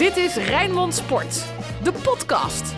Dit 0.00 0.16
is 0.16 0.36
Rijnmond 0.36 0.94
Sport, 0.94 1.44
de 1.82 1.92
podcast. 1.92 2.74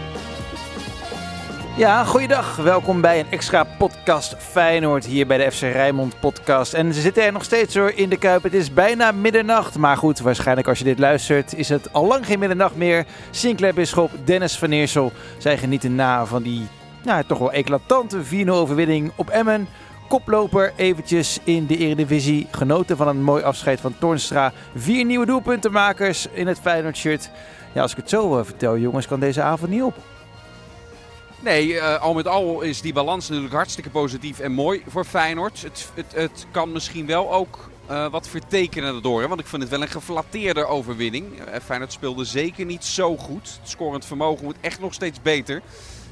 Ja, 1.77 2.05
goeiedag. 2.05 2.57
Welkom 2.57 3.01
bij 3.01 3.21
een 3.21 3.31
extra 3.31 3.65
podcast 3.65 4.37
Feyenoord 4.39 5.07
hier 5.07 5.27
bij 5.27 5.39
de 5.39 5.51
FC 5.51 5.61
Rijnmond 5.61 6.21
podcast. 6.21 6.75
En 6.75 6.95
ze 6.95 7.01
zitten 7.01 7.25
er 7.25 7.33
nog 7.33 7.45
steeds 7.45 7.75
hoor 7.75 7.93
in 7.95 8.09
de 8.09 8.19
Kuip. 8.19 8.43
Het 8.43 8.55
is 8.55 8.73
bijna 8.73 9.13
middernacht. 9.13 9.79
Maar 9.79 9.97
goed, 9.97 10.21
waarschijnlijk 10.21 10.69
als 10.69 10.79
je 10.79 10.85
dit 10.85 10.99
luistert 10.99 11.55
is 11.55 11.69
het 11.69 11.93
al 11.93 12.07
lang 12.07 12.27
geen 12.27 12.39
middernacht 12.39 12.77
meer. 12.77 13.07
Sinclair 13.31 13.75
Bisschop, 13.75 14.11
Dennis 14.25 14.59
van 14.59 14.71
Eersel. 14.71 15.13
Zij 15.39 15.59
genieten 15.59 15.95
na 15.95 16.27
van 16.27 16.43
die 16.43 16.69
ja, 17.03 17.23
toch 17.23 17.39
wel 17.39 17.53
eclatante 17.53 18.19
4-0 18.25 18.49
overwinning 18.49 19.13
op 19.17 19.31
Emmen. 19.31 19.69
Koploper 20.13 20.73
eventjes 20.77 21.39
in 21.45 21.67
de 21.67 21.77
Eredivisie. 21.77 22.47
Genoten 22.51 22.97
van 22.97 23.09
een 23.09 23.23
mooi 23.23 23.43
afscheid 23.43 23.81
van 23.81 23.99
Toornstra. 23.99 24.53
Vier 24.75 25.05
nieuwe 25.05 25.27
doelpuntenmakers 25.27 26.27
in 26.33 26.47
het 26.47 26.59
Feyenoord 26.61 26.97
shirt. 26.97 27.31
Ja, 27.73 27.83
als 27.83 27.91
ik 27.91 27.97
het 27.97 28.09
zo 28.09 28.39
uh, 28.39 28.45
vertel 28.45 28.79
jongens, 28.79 29.07
kan 29.07 29.21
deze 29.21 29.43
avond 29.43 29.71
niet 29.71 29.83
op. 29.83 29.97
Nee, 31.41 31.69
uh, 31.69 32.01
al 32.01 32.15
met 32.15 32.27
al 32.29 32.61
is 32.61 32.81
die 32.81 32.93
balans 32.93 33.29
natuurlijk 33.29 33.55
hartstikke 33.55 33.91
positief 33.91 34.39
en 34.39 34.53
mooi 34.53 34.83
voor 34.89 35.05
Feyenoord. 35.05 35.63
Het, 35.63 35.91
het, 35.95 36.13
het 36.15 36.47
kan 36.51 36.73
misschien 36.73 37.07
wel 37.07 37.33
ook 37.33 37.71
uh, 37.91 38.11
wat 38.11 38.29
vertekenen 38.29 38.93
daardoor. 38.93 39.29
Want 39.29 39.41
ik 39.41 39.47
vind 39.47 39.63
het 39.63 39.71
wel 39.71 39.83
een 39.83 39.89
geflatteerde 39.89 40.65
overwinning. 40.65 41.27
Feyenoord 41.65 41.93
speelde 41.93 42.25
zeker 42.25 42.65
niet 42.65 42.85
zo 42.85 43.17
goed. 43.17 43.59
Het 43.61 43.71
scorend 43.71 44.05
vermogen 44.05 44.45
moet 44.45 44.57
echt 44.61 44.81
nog 44.81 44.95
steeds 44.95 45.23
beter. 45.23 45.63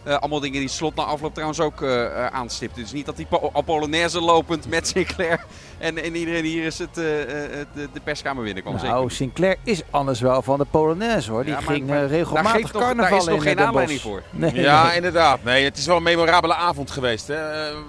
Uh, 0.06 0.16
allemaal 0.16 0.40
dingen 0.40 0.60
die 0.60 0.68
Slot 0.68 0.94
na 0.94 1.02
afloop 1.02 1.32
trouwens 1.32 1.60
ook 1.60 1.80
uh, 1.80 1.90
uh, 1.90 2.26
aanstipt. 2.26 2.74
Dus 2.74 2.92
niet 2.92 3.06
dat 3.06 3.16
die 3.16 3.26
Polonaise 3.64 4.20
lopend 4.20 4.68
met 4.68 4.88
Sinclair 4.94 5.44
en, 5.78 6.02
en 6.02 6.14
iedereen 6.16 6.44
hier 6.44 6.64
is 6.64 6.78
het, 6.78 6.94
de, 6.94 7.66
de, 7.74 8.00
perskamer 8.04 8.44
binnenkwam. 8.44 8.74
Nou, 8.74 8.86
zeker. 8.86 9.10
Sinclair 9.10 9.56
is 9.64 9.82
anders 9.90 10.20
wel 10.20 10.42
van 10.42 10.58
de 10.58 10.64
Polonaise 10.70 11.30
hoor. 11.30 11.44
Die 11.44 11.52
ja, 11.52 11.60
maar, 11.60 11.74
ging 11.74 11.86
maar, 11.86 12.06
regelmatig 12.06 12.70
daar 12.70 12.82
carnaval 12.82 13.10
Daar 13.10 13.18
is 13.18 13.24
nog 13.24 13.34
in 13.34 13.42
geen 13.42 13.60
aanleiding 13.60 14.00
voor. 14.00 14.22
Nee, 14.30 14.54
ja, 14.54 14.92
inderdaad. 14.92 15.44
Nee, 15.44 15.64
het 15.64 15.76
is 15.76 15.86
wel 15.86 15.96
een 15.96 16.02
memorabele 16.02 16.54
avond 16.54 16.90
geweest. 16.90 17.26
Hè? 17.26 17.38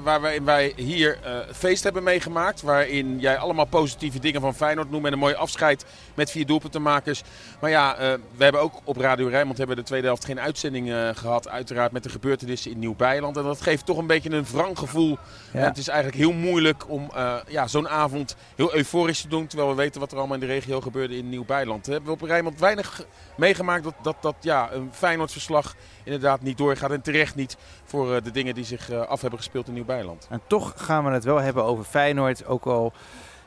Waar 0.04 0.22
wij, 0.22 0.44
wij 0.44 0.74
hier 0.76 1.18
feest 1.52 1.84
hebben 1.84 2.04
meegemaakt. 2.04 2.62
Waarin 2.62 3.20
jij 3.20 3.38
allemaal 3.38 3.66
positieve 3.66 4.20
dingen 4.20 4.42
van 4.42 4.56
Feyenoord 4.56 4.92
noemt. 4.92 5.06
En 5.06 5.14
een 5.14 5.20
mooi 5.20 5.34
afscheid 5.34 5.86
met 6.14 6.32
vier 6.32 6.46
doelpuntenmakers. 6.46 7.22
Maar 7.60 7.70
ja, 7.70 7.96
we 8.38 8.44
hebben 8.44 8.62
ook 8.62 8.74
op 8.84 8.98
Radio 8.98 9.28
Rijnmond 9.28 9.58
hebben 9.58 9.76
de 9.76 9.84
tweede 9.84 10.08
helft 10.08 10.26
geen 10.26 10.40
uitzending 10.40 10.94
gehad. 11.14 11.50
Uiteraard 11.50 11.92
met 11.92 12.01
de 12.04 12.10
gebeurtenissen 12.10 12.72
in 12.72 12.80
Nieuw-Bijland. 12.80 13.38
En 13.38 13.44
dat 13.44 13.62
geeft 13.62 13.86
toch 13.86 13.98
een 13.98 14.08
beetje 14.08 14.32
een 14.32 14.46
wrang 14.52 14.78
gevoel. 14.78 15.18
Ja. 15.54 15.60
En 15.60 15.66
het 15.66 15.78
is 15.78 15.88
eigenlijk 15.88 16.18
heel 16.18 16.34
moeilijk 16.34 16.90
om 16.90 17.10
uh, 17.16 17.36
ja, 17.48 17.68
zo'n 17.68 17.90
avond 17.90 18.36
heel 18.56 18.76
euforisch 18.76 19.22
te 19.22 19.28
doen. 19.28 19.48
Terwijl 19.48 19.70
we 19.70 19.76
weten 19.76 20.00
wat 20.00 20.12
er 20.12 20.18
allemaal 20.18 20.36
in 20.36 20.48
de 20.48 20.54
regio 20.54 20.82
gebeurde 20.82 21.18
in 21.18 21.30
Nieuw-Bijland. 21.30 21.86
We 21.86 21.92
hebben 21.92 22.12
op 22.12 22.22
Rijnmond 22.22 22.60
weinig 22.60 23.06
meegemaakt 23.38 23.84
dat, 23.84 23.96
dat, 24.02 24.16
dat 24.22 24.36
ja, 24.40 24.72
een 24.72 24.90
Feyenoord-verslag 24.94 25.76
inderdaad 26.04 26.42
niet 26.42 26.58
doorgaat. 26.58 26.92
En 26.92 27.02
terecht 27.02 27.36
niet 27.36 27.58
voor 27.84 28.16
uh, 28.16 28.22
de 28.24 28.32
dingen 28.32 28.54
die 28.54 28.66
zich 28.66 28.92
uh, 28.92 29.02
af 29.02 29.22
hebben 29.22 29.40
gespeeld 29.40 29.68
in 29.68 29.74
Nieuw-Bijland. 29.74 30.28
En 30.30 30.42
toch 30.48 30.74
gaan 30.76 31.06
we 31.06 31.12
het 31.12 31.24
wel 31.24 31.38
hebben 31.38 31.64
over 31.64 31.84
Feyenoord. 31.84 32.46
Ook 32.46 32.66
al... 32.66 32.94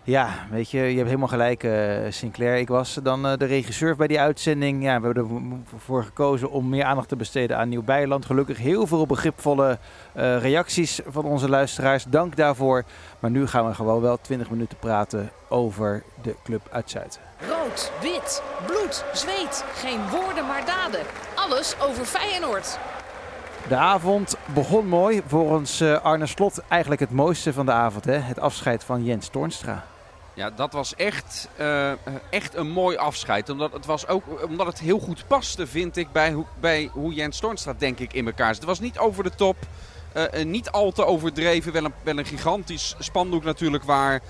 Ja, 0.06 0.28
weet 0.50 0.70
je, 0.70 0.78
je 0.78 0.96
hebt 0.96 1.06
helemaal 1.06 1.28
gelijk, 1.28 1.62
uh, 1.62 1.96
Sinclair. 2.08 2.56
Ik 2.56 2.68
was 2.68 2.98
dan 3.02 3.26
uh, 3.26 3.32
de 3.36 3.44
regisseur 3.44 3.96
bij 3.96 4.06
die 4.06 4.20
uitzending. 4.20 4.82
Ja, 4.82 5.00
we 5.00 5.06
hebben 5.06 5.64
ervoor 5.72 6.04
gekozen 6.04 6.50
om 6.50 6.68
meer 6.68 6.84
aandacht 6.84 7.08
te 7.08 7.16
besteden 7.16 7.56
aan 7.56 7.68
Nieuw-Bijland. 7.68 8.26
Gelukkig 8.26 8.58
heel 8.58 8.86
veel 8.86 9.06
begripvolle 9.06 9.78
uh, 10.16 10.38
reacties 10.40 11.00
van 11.06 11.24
onze 11.24 11.48
luisteraars. 11.48 12.04
Dank 12.04 12.36
daarvoor. 12.36 12.84
Maar 13.20 13.30
nu 13.30 13.46
gaan 13.46 13.68
we 13.68 13.74
gewoon 13.74 14.00
wel 14.00 14.18
20 14.20 14.50
minuten 14.50 14.78
praten 14.78 15.30
over 15.48 16.02
de 16.22 16.34
club 16.42 16.68
uit 16.70 16.90
Zuid. 16.90 17.20
Rood, 17.48 17.92
wit, 18.02 18.42
bloed, 18.66 19.04
zweet. 19.12 19.64
Geen 19.74 20.00
woorden 20.10 20.46
maar 20.46 20.66
daden. 20.66 21.00
Alles 21.34 21.76
over 21.80 22.04
Feyenoord. 22.04 22.78
De 23.68 23.76
avond 23.76 24.36
begon 24.54 24.86
mooi. 24.86 25.22
Volgens 25.26 25.82
Arne 25.82 26.26
Slot 26.26 26.62
eigenlijk 26.68 27.00
het 27.00 27.10
mooiste 27.10 27.52
van 27.52 27.66
de 27.66 27.72
avond. 27.72 28.04
Hè? 28.04 28.16
Het 28.16 28.40
afscheid 28.40 28.84
van 28.84 29.04
Jens 29.04 29.28
Toornstra. 29.28 29.84
Ja, 30.34 30.50
dat 30.50 30.72
was 30.72 30.94
echt, 30.94 31.48
uh, 31.60 31.92
echt 32.30 32.54
een 32.54 32.70
mooi 32.70 32.96
afscheid. 32.96 33.48
Omdat 33.48 33.72
het, 33.72 33.86
was 33.86 34.06
ook, 34.06 34.24
omdat 34.48 34.66
het 34.66 34.78
heel 34.78 34.98
goed 34.98 35.26
paste, 35.26 35.66
vind 35.66 35.96
ik, 35.96 36.12
bij, 36.12 36.32
hoe, 36.32 36.44
bij 36.60 36.90
hoe 36.92 37.14
Jens 37.14 37.38
Toornstra 37.38 37.74
denk 37.78 37.98
ik 37.98 38.12
in 38.12 38.26
elkaar. 38.26 38.48
Het 38.48 38.64
was 38.64 38.80
niet 38.80 38.98
over 38.98 39.24
de 39.24 39.34
top, 39.34 39.56
uh, 40.16 40.44
niet 40.44 40.70
al 40.70 40.92
te 40.92 41.04
overdreven. 41.04 41.72
Wel 41.72 41.84
een, 41.84 41.94
wel 42.02 42.18
een 42.18 42.26
gigantisch 42.26 42.94
spandoek 42.98 43.44
natuurlijk 43.44 43.84
waar 43.84 44.20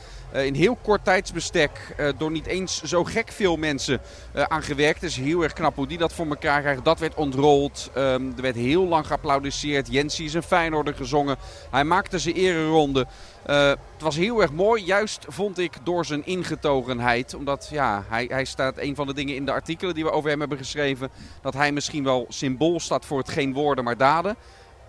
in 0.43 0.55
heel 0.55 0.78
kort 0.83 1.05
tijdsbestek 1.05 1.95
uh, 2.00 2.09
door 2.19 2.31
niet 2.31 2.47
eens 2.47 2.83
zo 2.83 3.05
gek 3.05 3.33
veel 3.33 3.56
mensen 3.56 4.00
uh, 4.37 4.43
aan 4.43 4.62
gewerkt. 4.62 5.00
Het 5.00 5.11
is 5.11 5.17
heel 5.17 5.43
erg 5.43 5.53
knap 5.53 5.77
hoe 5.77 5.87
die 5.87 5.99
dat 5.99 6.12
voor 6.12 6.27
elkaar 6.27 6.61
krijgt. 6.61 6.84
Dat 6.84 6.99
werd 6.99 7.15
ontrold. 7.15 7.91
Um, 7.97 8.33
er 8.37 8.43
werd 8.43 8.56
heel 8.56 8.89
lang 8.89 9.06
geapplaudisseerd. 9.06 9.93
Jensie 9.93 10.25
is 10.25 10.34
een 10.34 10.43
Feyenoorder 10.43 10.94
gezongen. 10.94 11.37
Hij 11.71 11.84
maakte 11.84 12.19
zijn 12.19 12.34
ereronde. 12.34 13.06
het 13.44 13.78
was 13.99 14.17
heel 14.17 14.43
erg 14.43 14.53
mooi, 14.53 14.84
juist 14.84 15.25
vond 15.28 15.59
ik 15.59 15.77
door 15.83 16.05
zijn 16.05 16.27
ingetogenheid. 16.27 17.34
Omdat 17.34 17.69
ja, 17.71 18.05
hij, 18.09 18.27
hij 18.31 18.44
staat 18.44 18.78
een 18.78 18.94
van 18.94 19.06
de 19.06 19.15
dingen 19.15 19.34
in 19.34 19.44
de 19.44 19.53
artikelen 19.53 19.94
die 19.94 20.05
we 20.05 20.11
over 20.11 20.31
hem 20.31 20.41
hebben 20.41 20.59
geschreven. 20.59 21.11
Dat 21.43 21.55
hij 21.55 21.73
misschien 21.73 22.05
wel 22.05 22.27
symbool 22.28 22.81
staat 22.81 23.05
voor 23.05 23.19
het 23.19 23.28
geen 23.28 23.53
woorden 23.53 23.84
maar 23.84 23.97
daden 23.97 24.37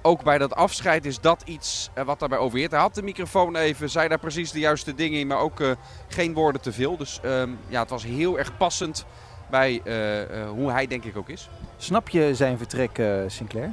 ook 0.06 0.24
bij 0.24 0.38
dat 0.38 0.56
afscheid 0.56 1.06
is 1.06 1.20
dat 1.20 1.42
iets 1.46 1.90
uh, 1.98 2.04
wat 2.04 2.20
daarbij 2.20 2.38
overheert. 2.38 2.72
Hij 2.72 2.80
had 2.80 2.96
de 2.96 3.04
microfoon 3.04 3.56
even, 3.56 3.90
zei 3.90 4.08
daar 4.08 4.20
precies 4.20 4.52
de 4.52 4.60
juiste 4.60 4.96
dingen 4.96 5.20
in, 5.20 5.28
maar 5.28 5.40
ook 5.40 5.60
uh, 5.60 5.72
geen 6.08 6.34
woorden 6.34 6.62
te 6.62 6.72
veel. 6.72 6.98
Dus 6.98 7.20
um, 7.26 7.58
ja, 7.68 7.82
het 7.82 7.90
was 7.90 8.04
heel 8.04 8.38
erg 8.38 8.58
passend 8.58 9.06
bij 9.50 9.82
uh, 9.84 10.50
hoe 10.50 10.72
hij 10.72 10.88
denk 10.88 11.04
ik 11.04 11.18
ook 11.18 11.30
is. 11.30 11.50
Snap 11.78 12.10
je 12.10 12.36
zijn 12.36 12.58
vertrek, 12.58 13.02
Sinclair? 13.28 13.72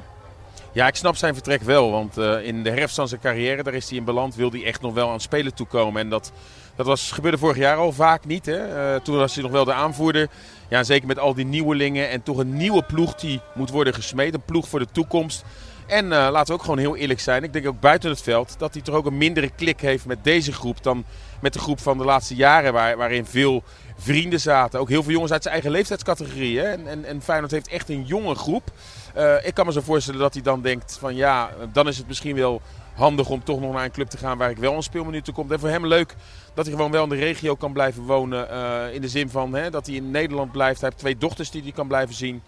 Ja, 0.72 0.86
ik 0.86 0.94
snap 0.94 1.16
zijn 1.16 1.34
vertrek 1.34 1.62
wel. 1.62 1.90
Want 1.90 2.16
in 2.42 2.62
de 2.62 2.70
herfst 2.70 2.96
van 2.96 3.08
zijn 3.08 3.20
carrière, 3.20 3.62
daar 3.62 3.74
is 3.74 3.88
hij 3.88 3.98
in 3.98 4.04
beland, 4.04 4.34
wil 4.34 4.50
hij 4.50 4.64
echt 4.64 4.80
nog 4.80 4.94
wel 4.94 5.10
aan 5.10 5.20
spelen 5.20 5.54
toekomen. 5.54 6.00
En 6.00 6.08
dat, 6.08 6.32
dat 6.76 6.86
was, 6.86 7.12
gebeurde 7.12 7.38
vorig 7.38 7.56
jaar 7.56 7.76
al 7.76 7.92
vaak 7.92 8.24
niet. 8.24 8.46
Hè? 8.46 9.00
toen 9.00 9.16
was 9.16 9.34
hij 9.34 9.42
nog 9.42 9.52
wel 9.52 9.64
de 9.64 9.72
aanvoerder. 9.72 10.28
Ja, 10.68 10.82
zeker 10.82 11.06
met 11.06 11.18
al 11.18 11.34
die 11.34 11.44
nieuwelingen 11.44 12.10
en 12.10 12.22
toch 12.22 12.38
een 12.38 12.56
nieuwe 12.56 12.82
ploeg 12.82 13.14
die 13.14 13.40
moet 13.54 13.70
worden 13.70 13.94
gesmeed. 13.94 14.34
Een 14.34 14.44
ploeg 14.44 14.68
voor 14.68 14.78
de 14.78 14.88
toekomst. 14.92 15.44
En 15.92 16.04
uh, 16.04 16.10
laten 16.10 16.46
we 16.46 16.52
ook 16.52 16.62
gewoon 16.62 16.78
heel 16.78 16.96
eerlijk 16.96 17.20
zijn. 17.20 17.42
Ik 17.42 17.52
denk 17.52 17.66
ook 17.66 17.80
buiten 17.80 18.10
het 18.10 18.22
veld 18.22 18.54
dat 18.58 18.72
hij 18.72 18.82
toch 18.82 18.94
ook 18.94 19.06
een 19.06 19.16
mindere 19.16 19.50
klik 19.56 19.80
heeft 19.80 20.06
met 20.06 20.24
deze 20.24 20.52
groep 20.52 20.82
dan 20.82 21.04
met 21.40 21.52
de 21.52 21.58
groep 21.58 21.80
van 21.80 21.98
de 21.98 22.04
laatste 22.04 22.34
jaren. 22.34 22.72
Waar, 22.72 22.96
waarin 22.96 23.26
veel 23.26 23.62
vrienden 23.96 24.40
zaten. 24.40 24.80
Ook 24.80 24.88
heel 24.88 25.02
veel 25.02 25.12
jongens 25.12 25.32
uit 25.32 25.42
zijn 25.42 25.54
eigen 25.54 25.72
leeftijdscategorie. 25.72 26.62
En, 26.62 26.86
en, 26.86 27.04
en 27.04 27.22
Feyenoord 27.22 27.52
heeft 27.52 27.68
echt 27.68 27.88
een 27.88 28.04
jonge 28.04 28.34
groep. 28.34 28.70
Uh, 29.16 29.46
ik 29.46 29.54
kan 29.54 29.66
me 29.66 29.72
zo 29.72 29.80
voorstellen 29.80 30.20
dat 30.20 30.34
hij 30.34 30.42
dan 30.42 30.62
denkt 30.62 30.96
van 31.00 31.14
ja, 31.14 31.50
dan 31.72 31.88
is 31.88 31.98
het 31.98 32.06
misschien 32.06 32.36
wel 32.36 32.60
handig 32.94 33.28
om 33.28 33.44
toch 33.44 33.60
nog 33.60 33.72
naar 33.72 33.84
een 33.84 33.90
club 33.90 34.08
te 34.08 34.16
gaan 34.16 34.38
waar 34.38 34.50
ik 34.50 34.58
wel 34.58 34.74
een 34.74 34.82
speelminuten 34.82 35.32
komt. 35.32 35.50
En 35.50 35.58
voor 35.58 35.68
hem 35.68 35.86
leuk 35.86 36.14
dat 36.54 36.66
hij 36.66 36.74
gewoon 36.74 36.90
wel 36.90 37.02
in 37.02 37.08
de 37.08 37.16
regio 37.16 37.54
kan 37.54 37.72
blijven 37.72 38.02
wonen. 38.02 38.48
Uh, 38.50 38.94
in 38.94 39.00
de 39.00 39.08
zin 39.08 39.30
van 39.30 39.54
hè, 39.54 39.70
dat 39.70 39.86
hij 39.86 39.94
in 39.94 40.10
Nederland 40.10 40.52
blijft. 40.52 40.80
Hij 40.80 40.88
heeft 40.88 41.02
twee 41.02 41.18
dochters 41.18 41.50
die 41.50 41.62
hij 41.62 41.72
kan 41.72 41.88
blijven 41.88 42.14
zien. 42.14 42.42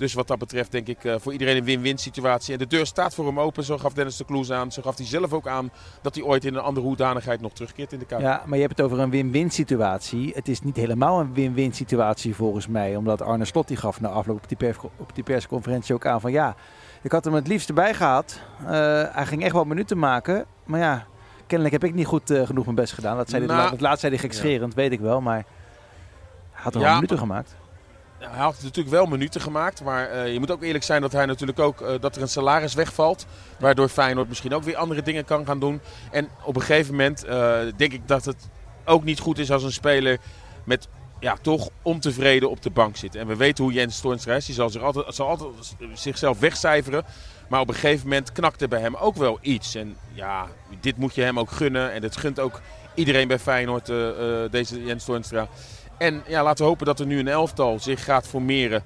Dus 0.00 0.14
wat 0.14 0.28
dat 0.28 0.38
betreft 0.38 0.72
denk 0.72 0.86
ik 0.86 1.04
uh, 1.04 1.14
voor 1.18 1.32
iedereen 1.32 1.56
een 1.56 1.64
win-win 1.64 1.98
situatie. 1.98 2.52
En 2.52 2.58
de 2.58 2.66
deur 2.66 2.86
staat 2.86 3.14
voor 3.14 3.26
hem 3.26 3.40
open. 3.40 3.64
Zo 3.64 3.78
gaf 3.78 3.92
Dennis 3.92 4.16
de 4.16 4.24
Kloes 4.24 4.50
aan. 4.52 4.72
Zo 4.72 4.82
gaf 4.82 4.96
hij 4.96 5.06
zelf 5.06 5.32
ook 5.32 5.48
aan 5.48 5.70
dat 6.02 6.14
hij 6.14 6.24
ooit 6.24 6.44
in 6.44 6.54
een 6.54 6.60
andere 6.60 6.86
hoedanigheid 6.86 7.40
nog 7.40 7.52
terugkeert 7.52 7.92
in 7.92 7.98
de 7.98 8.04
Kuip. 8.04 8.20
Ja, 8.20 8.42
maar 8.46 8.58
je 8.58 8.64
hebt 8.64 8.76
het 8.76 8.86
over 8.86 8.98
een 8.98 9.10
win-win 9.10 9.50
situatie. 9.50 10.32
Het 10.34 10.48
is 10.48 10.60
niet 10.60 10.76
helemaal 10.76 11.20
een 11.20 11.34
win-win 11.34 11.72
situatie 11.72 12.34
volgens 12.34 12.66
mij. 12.66 12.96
Omdat 12.96 13.22
Arne 13.22 13.44
Slot 13.44 13.68
die 13.68 13.76
gaf 13.76 14.00
na 14.00 14.08
afloop 14.08 14.36
op 14.36 14.48
die, 14.48 14.56
pers 14.56 14.76
op 14.96 15.14
die 15.14 15.24
persconferentie 15.24 15.94
ook 15.94 16.06
aan 16.06 16.20
van 16.20 16.32
ja... 16.32 16.56
Ik 17.02 17.12
had 17.12 17.24
hem 17.24 17.34
het 17.34 17.46
liefst 17.46 17.68
erbij 17.68 17.94
gehad. 17.94 18.40
Uh, 18.62 18.68
hij 19.12 19.26
ging 19.26 19.42
echt 19.42 19.52
wel 19.52 19.64
minuten 19.64 19.98
maken. 19.98 20.44
Maar 20.64 20.80
ja, 20.80 21.06
kennelijk 21.46 21.82
heb 21.82 21.90
ik 21.90 21.94
niet 21.94 22.06
goed 22.06 22.30
uh, 22.30 22.46
genoeg 22.46 22.64
mijn 22.64 22.76
best 22.76 22.92
gedaan. 22.92 23.16
Dat 23.16 23.30
zei 23.30 23.46
nou, 23.46 23.70
het 23.70 23.80
laatst 23.80 24.00
zei 24.00 24.12
hij 24.12 24.20
gekscherend, 24.20 24.72
ja. 24.74 24.80
weet 24.80 24.92
ik 24.92 25.00
wel. 25.00 25.20
Maar 25.20 25.34
hij 25.34 25.44
had 26.62 26.74
er 26.74 26.80
ja, 26.80 26.86
wel 26.86 26.94
minuten 26.94 27.18
gemaakt. 27.18 27.56
Hij 28.28 28.40
had 28.40 28.62
natuurlijk 28.62 28.94
wel 28.94 29.06
minuten 29.06 29.40
gemaakt. 29.40 29.82
Maar 29.82 30.14
uh, 30.14 30.32
je 30.32 30.38
moet 30.38 30.50
ook 30.50 30.62
eerlijk 30.62 30.84
zijn 30.84 31.00
dat 31.00 31.12
hij 31.12 31.26
natuurlijk 31.26 31.58
ook 31.58 31.80
uh, 31.80 31.88
dat 32.00 32.16
er 32.16 32.22
een 32.22 32.28
salaris 32.28 32.74
wegvalt. 32.74 33.26
Waardoor 33.58 33.88
Feyenoord 33.88 34.28
misschien 34.28 34.54
ook 34.54 34.62
weer 34.62 34.76
andere 34.76 35.02
dingen 35.02 35.24
kan 35.24 35.46
gaan 35.46 35.60
doen. 35.60 35.80
En 36.10 36.28
op 36.44 36.56
een 36.56 36.62
gegeven 36.62 36.90
moment 36.90 37.24
uh, 37.24 37.58
denk 37.76 37.92
ik 37.92 38.08
dat 38.08 38.24
het 38.24 38.48
ook 38.84 39.04
niet 39.04 39.20
goed 39.20 39.38
is 39.38 39.50
als 39.50 39.62
een 39.62 39.72
speler 39.72 40.18
met 40.64 40.88
ja, 41.20 41.36
toch 41.42 41.68
ontevreden 41.82 42.50
op 42.50 42.62
de 42.62 42.70
bank 42.70 42.96
zit. 42.96 43.14
En 43.14 43.26
we 43.26 43.36
weten 43.36 43.64
hoe 43.64 43.72
Jens 43.72 44.00
Toornstra 44.00 44.34
is. 44.34 44.46
Die 44.46 44.54
zal, 44.54 44.70
zich 44.70 44.82
altijd, 44.82 45.14
zal 45.14 45.28
altijd 45.28 45.76
zichzelf 45.94 46.38
wegcijferen. 46.38 47.04
Maar 47.48 47.60
op 47.60 47.68
een 47.68 47.74
gegeven 47.74 48.08
moment 48.08 48.32
knakte 48.32 48.68
bij 48.68 48.80
hem 48.80 48.96
ook 48.96 49.16
wel 49.16 49.38
iets. 49.40 49.74
En 49.74 49.96
ja, 50.12 50.46
dit 50.80 50.96
moet 50.96 51.14
je 51.14 51.22
hem 51.22 51.38
ook 51.38 51.50
gunnen. 51.50 51.92
En 51.92 52.00
dat 52.00 52.16
gunt 52.16 52.40
ook 52.40 52.60
iedereen 52.94 53.28
bij 53.28 53.38
Feyenoord, 53.38 53.86
deze 54.50 54.84
Jens 54.84 55.04
Toornstra. 55.04 55.48
En 56.00 56.22
ja, 56.26 56.42
laten 56.42 56.64
we 56.64 56.70
hopen 56.70 56.86
dat 56.86 57.00
er 57.00 57.06
nu 57.06 57.18
een 57.18 57.28
elftal 57.28 57.78
zich 57.78 58.04
gaat 58.04 58.26
formeren. 58.26 58.82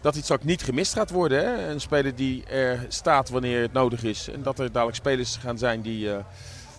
Dat 0.00 0.16
iets 0.16 0.30
ook 0.30 0.44
niet 0.44 0.62
gemist 0.62 0.92
gaat 0.92 1.10
worden. 1.10 1.38
Hè? 1.38 1.70
Een 1.70 1.80
speler 1.80 2.14
die 2.14 2.44
er 2.44 2.86
staat 2.88 3.28
wanneer 3.28 3.60
het 3.60 3.72
nodig 3.72 4.02
is. 4.02 4.30
En 4.30 4.42
dat 4.42 4.58
er 4.58 4.72
dadelijk 4.72 4.96
spelers 4.96 5.36
gaan 5.36 5.58
zijn 5.58 5.80
die, 5.80 6.06
uh, 6.06 6.16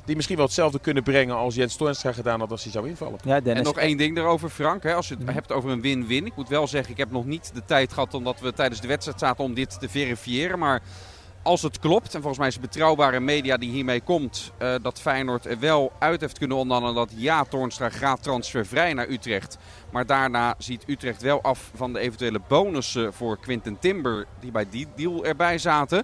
die 0.06 0.16
misschien 0.16 0.36
wel 0.36 0.46
hetzelfde 0.46 0.80
kunnen 0.80 1.04
brengen 1.04 1.36
als 1.36 1.56
Jens 1.56 1.76
Toornstra 1.76 2.12
gedaan 2.12 2.40
had 2.40 2.52
als 2.52 2.64
hij 2.64 2.72
zou 2.72 2.88
invallen. 2.88 3.20
Ja, 3.24 3.40
Dennis. 3.40 3.60
En 3.60 3.64
nog 3.64 3.78
één 3.78 3.98
ding 3.98 4.18
erover, 4.18 4.50
Frank. 4.50 4.84
Hè, 4.84 4.94
als 4.94 5.08
je 5.08 5.16
het 5.20 5.34
hebt 5.34 5.52
over 5.52 5.70
een 5.70 5.82
win-win. 5.82 6.26
Ik 6.26 6.36
moet 6.36 6.50
wel 6.50 6.68
zeggen, 6.68 6.92
ik 6.92 6.98
heb 6.98 7.12
nog 7.12 7.26
niet 7.26 7.52
de 7.54 7.66
tijd 7.66 7.94
gehad 7.94 8.14
omdat 8.14 8.40
we 8.40 8.54
tijdens 8.54 8.82
de 8.82 8.88
wedstrijd 8.88 9.20
zaten 9.20 9.44
om 9.44 9.54
dit 9.54 9.80
te 9.80 9.90
verifiëren. 9.90 10.60
Maar 10.60 10.82
als 11.44 11.62
het 11.62 11.80
klopt, 11.80 12.14
en 12.14 12.20
volgens 12.20 12.38
mij 12.38 12.48
is 12.48 12.54
het 12.54 12.64
betrouwbare 12.64 13.20
media 13.20 13.58
die 13.58 13.72
hiermee 13.72 14.02
komt, 14.02 14.52
uh, 14.62 14.76
dat 14.82 15.02
Feyenoord 15.02 15.46
er 15.46 15.60
wel 15.60 15.92
uit 16.00 16.22
heeft 16.22 16.38
kunnen 16.38 16.58
onderhandelen 16.58 16.96
dat 16.96 17.12
ja, 17.16 17.44
Toornstra 17.44 17.90
gaat 17.90 18.24
transfervrij 18.24 18.94
naar 18.94 19.10
Utrecht. 19.10 19.58
Maar 19.92 20.06
daarna 20.06 20.56
ziet 20.58 20.84
Utrecht 20.88 21.22
wel 21.22 21.42
af 21.42 21.72
van 21.76 21.94
de 21.94 22.00
eventuele 22.00 22.42
bonussen 22.48 23.14
voor 23.14 23.40
Quinten 23.40 23.80
Timber 23.80 24.26
die 24.40 24.52
bij 24.52 24.66
die 24.70 24.88
deal 24.96 25.26
erbij 25.26 25.58
zaten. 25.58 26.04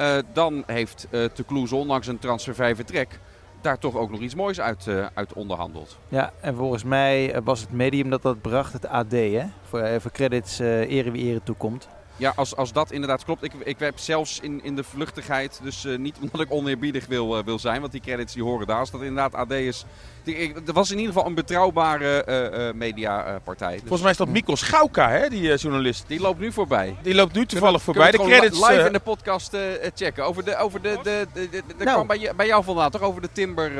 Uh, 0.00 0.16
dan 0.32 0.62
heeft 0.66 1.06
uh, 1.10 1.24
Te 1.24 1.44
Kloeze 1.44 1.74
ondanks 1.74 2.06
een 2.06 2.18
transfervrij 2.18 2.74
vertrek 2.76 3.18
daar 3.60 3.78
toch 3.78 3.96
ook 3.96 4.10
nog 4.10 4.20
iets 4.20 4.34
moois 4.34 4.60
uit, 4.60 4.88
uit 5.14 5.32
onderhandeld. 5.32 5.98
Ja, 6.08 6.32
en 6.40 6.54
volgens 6.54 6.84
mij 6.84 7.40
was 7.44 7.60
het 7.60 7.72
medium 7.72 8.10
dat 8.10 8.22
dat 8.22 8.40
bracht, 8.40 8.72
het 8.72 8.86
AD, 8.86 9.12
hè? 9.12 9.44
Voor, 9.68 10.00
voor 10.00 10.10
credits 10.10 10.58
ere 10.58 11.10
wie 11.10 11.24
ere 11.24 11.40
toekomt. 11.42 11.88
Ja, 12.22 12.32
als, 12.36 12.56
als 12.56 12.72
dat 12.72 12.90
inderdaad 12.90 13.24
klopt. 13.24 13.42
Ik, 13.42 13.52
ik 13.64 13.78
heb 13.78 13.98
zelfs 13.98 14.40
in, 14.40 14.60
in 14.64 14.76
de 14.76 14.84
vluchtigheid, 14.84 15.60
dus 15.62 15.84
uh, 15.84 15.98
niet 15.98 16.16
omdat 16.22 16.40
ik 16.40 16.50
oneerbiedig 16.50 17.06
wil, 17.06 17.38
uh, 17.38 17.44
wil 17.44 17.58
zijn, 17.58 17.80
want 17.80 17.92
die 17.92 18.00
credits 18.00 18.32
die 18.32 18.42
horen 18.42 18.66
daar. 18.66 18.78
Als 18.78 18.90
dat 18.90 19.00
inderdaad 19.00 19.34
AD 19.34 19.50
is. 19.50 19.84
Die, 20.24 20.54
er 20.66 20.72
was 20.72 20.90
in 20.90 20.98
ieder 20.98 21.12
geval 21.12 21.28
een 21.28 21.34
betrouwbare 21.34 22.24
uh, 22.28 22.78
mediapartij. 22.78 23.70
Dus. 23.72 23.80
Volgens 23.80 24.02
mij 24.02 24.10
is 24.10 24.16
dat 24.16 24.28
Mikos 24.28 24.60
Schauka, 24.60 25.10
hè, 25.10 25.28
die 25.28 25.56
journalist. 25.56 26.04
Die 26.06 26.20
loopt 26.20 26.38
nu 26.38 26.52
voorbij. 26.52 26.96
Die 27.02 27.14
loopt 27.14 27.34
nu 27.34 27.46
toevallig 27.46 27.82
voorbij. 27.82 28.10
De 28.10 28.18
credits 28.18 28.68
live 28.68 28.86
in 28.86 28.92
de 28.92 29.00
podcast 29.00 29.56
checken. 29.94 30.24
Over 30.24 30.44
de, 30.44 30.56
over 30.56 30.82
de, 30.82 30.98
de, 31.02 31.26
de, 31.32 31.48
de, 31.50 31.62
de 31.76 31.84
nou. 31.84 32.04
kwam 32.04 32.06
bij, 32.06 32.32
bij 32.36 32.46
jou 32.46 32.64
vandaan 32.64 32.90
toch? 32.90 33.00
Over 33.00 33.22
de 33.22 33.28
Timber, 33.32 33.72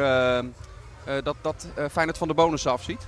dat, 1.23 1.37
dat 1.41 1.67
Feyenoord 1.91 2.19
van 2.19 2.29
de 2.29 2.35
bonus 2.35 2.67
afziet. 2.67 3.07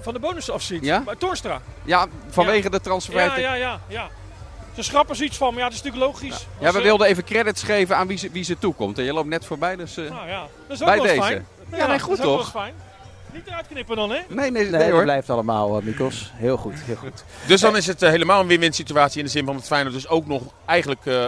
Van 0.00 0.12
de 0.12 0.20
bonus 0.20 0.50
afziet? 0.50 0.84
Ja? 0.84 1.02
Maar 1.04 1.16
Torstra. 1.16 1.60
Ja, 1.82 2.06
vanwege 2.28 2.62
ja. 2.62 2.68
de 2.68 2.80
transfer. 2.80 3.14
Ja, 3.14 3.38
ja, 3.38 3.54
ja, 3.54 3.80
ja. 3.88 4.08
Ze 4.80 4.86
schrappen 4.86 5.24
iets 5.24 5.36
van, 5.36 5.48
maar 5.48 5.62
ja, 5.62 5.68
dat 5.68 5.78
is 5.78 5.82
natuurlijk 5.82 6.12
logisch. 6.12 6.46
Ja, 6.58 6.66
ja 6.66 6.72
we 6.72 6.82
wilden 6.82 7.06
even 7.06 7.24
credits 7.24 7.62
geven 7.62 7.96
aan 7.96 8.06
wie 8.06 8.18
ze, 8.18 8.30
wie 8.30 8.44
ze 8.44 8.58
toekomt. 8.58 8.98
En 8.98 9.04
je 9.04 9.12
loopt 9.12 9.28
net 9.28 9.44
voorbij, 9.44 9.76
dus 9.76 9.98
uh, 9.98 10.10
nou, 10.10 10.28
ja. 10.28 10.40
dat 10.40 10.76
is 10.76 10.80
ook 10.80 10.88
bij 10.88 10.96
wel 10.96 11.06
deze. 11.06 11.20
Fijn. 11.20 11.46
Ja, 11.76 11.86
nee, 11.86 11.98
goed 11.98 12.16
dat 12.16 12.26
toch? 12.26 12.36
Dat 12.36 12.46
is 12.46 12.52
fijn. 12.52 12.74
Niet 13.32 13.46
eruit 13.46 13.66
knippen 13.66 13.96
dan, 13.96 14.10
hè? 14.10 14.18
Nee, 14.28 14.50
nee, 14.50 14.50
nee, 14.50 14.70
nee 14.70 14.82
hoor. 14.82 14.92
dat 14.92 15.02
blijft 15.02 15.30
allemaal, 15.30 15.78
uh, 15.78 15.84
Mikos. 15.84 16.32
Heel 16.34 16.56
goed, 16.56 16.74
heel 16.80 16.96
goed. 16.96 17.24
Dus 17.46 17.60
dan 17.60 17.76
is 17.76 17.86
het 17.86 18.02
uh, 18.02 18.08
helemaal 18.08 18.40
een 18.40 18.46
win-win 18.46 18.72
situatie 18.72 19.18
in 19.18 19.24
de 19.24 19.30
zin 19.30 19.44
van 19.44 19.56
het 19.56 19.66
Feyenoord 19.66 19.94
dus 19.94 20.08
ook 20.08 20.26
nog 20.26 20.42
eigenlijk 20.66 21.04
uh, 21.04 21.26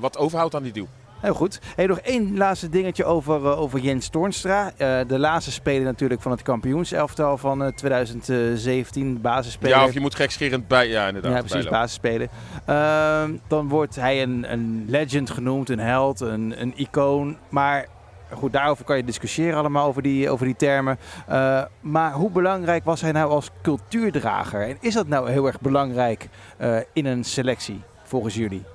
wat 0.00 0.18
overhoudt 0.18 0.54
aan 0.54 0.62
die 0.62 0.72
deal. 0.72 0.88
Heel 1.24 1.34
goed. 1.34 1.60
Hey, 1.76 1.86
nog 1.86 1.98
één 1.98 2.36
laatste 2.36 2.68
dingetje 2.68 3.04
over, 3.04 3.40
uh, 3.40 3.60
over 3.60 3.78
Jens 3.78 4.08
Toornstra. 4.08 4.66
Uh, 4.66 4.98
de 5.06 5.18
laatste 5.18 5.52
speler 5.52 5.84
natuurlijk 5.84 6.22
van 6.22 6.30
het 6.30 6.42
kampioenselftal 6.42 7.38
van 7.38 7.62
uh, 7.62 7.68
2017. 7.68 9.20
Basisspeler. 9.20 9.76
Ja, 9.76 9.84
of 9.84 9.92
je 9.92 10.00
moet 10.00 10.14
gekscherend 10.14 10.68
bij... 10.68 10.88
Ja, 10.88 11.06
inderdaad. 11.06 11.32
Ja, 11.32 11.42
precies. 11.42 11.70
Basisspeler. 11.70 12.28
Ehm, 12.66 13.32
dan 13.48 13.68
wordt 13.68 13.96
hij 13.96 14.22
een, 14.22 14.52
een 14.52 14.84
legend 14.88 15.30
genoemd, 15.30 15.68
een 15.70 15.78
held, 15.78 16.20
een, 16.20 16.54
een 16.60 16.72
icoon. 16.76 17.36
Maar 17.48 17.86
goed, 18.30 18.52
daarover 18.52 18.84
kan 18.84 18.96
je 18.96 19.04
discussiëren 19.04 19.58
allemaal, 19.58 19.86
over 19.86 20.02
die, 20.02 20.30
over 20.30 20.46
die 20.46 20.56
termen. 20.56 20.98
Uh, 21.30 21.62
maar 21.80 22.12
hoe 22.12 22.30
belangrijk 22.30 22.84
was 22.84 23.00
hij 23.00 23.12
nou 23.12 23.30
als 23.30 23.50
cultuurdrager? 23.62 24.68
En 24.68 24.76
is 24.80 24.94
dat 24.94 25.06
nou 25.06 25.30
heel 25.30 25.46
erg 25.46 25.60
belangrijk 25.60 26.28
uh, 26.60 26.76
in 26.92 27.06
een 27.06 27.24
selectie, 27.24 27.82
volgens 28.02 28.34
jullie? 28.34 28.73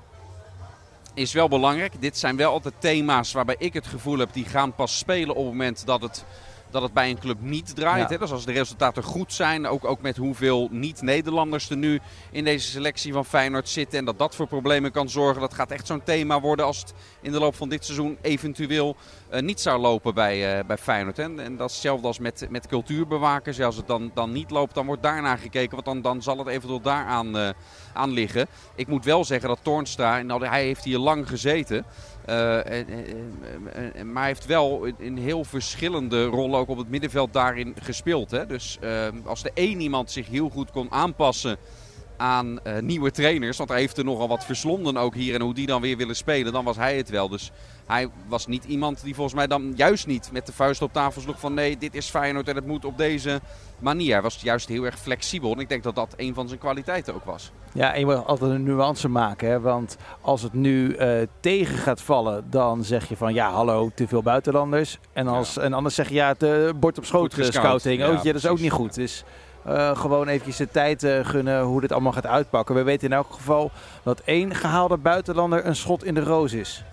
Is 1.19 1.33
wel 1.33 1.47
belangrijk. 1.47 2.01
Dit 2.01 2.17
zijn 2.17 2.35
wel 2.35 2.51
altijd 2.51 2.73
thema's 2.79 3.31
waarbij 3.31 3.55
ik 3.57 3.73
het 3.73 3.87
gevoel 3.87 4.17
heb, 4.17 4.33
die 4.33 4.45
gaan 4.45 4.75
pas 4.75 4.97
spelen 4.97 5.35
op 5.35 5.43
het 5.43 5.45
moment 5.45 5.85
dat 5.85 6.01
het 6.01 6.25
dat 6.71 6.81
het 6.81 6.93
bij 6.93 7.09
een 7.09 7.19
club 7.19 7.41
niet 7.41 7.75
draait. 7.75 8.03
Ja. 8.03 8.09
Hè? 8.09 8.17
Dus 8.17 8.31
als 8.31 8.45
de 8.45 8.51
resultaten 8.51 9.03
goed 9.03 9.33
zijn, 9.33 9.67
ook, 9.67 9.85
ook 9.85 10.01
met 10.01 10.17
hoeveel 10.17 10.67
niet-Nederlanders 10.71 11.69
er 11.69 11.77
nu 11.77 11.99
in 12.31 12.43
deze 12.43 12.69
selectie 12.69 13.13
van 13.13 13.25
Feyenoord 13.25 13.69
zitten. 13.69 13.99
En 13.99 14.05
dat 14.05 14.17
dat 14.17 14.35
voor 14.35 14.47
problemen 14.47 14.91
kan 14.91 15.09
zorgen. 15.09 15.41
Dat 15.41 15.53
gaat 15.53 15.71
echt 15.71 15.87
zo'n 15.87 16.03
thema 16.03 16.39
worden 16.39 16.65
als 16.65 16.79
het 16.79 16.93
in 17.21 17.31
de 17.31 17.39
loop 17.39 17.55
van 17.55 17.69
dit 17.69 17.85
seizoen 17.85 18.17
eventueel 18.21 18.95
niet 19.29 19.59
zou 19.59 19.81
lopen 19.81 20.13
bij, 20.13 20.59
uh, 20.59 20.65
bij 20.65 20.77
Feyenoord. 20.77 21.17
Hè? 21.17 21.23
En 21.23 21.57
dat 21.57 21.67
is 21.69 21.73
hetzelfde 21.73 22.07
als 22.07 22.19
met, 22.19 22.47
met 22.49 22.67
cultuurbewakers. 22.67 23.61
Als 23.61 23.75
het 23.75 23.87
dan, 23.87 24.11
dan 24.13 24.31
niet 24.31 24.51
loopt, 24.51 24.73
dan 24.73 24.85
wordt 24.85 25.03
daarna 25.03 25.35
gekeken. 25.35 25.71
Want 25.71 25.85
dan, 25.85 26.01
dan 26.01 26.21
zal 26.21 26.37
het 26.37 26.47
eventueel 26.47 26.81
daaraan 26.81 27.37
uh, 27.37 27.49
aan 27.93 28.11
liggen. 28.11 28.47
Ik 28.75 28.87
moet 28.87 29.05
wel 29.05 29.25
zeggen 29.25 29.49
dat 29.49 29.59
Toornstra, 29.61 30.21
nou, 30.21 30.45
hij 30.45 30.63
heeft 30.63 30.83
hier 30.83 30.97
lang 30.97 31.27
gezeten. 31.27 31.85
En, 32.25 32.87
en, 32.87 33.93
en, 33.93 34.11
maar 34.11 34.25
heeft 34.25 34.45
wel 34.45 34.85
in 34.97 35.17
heel 35.17 35.43
verschillende 35.43 36.25
rollen 36.25 36.59
ook 36.59 36.69
op 36.69 36.77
het 36.77 36.89
middenveld 36.89 37.33
daarin 37.33 37.75
gespeeld. 37.81 38.31
Hè? 38.31 38.45
Dus 38.45 38.79
als 39.25 39.43
er 39.43 39.51
één 39.53 39.81
iemand 39.81 40.11
zich 40.11 40.27
heel 40.27 40.49
goed 40.49 40.71
kon 40.71 40.91
aanpassen 40.91 41.57
aan 42.19 42.59
uh, 42.63 42.79
nieuwe 42.79 43.11
trainers. 43.11 43.57
Want 43.57 43.69
hij 43.69 43.79
heeft 43.79 43.97
er 43.97 44.03
nogal 44.03 44.27
wat 44.27 44.45
verslonden 44.45 44.97
ook 44.97 45.15
hier. 45.15 45.35
En 45.35 45.41
hoe 45.41 45.53
die 45.53 45.67
dan 45.67 45.81
weer 45.81 45.97
willen 45.97 46.15
spelen, 46.15 46.53
dan 46.53 46.65
was 46.65 46.75
hij 46.75 46.97
het 46.97 47.09
wel. 47.09 47.29
Dus 47.29 47.51
hij 47.85 48.09
was 48.27 48.47
niet 48.47 48.63
iemand 48.63 49.03
die 49.03 49.15
volgens 49.15 49.35
mij 49.35 49.47
dan 49.47 49.73
juist 49.75 50.07
niet 50.07 50.29
met 50.31 50.45
de 50.45 50.53
vuist 50.53 50.81
op 50.81 50.93
tafel 50.93 51.21
sloeg 51.21 51.39
van 51.39 51.53
nee, 51.53 51.77
dit 51.77 51.95
is 51.95 52.09
Feyenoord 52.09 52.47
en 52.47 52.55
het 52.55 52.65
moet 52.65 52.85
op 52.85 52.97
deze 52.97 53.41
manier. 53.79 54.11
Hij 54.11 54.21
was 54.21 54.41
juist 54.41 54.67
heel 54.67 54.83
erg 54.83 54.99
flexibel. 54.99 55.53
En 55.53 55.59
ik 55.59 55.69
denk 55.69 55.83
dat 55.83 55.95
dat 55.95 56.13
een 56.17 56.33
van 56.33 56.47
zijn 56.47 56.59
kwaliteiten 56.59 57.13
ook 57.13 57.25
was. 57.25 57.51
Ja, 57.73 57.93
en 57.93 57.99
je 57.99 58.05
moet 58.05 58.25
altijd 58.25 58.51
een 58.51 58.63
nuance 58.63 59.07
maken. 59.07 59.49
Hè? 59.49 59.59
Want 59.59 59.97
als 60.21 60.41
het 60.41 60.53
nu 60.53 60.97
uh, 60.97 61.21
tegen 61.39 61.77
gaat 61.77 62.01
vallen, 62.01 62.45
dan 62.49 62.83
zeg 62.83 63.09
je 63.09 63.17
van 63.17 63.33
ja, 63.33 63.51
hallo, 63.51 63.91
te 63.95 64.07
veel 64.07 64.23
buitenlanders. 64.23 64.99
En, 65.13 65.27
als, 65.27 65.53
ja. 65.53 65.61
en 65.61 65.73
anders 65.73 65.95
zeg 65.95 66.07
je 66.07 66.15
ja, 66.15 66.35
het 66.37 66.79
bord 66.79 66.97
op 66.97 67.05
schoot 67.05 67.35
scouting. 67.39 67.99
Ja, 67.99 68.09
oh, 68.09 68.23
ja, 68.23 68.23
dat 68.23 68.35
is 68.35 68.47
ook 68.47 68.59
niet 68.59 68.71
goed. 68.71 68.93
Dus 68.95 69.23
uh, 69.67 69.97
gewoon 69.97 70.27
eventjes 70.27 70.57
de 70.57 70.69
tijd 70.71 71.03
uh, 71.03 71.25
gunnen 71.25 71.61
hoe 71.61 71.81
dit 71.81 71.91
allemaal 71.91 72.11
gaat 72.11 72.25
uitpakken. 72.25 72.75
We 72.75 72.83
weten 72.83 73.07
in 73.07 73.13
elk 73.13 73.33
geval 73.33 73.71
dat 74.03 74.21
één 74.25 74.55
gehaalde 74.55 74.97
buitenlander 74.97 75.65
een 75.65 75.75
schot 75.75 76.03
in 76.03 76.13
de 76.13 76.23
roos 76.23 76.53
is. 76.53 76.83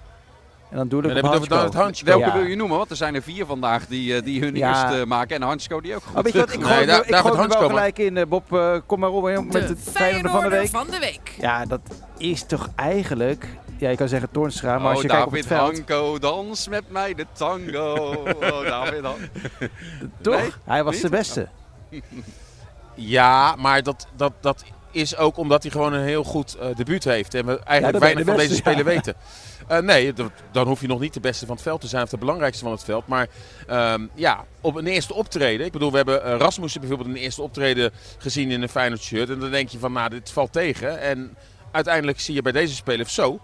En 0.70 0.76
dan 0.76 0.88
doe 0.88 1.02
ik 1.02 1.22
dan 1.22 1.32
het. 1.32 2.02
Welke 2.02 2.24
ja. 2.24 2.32
wil 2.32 2.42
je 2.42 2.56
noemen? 2.56 2.76
Want 2.76 2.90
er 2.90 2.96
zijn 2.96 3.14
er 3.14 3.22
vier 3.22 3.46
vandaag 3.46 3.86
die, 3.86 4.22
die 4.22 4.40
hun 4.40 4.54
ja. 4.54 4.90
eerst 4.90 5.04
maken. 5.04 5.36
En 5.36 5.42
Hansko 5.42 5.80
die 5.80 5.94
ook 5.94 6.02
goed. 6.02 6.16
Oh, 6.16 6.22
weet 6.22 6.32
je 6.32 6.38
wat, 6.38 6.52
ik 6.52 6.62
gooi, 6.62 6.74
nee, 6.74 6.86
daar, 6.86 7.08
ik 7.08 7.14
gooi 7.14 7.42
er 7.42 7.48
wel 7.48 7.68
gelijk 7.68 7.98
in. 7.98 8.28
Bob, 8.28 8.52
uh, 8.52 8.76
kom 8.86 9.00
maar 9.00 9.10
op 9.10 9.24
met 9.24 9.52
de 9.52 9.58
het 9.58 9.78
Feyenoord 9.92 10.32
van 10.32 10.42
de 10.42 10.48
week. 10.48 10.68
van 10.68 10.86
de 10.90 10.98
week. 10.98 11.34
Ja, 11.38 11.64
dat 11.64 11.80
is 12.16 12.46
toch 12.46 12.68
eigenlijk... 12.76 13.46
Ja, 13.78 13.90
je 13.90 13.96
kan 13.96 14.08
zeggen 14.08 14.28
Toornstra, 14.30 14.78
maar 14.78 14.80
oh, 14.80 14.90
als 14.90 15.02
je 15.02 15.08
David 15.08 15.46
kijkt 15.46 15.62
op 15.62 15.72
het 15.72 15.86
veld... 15.86 15.88
Hanko, 15.88 16.18
dans 16.18 16.68
met 16.68 16.90
mij 16.90 17.14
de 17.14 17.26
tango. 17.32 17.94
Oh, 18.40 18.64
David 18.64 19.02
Han. 19.02 19.18
Toch? 20.20 20.40
Nee? 20.40 20.52
Hij 20.64 20.84
was 20.84 20.94
Niet? 20.94 21.02
de 21.02 21.08
beste. 21.08 21.48
Ja, 22.96 23.54
maar 23.56 23.82
dat, 23.82 24.06
dat, 24.16 24.32
dat 24.40 24.64
is 24.90 25.16
ook 25.16 25.36
omdat 25.36 25.62
hij 25.62 25.72
gewoon 25.72 25.92
een 25.92 26.04
heel 26.04 26.24
goed 26.24 26.56
uh, 26.56 26.76
debuut 26.76 27.04
heeft. 27.04 27.34
En 27.34 27.46
we 27.46 27.58
eigenlijk 27.58 27.98
Ja, 27.98 28.00
weinig 28.00 28.24
van 28.24 28.36
de 28.36 28.48
deze 28.48 28.76
ja. 28.76 28.84
weten. 28.84 29.14
Eh, 29.66 29.78
nee, 29.78 30.12
dan 30.52 30.66
hoef 30.66 30.80
je 30.80 30.86
nog 30.86 31.00
niet 31.00 31.14
de 31.14 31.20
beste 31.20 31.46
van 31.46 31.54
het 31.54 31.64
veld 31.64 31.80
te 31.80 31.86
zijn 31.86 32.02
of 32.02 32.10
de 32.10 32.18
belangrijkste 32.18 32.64
van 32.64 32.72
het 32.72 32.84
veld. 32.84 33.06
Maar 33.06 33.28
ehm, 33.66 34.06
ja, 34.14 34.44
op 34.60 34.74
een 34.74 34.86
eerste 34.86 35.14
optreden. 35.14 35.66
Ik 35.66 35.72
bedoel, 35.72 35.90
we 35.90 35.96
hebben 35.96 36.26
uh, 36.26 36.36
Rasmussen 36.36 36.80
bijvoorbeeld 36.80 37.10
een 37.10 37.22
eerste 37.22 37.42
optreden 37.42 37.92
gezien 38.18 38.50
in 38.50 38.62
een 38.62 38.68
Feyenoord 38.68 39.02
shirt. 39.02 39.30
En 39.30 39.38
dan 39.38 39.50
denk 39.50 39.68
je 39.68 39.78
van, 39.78 39.92
nou, 39.92 40.10
dit 40.10 40.30
valt 40.30 40.52
tegen. 40.52 41.00
En 41.00 41.36
uiteindelijk 41.70 42.20
zie 42.20 42.34
je 42.34 42.42
bij 42.42 42.52
deze 42.52 42.74
speler 42.74 43.08
zo. 43.08 43.40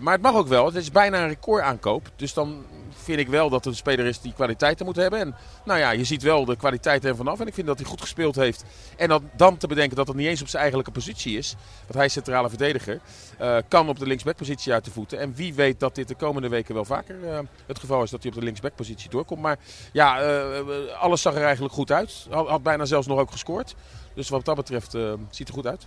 Maar 0.00 0.12
het 0.12 0.22
mag 0.22 0.34
ook 0.34 0.48
wel. 0.48 0.66
Het 0.66 0.74
is 0.74 0.90
bijna 0.90 1.22
een 1.22 1.28
recordaankoop. 1.28 2.10
Dus 2.16 2.34
dan 2.34 2.64
vind 3.06 3.20
ik 3.20 3.28
wel 3.28 3.48
dat 3.48 3.64
het 3.64 3.72
een 3.72 3.78
speler 3.78 4.06
is 4.06 4.20
die 4.20 4.32
kwaliteiten 4.32 4.86
moet 4.86 4.96
hebben. 4.96 5.20
En 5.20 5.34
nou 5.64 5.78
ja, 5.78 5.90
je 5.90 6.04
ziet 6.04 6.22
wel 6.22 6.44
de 6.44 6.56
kwaliteit 6.56 7.04
er 7.04 7.16
vanaf. 7.16 7.40
En 7.40 7.46
ik 7.46 7.54
vind 7.54 7.66
dat 7.66 7.78
hij 7.78 7.86
goed 7.86 8.00
gespeeld 8.00 8.36
heeft. 8.36 8.64
En 8.96 9.08
dat, 9.08 9.22
dan 9.36 9.56
te 9.56 9.66
bedenken 9.66 9.96
dat 9.96 10.06
het 10.06 10.16
niet 10.16 10.26
eens 10.26 10.40
op 10.40 10.48
zijn 10.48 10.62
eigenlijke 10.62 10.92
positie 10.92 11.38
is. 11.38 11.56
Want 11.80 11.94
hij 11.94 12.04
is 12.04 12.12
centrale 12.12 12.48
verdediger. 12.48 13.00
Uh, 13.40 13.56
kan 13.68 13.88
op 13.88 13.98
de 13.98 14.06
linksbackpositie 14.06 14.72
uit 14.72 14.84
de 14.84 14.90
voeten. 14.90 15.18
En 15.18 15.34
wie 15.34 15.54
weet 15.54 15.80
dat 15.80 15.94
dit 15.94 16.08
de 16.08 16.14
komende 16.14 16.48
weken 16.48 16.74
wel 16.74 16.84
vaker 16.84 17.16
uh, 17.24 17.38
het 17.66 17.78
geval 17.78 18.02
is 18.02 18.10
dat 18.10 18.22
hij 18.22 18.30
op 18.30 18.38
de 18.38 18.44
linksbackpositie 18.44 19.10
doorkomt. 19.10 19.40
Maar 19.40 19.58
ja, 19.92 20.22
uh, 20.22 20.58
alles 21.00 21.22
zag 21.22 21.34
er 21.34 21.44
eigenlijk 21.44 21.74
goed 21.74 21.92
uit. 21.92 22.26
Had, 22.30 22.48
had, 22.48 22.62
bijna 22.62 22.84
zelfs 22.84 23.06
nog 23.06 23.18
ook 23.18 23.30
gescoord. 23.30 23.74
Dus 24.14 24.28
wat 24.28 24.44
dat 24.44 24.56
betreft 24.56 24.96
ziet 25.30 25.48
er 25.48 25.54
goed 25.54 25.66
uit. 25.66 25.86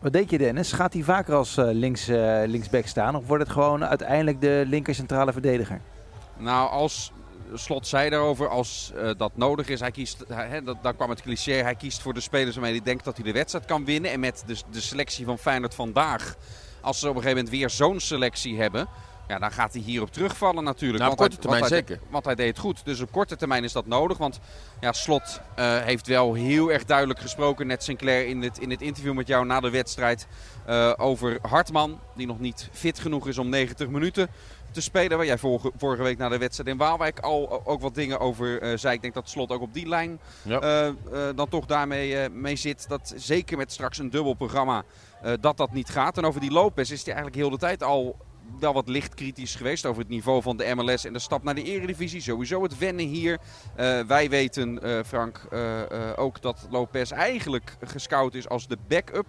Wat 0.00 0.12
denk 0.12 0.30
je 0.30 0.38
Dennis? 0.38 0.72
Gaat 0.72 0.92
hij 0.92 1.02
vaker 1.02 1.34
als 1.34 1.54
links, 1.56 2.06
linksback 2.46 2.86
staan? 2.86 3.16
Of 3.16 3.26
wordt 3.26 3.42
het 3.42 3.52
gewoon 3.52 3.84
uiteindelijk 3.84 4.40
de 4.40 4.64
linker 4.66 4.94
centrale 4.94 5.32
verdediger? 5.32 5.80
Nou, 6.38 6.70
als 6.70 7.12
Slot 7.54 7.86
zei 7.86 8.10
daarover, 8.10 8.48
als 8.48 8.92
uh, 8.96 9.10
dat 9.16 9.36
nodig 9.36 9.68
is, 9.68 9.80
hij 9.80 9.90
kiest, 9.90 10.24
hij, 10.28 10.62
dat, 10.62 10.76
daar 10.82 10.94
kwam 10.94 11.10
het 11.10 11.22
cliché, 11.22 11.52
hij 11.52 11.74
kiest 11.74 12.00
voor 12.00 12.14
de 12.14 12.20
spelers 12.20 12.54
waarmee 12.54 12.72
hij 12.72 12.84
denkt 12.84 13.04
dat 13.04 13.16
hij 13.16 13.24
de 13.24 13.32
wedstrijd 13.32 13.64
kan 13.64 13.84
winnen. 13.84 14.10
En 14.10 14.20
met 14.20 14.42
de, 14.46 14.56
de 14.70 14.80
selectie 14.80 15.24
van 15.24 15.38
Feyenoord 15.38 15.74
vandaag, 15.74 16.36
als 16.80 16.98
ze 16.98 17.08
op 17.08 17.14
een 17.16 17.22
gegeven 17.22 17.44
moment 17.44 17.58
weer 17.58 17.70
zo'n 17.70 18.00
selectie 18.00 18.60
hebben, 18.60 18.88
ja, 19.28 19.38
dan 19.38 19.52
gaat 19.52 19.72
hij 19.72 19.82
hierop 19.82 20.12
terugvallen 20.12 20.64
natuurlijk. 20.64 20.98
Nou, 20.98 21.12
op 21.12 21.18
want 21.18 21.30
korte 21.30 21.48
termijn 21.48 21.72
hij, 21.72 21.78
zeker. 21.78 22.00
Want 22.10 22.24
hij 22.24 22.34
deed 22.34 22.48
het 22.48 22.58
goed. 22.58 22.84
Dus 22.84 23.00
op 23.00 23.12
korte 23.12 23.36
termijn 23.36 23.64
is 23.64 23.72
dat 23.72 23.86
nodig. 23.86 24.18
Want 24.18 24.40
ja, 24.80 24.92
Slot 24.92 25.40
uh, 25.58 25.78
heeft 25.78 26.06
wel 26.06 26.34
heel 26.34 26.72
erg 26.72 26.84
duidelijk 26.84 27.20
gesproken, 27.20 27.66
net 27.66 27.82
Sinclair, 27.82 28.26
in 28.26 28.42
het, 28.42 28.58
in 28.58 28.70
het 28.70 28.82
interview 28.82 29.14
met 29.14 29.26
jou 29.26 29.46
na 29.46 29.60
de 29.60 29.70
wedstrijd, 29.70 30.26
uh, 30.68 30.92
over 30.96 31.38
Hartman. 31.42 32.00
Die 32.16 32.26
nog 32.26 32.38
niet 32.38 32.68
fit 32.72 32.98
genoeg 32.98 33.28
is 33.28 33.38
om 33.38 33.48
90 33.48 33.88
minuten 33.88 34.28
te 34.78 34.84
spelen. 34.84 35.16
Waar 35.16 35.26
jij 35.26 35.38
vorige, 35.38 35.72
vorige 35.76 36.02
week 36.02 36.18
na 36.18 36.28
de 36.28 36.38
wedstrijd 36.38 36.70
in 36.70 36.76
Waalwijk 36.76 37.20
al 37.20 37.66
ook 37.66 37.80
wat 37.80 37.94
dingen 37.94 38.20
over 38.20 38.62
uh, 38.62 38.76
zei. 38.76 38.94
Ik 38.94 39.02
denk 39.02 39.14
dat 39.14 39.28
Slot 39.28 39.52
ook 39.52 39.60
op 39.60 39.74
die 39.74 39.88
lijn 39.88 40.20
ja. 40.42 40.62
uh, 40.62 40.92
uh, 41.12 41.28
dan 41.34 41.48
toch 41.48 41.66
daarmee 41.66 42.28
mee 42.28 42.56
zit. 42.56 42.88
Dat 42.88 43.12
zeker 43.16 43.56
met 43.56 43.72
straks 43.72 43.98
een 43.98 44.10
dubbel 44.10 44.34
programma 44.34 44.84
dat 45.40 45.56
dat 45.56 45.72
niet 45.72 45.88
gaat. 45.88 46.18
En 46.18 46.24
over 46.24 46.40
die 46.40 46.50
Lopez 46.50 46.90
is 46.90 47.04
hij 47.04 47.14
eigenlijk 47.14 47.36
heel 47.36 47.50
de 47.50 47.58
tijd 47.58 47.82
al 47.82 48.16
wel 48.60 48.72
wat 48.72 48.88
licht 48.88 49.14
kritisch 49.14 49.54
geweest 49.54 49.86
over 49.86 50.00
het 50.00 50.10
niveau 50.10 50.42
van 50.42 50.56
de 50.56 50.74
MLS 50.74 51.04
en 51.04 51.12
de 51.12 51.18
stap 51.18 51.42
naar 51.42 51.54
de 51.54 51.62
Eredivisie. 51.62 52.20
Sowieso 52.20 52.62
het 52.62 52.78
wennen 52.78 53.06
hier. 53.06 53.38
Uh, 53.78 54.00
wij 54.00 54.30
weten, 54.30 54.86
uh, 54.86 54.98
Frank, 55.06 55.40
uh, 55.52 55.82
ook 56.16 56.42
dat 56.42 56.66
Lopez 56.70 57.10
eigenlijk 57.10 57.76
gescout 57.80 58.34
is 58.34 58.48
als 58.48 58.66
de 58.66 58.78
backup 58.88 59.26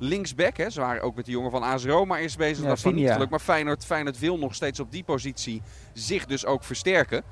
linksback. 0.00 0.56
Hè. 0.56 0.70
Ze 0.70 0.80
waren 0.80 1.02
ook 1.02 1.14
met 1.16 1.24
de 1.24 1.30
jongen 1.30 1.50
van 1.50 1.62
AS 1.62 1.84
Roma 1.84 2.18
eerst 2.18 2.38
bezig. 2.38 2.62
Ja, 2.62 2.68
dat 2.68 2.82
was 2.82 2.92
niet 2.92 3.10
gelukt. 3.10 3.30
Maar 3.30 3.40
Feyenoord, 3.40 3.84
Feyenoord 3.84 4.18
wil 4.18 4.38
nog 4.38 4.54
steeds 4.54 4.80
op 4.80 4.92
die 4.92 5.04
positie 5.04 5.62
zich 5.92 6.26
dus 6.26 6.46
ook 6.46 6.64
versterken. 6.64 7.22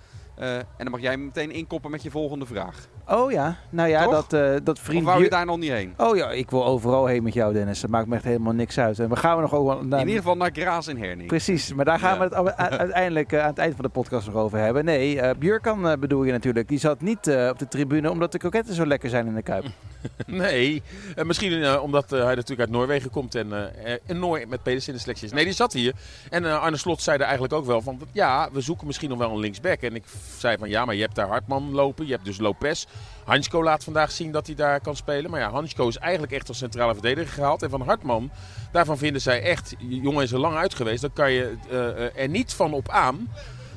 Uh, 0.41 0.57
en 0.57 0.65
dan 0.79 0.91
mag 0.91 1.01
jij 1.01 1.17
meteen 1.17 1.51
inkoppen 1.51 1.91
met 1.91 2.03
je 2.03 2.11
volgende 2.11 2.47
vraag. 2.47 2.87
Oh 3.09 3.31
ja, 3.31 3.57
nou 3.71 3.89
ja, 3.89 4.03
Toch? 4.05 4.13
dat, 4.27 4.33
uh, 4.33 4.57
dat 4.63 4.79
vriend... 4.79 5.01
Of 5.01 5.09
wou 5.09 5.23
je 5.23 5.31
daar 5.31 5.47
nog 5.47 5.59
niet 5.59 5.71
heen? 5.71 5.95
Oh 5.97 6.17
ja, 6.17 6.31
ik 6.31 6.51
wil 6.51 6.65
overal 6.65 7.07
heen 7.07 7.23
met 7.23 7.35
jou 7.35 7.53
Dennis. 7.53 7.81
Dat 7.81 7.91
maakt 7.91 8.07
me 8.07 8.15
echt 8.15 8.25
helemaal 8.25 8.53
niks 8.53 8.79
uit. 8.79 8.99
En 8.99 9.09
we 9.09 9.17
gaan 9.17 9.37
we 9.37 9.43
nog 9.43 9.55
over... 9.55 9.79
In 9.81 9.99
ieder 9.99 10.17
geval 10.17 10.37
naar 10.37 10.51
Graas 10.53 10.87
en 10.87 10.97
Herning. 10.97 11.29
Precies, 11.29 11.75
maar 11.75 11.85
daar 11.85 11.99
gaan 11.99 12.19
Ja. 12.19 12.29
we 12.43 12.51
het 12.57 12.57
uiteindelijk 12.57 13.33
eh, 13.33 13.41
aan 13.41 13.49
het 13.49 13.59
eind 13.59 13.75
van 13.75 13.85
de 13.85 13.91
podcast 13.91 14.27
nog 14.27 14.37
over 14.37 14.59
hebben. 14.59 14.85
Nee, 14.85 15.21
eh 15.21 15.39
Björkan 15.39 15.89
eh, 15.89 15.99
bedoel 15.99 16.25
je 16.25 16.33
natuurlijk. 16.33 16.69
Die 16.69 16.79
zat 16.79 17.01
niet 17.01 17.27
eh, 17.27 17.49
op 17.49 17.59
de 17.59 17.69
tribune 17.69 18.11
omdat 18.11 18.33
de 18.33 18.39
kroketten 18.39 18.75
zo 18.75 18.87
lekker 18.87 19.11
zijn 19.11 19.27
in 19.27 19.35
de 19.35 19.43
Kuip. 19.43 19.65
Nee, 20.26 20.83
eh, 21.17 21.25
misschien 21.25 21.62
eh, 21.62 21.83
omdat 21.83 22.12
eh, 22.12 22.19
hij 22.25 22.35
natuurlijk 22.35 22.61
uit 22.61 22.71
Noorwegen 22.71 23.11
komt 23.11 23.35
en 23.35 23.75
eh, 23.85 23.95
enorm 24.07 24.49
met 24.49 24.62
Pedersen 24.62 24.88
in 24.88 24.95
de 24.95 25.00
selectie 25.00 25.26
is. 25.26 25.33
Nee, 25.33 25.45
die 25.45 25.52
zat 25.52 25.73
hier. 25.73 25.93
En 26.31 26.61
Arne 26.61 26.76
Slot 26.76 27.02
zei 27.02 27.17
er 27.17 27.23
eigenlijk 27.23 27.52
ook 27.52 27.67
wel 27.67 27.83
van, 27.83 28.00
ja, 28.12 28.49
we 28.52 28.61
zoeken 28.61 28.87
misschien 28.87 29.09
nog 29.09 29.19
wel 29.19 29.31
een 29.31 29.38
linksback. 29.38 29.81
En 29.81 29.95
ik 29.95 30.05
zei 30.38 30.57
van, 30.59 30.69
ja, 30.69 30.85
maar 30.85 30.95
je 30.95 31.00
hebt 31.00 31.14
daar 31.14 31.28
Hartman 31.28 31.71
lopen, 31.73 32.07
je 32.07 32.12
hebt 32.12 32.25
dus 32.25 32.38
Lopez. 32.38 32.85
Hansko 33.25 33.62
laat 33.62 33.85
vandaag 33.85 34.11
zien 34.11 34.33
dat 34.33 34.47
hij 34.47 34.55
daar 34.55 34.81
kan 34.81 34.97
spelen. 34.97 35.31
Maar 35.31 35.40
ja, 35.40 35.50
Hansko 35.50 35.88
is 35.88 35.97
eigenlijk 35.97 36.33
echt 36.33 36.49
als 36.49 36.59
centrale 36.59 36.93
verdediger 36.93 37.33
gehaald. 37.33 37.62
En 37.62 37.71
van 37.71 37.81
Hartman, 37.81 38.31
daarvan 38.73 38.99
vinden 38.99 39.23
zij 39.23 39.43
echt, 39.43 39.75
jongen 39.78 40.23
is 40.23 40.33
er 40.33 40.38
lang 40.38 40.57
uit 40.57 40.75
geweest. 40.75 41.00
Dan 41.00 41.12
kan 41.12 41.33
je 41.33 41.57
er 42.14 42.28
niet 42.28 42.55
van 42.55 42.73
op 42.73 42.88
aan 42.88 43.28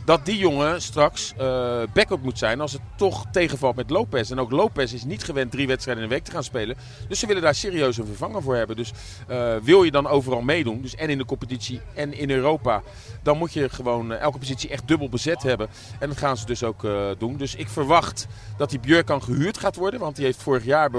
dat 0.06 0.26
die 0.26 0.38
jongen 0.38 0.82
straks 0.82 1.34
eh 1.38 1.82
backup 1.94 2.24
moet 2.24 2.38
zijn 2.38 2.62
als 2.62 2.72
het 2.72 2.82
toch 2.96 3.26
tegenvalt 3.32 3.76
met 3.76 3.90
Lopez. 3.90 4.32
En 4.32 4.40
ook 4.40 4.52
Lopez 4.52 4.94
is 4.94 5.04
niet 5.04 5.24
gewend 5.24 5.52
drie 5.52 5.68
wedstrijden 5.68 6.04
in 6.04 6.10
een 6.10 6.16
week 6.16 6.26
te 6.26 6.32
gaan 6.32 6.44
spelen. 6.44 6.78
Dus 7.08 7.20
ze 7.20 7.28
willen 7.28 7.42
daar 7.42 7.56
serieus 7.56 7.98
een 7.98 8.06
vervanger 8.06 8.42
voor 8.42 8.56
hebben. 8.56 8.76
Dus 8.76 8.92
eh, 9.28 9.56
wil 9.64 9.84
je 9.84 9.92
dan 9.92 10.08
overal 10.08 10.42
meedoen, 10.42 10.82
dus 10.82 10.96
en 10.96 11.10
in 11.10 11.18
de 11.18 11.26
competitie 11.26 11.82
en 11.94 12.14
in 12.14 12.30
Europa, 12.30 12.82
dan 13.24 13.38
moet 13.38 13.54
je 13.54 13.70
gewoon 13.70 14.14
eh, 14.14 14.20
elke 14.20 14.38
positie 14.38 14.70
echt 14.70 14.88
dubbel 14.88 15.10
bezet 15.10 15.44
hebben. 15.44 15.68
En 16.00 16.10
dat 16.10 16.18
gaan 16.18 16.38
ze 16.38 16.46
dus 16.46 16.64
ook 16.64 16.88
doen. 17.18 17.38
Dus 17.38 17.56
ik 17.56 17.70
verwacht 17.70 18.28
dat 18.58 18.70
die 18.70 18.80
Björkan 18.80 19.24
gehuurd 19.24 19.58
gaat 19.58 19.76
worden, 19.76 20.00
want 20.00 20.16
die 20.16 20.26
heeft 20.26 20.42
vorig 20.42 20.66
jaar 20.66 20.90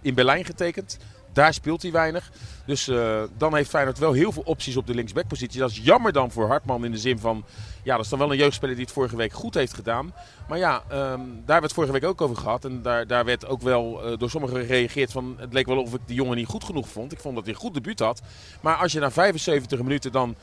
in 0.00 0.14
Berlijn 0.14 0.44
getekend. 0.44 0.98
Daar 1.36 1.54
speelt 1.54 1.82
hij 1.82 1.92
weinig. 1.92 2.30
Dus 2.66 2.88
eh, 2.88 3.22
dan 3.36 3.54
heeft 3.54 3.70
Feyenoord 3.70 3.98
wel 3.98 4.12
heel 4.12 4.32
veel 4.32 4.42
opties 4.46 4.76
op 4.76 4.86
de 4.86 4.94
linksbackpositie. 4.94 5.60
Dat 5.60 5.70
is 5.70 5.80
jammer 5.82 6.12
dan 6.12 6.30
voor 6.30 6.46
Hartman 6.46 6.84
in 6.84 6.90
de 6.90 6.98
zin 6.98 7.18
van... 7.18 7.44
Ja, 7.82 7.96
dat 7.96 8.04
is 8.04 8.10
dan 8.10 8.18
wel 8.18 8.30
een 8.30 8.36
jeugdspeler 8.36 8.74
die 8.74 8.84
het 8.84 8.92
vorige 8.92 9.16
week 9.16 9.32
goed 9.32 9.54
heeft 9.54 9.74
gedaan. 9.74 10.14
Maar 10.48 10.58
ja, 10.58 10.82
ehm, 10.88 10.88
daar 10.88 11.16
hebben 11.26 11.44
we 11.46 11.62
het 11.62 11.72
vorige 11.72 11.92
week 11.92 12.04
ook 12.04 12.20
over 12.20 12.36
gehad. 12.36 12.64
En 12.64 12.82
daar, 12.82 13.06
daar 13.06 13.24
werd 13.24 13.46
ook 13.46 13.62
wel 13.62 14.04
eh, 14.04 14.18
door 14.18 14.30
sommigen 14.30 14.60
gereageerd 14.60 15.12
van... 15.12 15.36
Het 15.38 15.52
leek 15.52 15.66
wel 15.66 15.82
of 15.82 15.94
ik 15.94 16.00
die 16.06 16.16
jongen 16.16 16.36
niet 16.36 16.46
goed 16.46 16.64
genoeg 16.64 16.88
vond. 16.88 17.12
Ik 17.12 17.20
vond 17.20 17.34
dat 17.34 17.44
hij 17.44 17.54
een 17.54 17.60
goed 17.60 17.74
debuut 17.74 17.98
had. 17.98 18.22
Maar 18.60 18.76
als 18.76 18.92
je 18.92 19.00
na 19.00 19.10
75 19.10 19.82
minuten 19.82 20.12
dan 20.12 20.36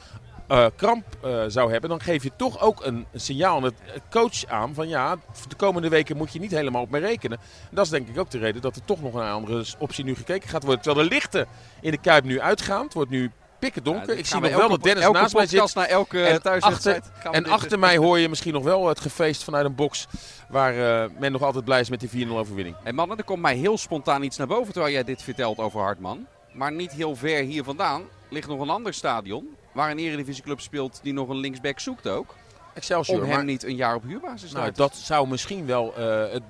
eh, 0.47 0.65
kramp 0.75 1.03
eh, 1.21 1.43
zou 1.47 1.71
hebben... 1.71 1.89
dan 1.89 2.01
geef 2.01 2.23
je 2.23 2.31
toch 2.35 2.61
ook 2.61 2.85
een, 2.85 3.05
een 3.11 3.19
signaal 3.19 3.55
aan 3.55 3.63
het 3.63 3.73
eh, 3.85 3.99
coach 4.09 4.45
aan 4.45 4.73
van... 4.73 4.87
Ja, 4.87 5.15
de 5.47 5.55
komende 5.55 5.89
weken 5.89 6.17
moet 6.17 6.33
je 6.33 6.39
niet 6.39 6.51
helemaal 6.51 6.81
op 6.81 6.89
me 6.89 6.99
rekenen. 6.99 7.37
En 7.69 7.75
dat 7.75 7.85
is 7.85 7.91
denk 7.91 8.07
ik 8.07 8.19
ook 8.19 8.29
de 8.31 8.37
reden 8.37 8.61
dat 8.61 8.75
er 8.75 8.85
toch 8.85 9.01
nog 9.01 9.13
een 9.13 9.21
andere 9.31 9.65
optie 9.79 10.03
nu 10.03 10.15
gekeken 10.15 10.49
gaat 10.49 10.63
worden. 10.63 10.81
Terwijl 10.83 11.07
de 11.07 11.13
lichten 11.13 11.47
in 11.81 11.91
de 11.91 11.97
Kuip 11.97 12.23
nu 12.23 12.41
uitgaan. 12.41 12.83
Het 12.83 12.93
wordt 12.93 13.09
nu 13.09 13.31
pikken 13.59 13.83
donker. 13.83 14.17
ik 14.17 14.25
zie 14.25 14.39
nog 14.39 14.55
wel 14.55 14.69
dat 14.69 14.83
Dennis 14.83 15.09
naast 15.11 15.33
mij 15.35 15.45
zit. 15.45 15.75
elke 15.75 16.23
En 16.23 16.41
achter- 16.61 17.01
En 17.31 17.43
dit- 17.43 17.51
achter 17.51 17.79
mij 17.79 17.97
hoor 18.03 18.19
je 18.19 18.29
misschien 18.29 18.53
nog 18.53 18.63
wel 18.63 18.87
het 18.87 18.99
gefeest 18.99 19.43
vanuit 19.43 19.65
een 19.65 19.75
box. 19.75 20.07
Waar 20.49 21.03
eh, 21.03 21.09
men 21.19 21.31
nog 21.31 21.41
altijd 21.41 21.65
blij 21.65 21.79
is 21.79 21.89
met 21.89 21.99
die 21.99 22.27
4-0 22.27 22.29
overwinning. 22.29 22.75
Hey 22.83 22.93
mannen, 22.93 23.17
er 23.17 23.23
komt 23.23 23.41
mij 23.41 23.55
heel 23.55 23.77
spontaan 23.77 24.23
iets 24.23 24.37
naar 24.37 24.47
boven 24.47 24.73
terwijl 24.73 24.93
jij 24.93 25.03
dit 25.03 25.23
vertelt 25.23 25.57
over 25.57 25.81
Hartman. 25.81 26.25
Maar 26.51 26.71
niet 26.71 26.91
heel 26.91 27.15
ver 27.15 27.43
hier 27.43 27.63
vandaan 27.63 28.03
ligt 28.29 28.47
nog 28.47 28.59
een 28.59 28.69
ander 28.69 28.93
stadion. 28.93 29.55
Waar 29.73 29.91
een 29.91 29.99
eredivisieclub 29.99 30.59
speelt 30.59 30.99
die 31.03 31.13
nog 31.13 31.29
een 31.29 31.37
linksback 31.37 31.79
zoekt 31.79 32.07
ook. 32.07 32.35
Excelsior. 32.73 33.17
Om 33.17 33.23
hem 33.23 33.35
maar- 33.35 33.43
niet 33.45 33.63
een 33.63 33.75
jaar 33.75 33.95
op 33.95 34.03
huurbasis 34.03 34.49
te 34.49 34.57
nou, 34.57 34.71
dat 34.71 34.95
zou 34.95 35.27
misschien 35.27 35.65
wel 35.65 35.87
eh, 35.89 35.95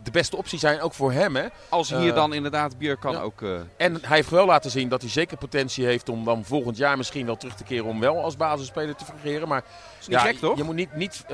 de 0.03 0.11
beste 0.11 0.37
optie 0.37 0.59
zijn, 0.59 0.81
ook 0.81 0.93
voor 0.93 1.11
hem. 1.11 1.35
Hè? 1.35 1.45
Als 1.69 1.89
hier 1.89 2.09
eh, 2.09 2.15
dan 2.15 2.33
inderdaad 2.33 2.77
Bier 2.77 2.97
kan 2.97 3.11
ja. 3.11 3.19
ook... 3.21 3.41
eh, 3.41 3.49
En 3.77 3.97
hij 4.01 4.15
heeft 4.17 4.29
wel 4.29 4.45
laten 4.45 4.71
zien 4.71 4.89
dat 4.89 5.01
hij 5.01 5.09
zeker 5.09 5.37
potentie 5.37 5.85
heeft 5.85 6.09
om 6.09 6.25
dan 6.25 6.45
volgend 6.45 6.77
jaar 6.77 6.97
misschien 6.97 7.25
wel 7.25 7.37
terug 7.37 7.55
te 7.55 7.63
keren 7.63 7.85
om 7.85 7.99
wel 7.99 8.23
als 8.23 8.37
basisspeler 8.37 8.95
te 8.95 9.05
fungeren. 9.05 9.47
Maar 9.47 9.63
is 9.99 10.07
niet 10.07 10.19
gek 10.19 10.39
toch? 10.39 10.57
je 10.57 10.63
moet 10.63 10.75
niet, 10.75 10.95
niet 10.95 11.25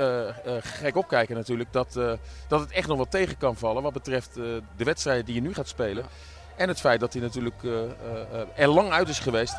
gek 0.60 0.96
opkijken 0.96 1.36
natuurlijk 1.36 1.72
dat, 1.72 1.92
dat 2.48 2.60
het 2.60 2.70
echt 2.70 2.88
nog 2.88 2.98
wat 2.98 3.10
tegen 3.10 3.36
kan 3.36 3.56
vallen 3.56 3.82
wat 3.82 3.92
betreft 3.92 4.34
de 4.34 4.84
wedstrijden 4.84 5.24
die 5.24 5.34
je 5.34 5.40
nu 5.40 5.54
gaat 5.54 5.68
spelen. 5.68 6.04
En 6.56 6.68
het 6.68 6.80
feit 6.80 7.00
dat 7.00 7.12
hij 7.12 7.22
natuurlijk 7.22 7.62
er 8.54 8.68
lang 8.68 8.90
uit 8.90 9.08
is 9.08 9.18
geweest. 9.18 9.54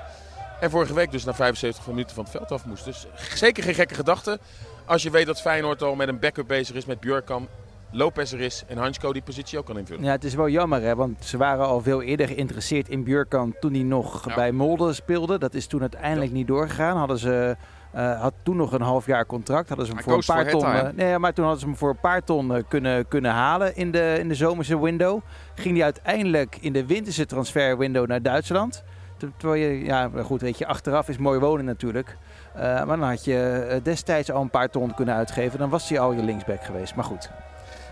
En 0.61 0.69
vorige 0.69 0.93
week 0.93 1.11
dus 1.11 1.23
na 1.23 1.33
75 1.33 1.87
minuten 1.87 2.15
van 2.15 2.23
het 2.23 2.33
veld 2.33 2.51
af 2.51 2.65
moest. 2.65 2.85
Dus 2.85 3.07
zeker 3.33 3.63
geen 3.63 3.73
gekke 3.73 3.93
gedachte. 3.95 4.39
Als 4.85 5.03
je 5.03 5.09
weet 5.09 5.25
dat 5.25 5.41
Feyenoord 5.41 5.81
al 5.81 5.95
met 5.95 6.07
een 6.07 6.19
backup 6.19 6.47
bezig 6.47 6.75
is 6.75 6.85
met 6.85 6.99
Björkan, 6.99 7.47
Lopez 7.91 8.33
er 8.33 8.39
is 8.39 8.63
en 8.67 8.77
Hansko 8.77 9.13
die 9.13 9.21
positie 9.21 9.57
ook 9.59 9.65
kan 9.65 9.77
invullen. 9.77 10.03
Ja, 10.03 10.11
het 10.11 10.23
is 10.23 10.33
wel 10.35 10.49
jammer, 10.49 10.81
hè, 10.81 10.95
want 10.95 11.25
ze 11.25 11.37
waren 11.37 11.65
al 11.65 11.81
veel 11.81 12.01
eerder 12.01 12.27
geïnteresseerd 12.27 12.89
in 12.89 13.03
Björkan 13.03 13.55
toen 13.59 13.73
hij 13.73 13.83
nog 13.83 14.27
Ja. 14.27 14.35
bij 14.35 14.51
Molde 14.51 14.93
speelde. 14.93 15.39
Dat 15.39 15.53
is 15.53 15.67
toen 15.67 15.81
uiteindelijk 15.81 16.31
niet 16.31 16.47
doorgegaan. 16.47 16.97
Hadden 16.97 17.17
ze, 17.17 17.55
eh, 17.91 18.21
had 18.21 18.33
toen 18.43 18.55
nog 18.55 18.71
een 18.73 18.81
half 18.81 19.05
jaar 19.05 19.25
contract. 19.25 19.67
Hadden 19.67 19.85
ze 19.87 19.93
hem 19.93 20.03
voor 20.03 20.13
een 20.13 20.23
paar 20.25 20.49
ton. 20.49 20.65
Eh, 20.65 20.87
nee, 20.95 21.17
maar 21.17 21.33
toen 21.33 21.43
hadden 21.43 21.61
ze 21.61 21.67
hem 21.67 21.77
voor 21.77 21.89
een 21.89 21.99
paar 21.99 22.23
ton 22.23 22.55
eh, 22.55 22.63
kunnen, 22.67 23.07
kunnen 23.07 23.31
halen 23.31 23.75
in 23.75 23.91
de, 23.91 24.15
in 24.19 24.27
de 24.27 24.35
zomerse 24.35 24.81
window. 24.81 25.19
Ging 25.55 25.75
hij 25.75 25.83
uiteindelijk 25.83 26.57
in 26.61 26.73
de 26.73 26.85
winterse 26.85 27.25
transferwindow 27.25 28.07
naar 28.07 28.21
Duitsland. 28.21 28.83
Ter- 29.21 29.31
Terwijl 29.37 29.61
je, 29.61 29.83
ja, 29.83 30.09
goed, 30.23 30.41
weet 30.41 30.57
je, 30.57 30.67
achteraf 30.67 31.09
is 31.09 31.17
mooi 31.17 31.39
wonen 31.39 31.65
natuurlijk. 31.65 32.17
Eh, 32.55 32.61
maar 32.61 32.97
dan 32.97 33.03
had 33.09 33.25
je 33.25 33.65
eh, 33.69 33.83
destijds 33.83 34.31
al 34.31 34.41
een 34.41 34.49
paar 34.49 34.69
ton 34.69 34.93
kunnen 34.95 35.15
uitgeven. 35.15 35.59
Dan 35.59 35.69
was 35.69 35.89
hij 35.89 35.99
al 35.99 36.11
je 36.11 36.23
linksback 36.23 36.63
geweest. 36.63 36.95
Maar 36.95 37.05
goed. 37.05 37.29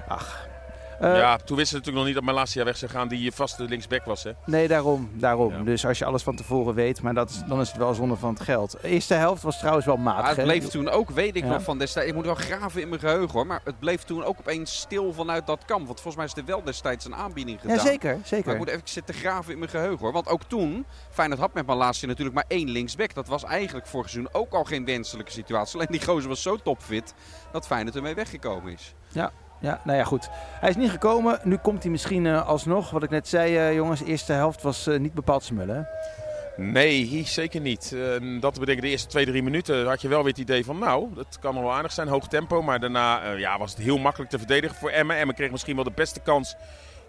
Ach. 0.08 0.48
Eh, 1.00 1.18
ja, 1.18 1.38
toen 1.38 1.58
wisten 1.58 1.66
ze 1.68 1.76
natuurlijk 1.76 1.96
nog 1.96 2.06
niet 2.06 2.14
dat 2.16 2.24
Malasia 2.24 2.64
weg 2.64 2.78
zou 2.78 2.92
gaan, 2.92 3.08
die 3.08 3.22
je 3.24 3.32
vaste 3.32 3.64
linksback 3.64 4.06
was. 4.06 4.24
Hè? 4.24 4.32
Nee, 4.46 4.68
daarom. 4.68 5.10
daarom. 5.14 5.54
Ja. 5.54 5.62
Dus 5.64 5.86
als 5.86 5.98
je 5.98 6.06
alles 6.06 6.24
van 6.24 6.36
tevoren 6.36 6.74
weet, 6.74 7.02
maar 7.02 7.14
dat 7.14 7.30
is, 7.30 7.42
dan 7.48 7.60
is 7.62 7.68
het 7.68 7.78
wel 7.78 7.94
zonde 7.94 8.16
van 8.16 8.34
het 8.34 8.40
geld. 8.44 8.72
De 8.82 8.88
eerste 8.88 9.14
helft 9.14 9.42
was 9.42 9.58
trouwens 9.60 9.86
wel 9.86 9.98
matig. 9.98 10.20
Maar 10.20 10.28
het 10.30 10.38
hè? 10.38 10.44
bleef 10.44 10.68
toen 10.68 10.90
ook, 10.90 11.10
weet 11.10 11.36
ik 11.36 11.44
Ja. 11.44 11.50
nog 11.50 11.62
van 11.64 11.78
destijds. 11.78 12.10
Ik 12.10 12.16
moet 12.16 12.26
wel 12.26 12.36
graven 12.36 12.82
in 12.82 12.90
mijn 12.90 13.02
geheugen 13.02 13.32
hoor. 13.32 13.48
Maar 13.48 13.62
het 13.64 13.80
bleef 13.80 14.04
toen 14.04 14.24
ook 14.24 14.40
opeens 14.40 14.80
stil 14.80 15.14
vanuit 15.14 15.48
dat 15.48 15.66
kamp. 15.66 15.86
Want 15.86 16.02
volgens 16.02 16.16
mij 16.16 16.26
is 16.26 16.36
er 16.36 16.46
wel 16.46 16.64
destijds 16.64 17.06
een 17.06 17.16
aanbieding 17.16 17.60
gedaan. 17.62 17.76
Ja, 17.76 17.82
zeker. 17.82 18.16
Maar 18.16 18.28
zeker. 18.28 18.52
ik 18.52 18.58
moet 18.58 18.68
even 18.68 18.82
zitten 18.84 19.16
graven 19.16 19.52
in 19.54 19.60
mijn 19.60 19.72
geheugen 19.72 20.00
hoor. 20.00 20.12
Want 20.12 20.28
ook 20.28 20.44
toen, 20.44 20.86
Feyenoord 21.12 21.40
had 21.40 21.54
met 21.54 21.66
Malasia 21.66 22.08
natuurlijk 22.08 22.36
maar 22.36 22.46
één 22.48 22.70
linksback. 22.70 23.14
Dat 23.14 23.28
was 23.28 23.44
eigenlijk 23.44 23.88
vorig 23.88 24.10
seizoen 24.10 24.34
ook 24.34 24.54
al 24.54 24.64
geen 24.64 24.86
wenselijke 24.86 25.32
situatie. 25.32 25.76
Alleen 25.76 25.88
die 25.92 26.04
gozer 26.06 26.30
was 26.30 26.42
zo 26.42 26.58
topfit 26.58 27.14
dat 27.52 27.68
Feyenoord 27.68 27.96
ermee 27.96 28.16
weggekomen 28.16 28.74
is. 28.74 28.94
Ja, 29.12 29.32
nou 29.60 29.98
ja, 29.98 30.04
goed. 30.04 30.30
Hij 30.60 30.70
is 30.70 30.76
niet 30.76 30.90
gekomen. 30.90 31.40
Nu 31.44 31.58
komt 31.58 31.84
hij 31.84 31.92
misschien 31.92 32.26
eh, 32.26 32.48
alsnog. 32.48 32.90
Wat 32.90 33.04
ik 33.04 33.10
net 33.10 33.28
zei, 33.28 33.58
eh, 33.58 33.74
jongens, 33.74 34.00
de 34.00 34.06
eerste 34.06 34.34
helft 34.34 34.62
was 34.62 34.88
eh, 34.88 35.00
niet 35.00 35.14
bepaald 35.14 35.44
smullen. 35.44 35.88
Nee, 36.58 37.24
zeker 37.26 37.62
niet. 37.62 37.96
En 38.20 38.40
dat 38.40 38.60
betekent 38.60 38.82
de 38.82 38.90
eerste 38.90 39.08
twee, 39.08 39.26
drie 39.26 39.44
minuten 39.44 39.88
had 39.88 40.02
je 40.02 40.08
wel 40.08 40.20
weer 40.24 40.32
het 40.32 40.42
idee 40.42 40.66
van 40.66 40.80
nou, 40.80 41.08
dat 41.16 41.38
kan 41.40 41.62
wel 41.62 41.74
aardig 41.74 41.92
zijn, 41.92 42.08
hoog 42.08 42.28
tempo. 42.28 42.62
Maar 42.62 42.80
daarna 42.80 43.32
ja, 43.32 43.58
was 43.58 43.72
het 43.72 43.82
heel 43.82 43.98
makkelijk 43.98 44.32
te 44.32 44.38
verdedigen 44.38 44.76
voor 44.76 44.90
Emmen. 44.90 45.18
Emmen 45.18 45.36
kreeg 45.36 45.52
misschien 45.52 45.76
wel 45.76 45.84
de 45.84 45.92
beste 45.96 46.20
kans 46.20 46.56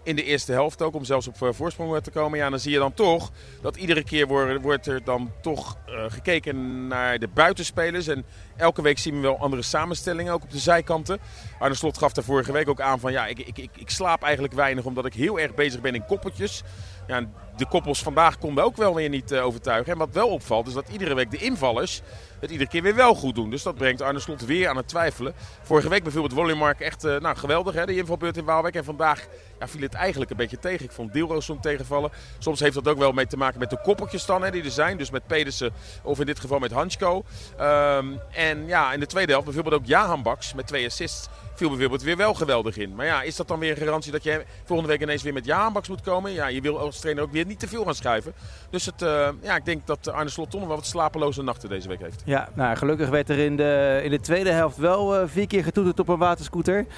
in 0.03 0.15
de 0.15 0.23
eerste 0.23 0.51
helft 0.51 0.81
ook 0.81 0.95
om 0.95 1.03
zelfs 1.03 1.27
op 1.27 1.41
eh, 1.41 1.49
voorsprong 1.51 2.03
te 2.03 2.11
komen. 2.11 2.37
Ja, 2.39 2.49
dan 2.49 2.59
zie 2.59 2.71
je 2.71 2.77
dan 2.77 2.93
toch 2.93 3.31
dat 3.61 3.75
iedere 3.75 4.03
keer 4.03 4.27
wordt, 4.27 4.61
wordt 4.61 4.87
er 4.87 5.03
dan 5.03 5.31
toch 5.41 5.77
eh, 5.85 6.03
gekeken 6.07 6.87
naar 6.87 7.19
de 7.19 7.27
buitenspelers. 7.27 8.07
En 8.07 8.25
elke 8.57 8.81
week 8.81 8.97
zien 8.97 9.15
we 9.15 9.21
wel 9.21 9.37
andere 9.37 9.61
samenstellingen, 9.61 10.33
ook 10.33 10.43
op 10.43 10.51
de 10.51 10.59
zijkanten. 10.59 11.19
Arne 11.59 11.75
Slot 11.75 11.97
gaf 11.97 12.11
daar 12.11 12.23
vorige 12.23 12.51
week 12.51 12.69
ook 12.69 12.81
aan 12.81 12.99
van 12.99 13.11
ja, 13.11 13.27
ik, 13.27 13.39
ik, 13.39 13.57
ik, 13.57 13.69
ik 13.75 13.89
slaap 13.89 14.23
eigenlijk 14.23 14.53
weinig 14.53 14.85
omdat 14.85 15.05
ik 15.05 15.13
heel 15.13 15.39
erg 15.39 15.53
bezig 15.53 15.81
ben 15.81 15.95
in 15.95 16.05
koppeltjes. 16.05 16.63
Ja, 17.07 17.27
de 17.57 17.67
koppels 17.67 18.03
vandaag 18.03 18.37
konden 18.37 18.63
ook 18.63 18.77
wel 18.77 18.95
weer 18.95 19.09
niet 19.09 19.31
eh, 19.31 19.45
overtuigen. 19.45 19.91
En 19.91 19.97
wat 19.97 20.13
wel 20.13 20.29
opvalt 20.29 20.67
is 20.67 20.73
dat 20.73 20.89
iedere 20.89 21.15
week 21.15 21.31
de 21.31 21.37
invallers 21.37 22.01
het 22.41 22.51
iedere 22.51 22.69
keer 22.69 22.81
weer 22.81 22.95
wel 22.95 23.15
goed 23.15 23.35
doen. 23.35 23.49
Dus 23.49 23.63
dat 23.63 23.75
brengt 23.75 24.01
Arne 24.01 24.19
Slot 24.19 24.45
weer 24.45 24.67
aan 24.67 24.77
het 24.77 24.87
twijfelen. 24.87 25.33
Vorige 25.61 25.89
week 25.89 26.03
bijvoorbeeld 26.03 26.33
Wolumark 26.33 26.79
echt 26.79 27.03
eh, 27.03 27.19
nou, 27.19 27.35
geweldig 27.35 27.73
hè, 27.73 27.85
die 27.85 27.97
invalbeurt 27.97 28.37
in 28.37 28.45
Waalwijk. 28.45 28.75
En 28.75 28.83
vandaag 28.83 29.27
ja, 29.59 29.67
viel 29.67 29.81
het 29.81 29.93
eigenlijk 29.93 30.31
een 30.31 30.37
beetje 30.37 30.59
tegen. 30.59 30.85
Ik 30.85 30.91
vond 30.91 31.13
Dilroos 31.13 31.45
soms 31.45 31.61
tegenvallen. 31.61 32.11
Soms 32.39 32.59
heeft 32.59 32.73
dat 32.73 32.87
ook 32.87 32.97
wel 32.97 33.11
mee 33.11 33.27
te 33.27 33.37
maken 33.37 33.59
met 33.59 33.69
de 33.69 33.81
koppeltjes 33.81 34.25
dan 34.25 34.43
hè, 34.43 34.51
die 34.51 34.63
er 34.63 34.71
zijn. 34.71 34.97
Dus 34.97 35.09
met 35.09 35.27
Pedersen 35.27 35.73
of 36.03 36.19
in 36.19 36.25
dit 36.25 36.39
geval 36.39 36.59
met 36.59 36.71
Hansko. 36.71 37.23
Ehm, 37.57 38.07
en 38.31 38.67
ja, 38.67 38.93
in 38.93 38.99
de 38.99 39.05
tweede 39.05 39.31
helft 39.31 39.45
bijvoorbeeld 39.45 39.75
ook 39.75 39.87
Jahan 39.87 40.23
Baks 40.23 40.53
met 40.53 40.67
twee 40.67 40.85
assists 40.85 41.29
viel 41.53 41.69
bijvoorbeeld 41.69 42.01
weer 42.01 42.17
wel 42.17 42.33
geweldig 42.33 42.77
in. 42.77 42.95
Maar 42.95 43.05
ja, 43.05 43.21
is 43.21 43.35
dat 43.35 43.47
dan 43.47 43.59
weer 43.59 43.71
een 43.71 43.85
garantie 43.85 44.11
dat 44.11 44.23
je 44.23 44.45
volgende 44.63 44.91
week 44.91 45.01
ineens 45.01 45.23
weer 45.23 45.33
met 45.33 45.45
Jahan 45.45 45.73
Baks 45.73 45.89
moet 45.89 46.01
komen? 46.01 46.31
Ja, 46.31 46.47
je 46.47 46.61
wil 46.61 46.79
als 46.79 46.99
trainer 46.99 47.23
ook 47.23 47.31
weer 47.31 47.45
niet 47.45 47.59
te 47.59 47.67
veel 47.67 47.83
gaan 47.83 47.95
schuiven. 47.95 48.33
Dus 48.69 48.85
het, 48.85 49.01
uh, 49.01 49.29
ja, 49.41 49.55
ik 49.55 49.65
denk 49.65 49.87
dat 49.87 50.07
Arne 50.07 50.29
Slot 50.29 50.51
toch 50.51 50.59
nog 50.59 50.69
wel 50.69 50.77
wat 50.77 50.87
slapeloze 50.87 51.41
nachten 51.41 51.69
deze 51.69 51.87
week 51.87 51.99
heeft. 51.99 52.21
Ja, 52.31 52.49
nou 52.53 52.75
gelukkig 52.75 53.09
werd 53.09 53.29
er 53.29 53.37
in 53.37 53.55
de, 53.55 54.01
in 54.03 54.09
de 54.09 54.19
tweede 54.19 54.51
helft 54.51 54.77
wel 54.77 55.21
uh, 55.21 55.27
vier 55.27 55.47
keer 55.47 55.63
getoeterd 55.63 55.99
op 55.99 56.07
een 56.07 56.17
waterscooter. 56.17 56.85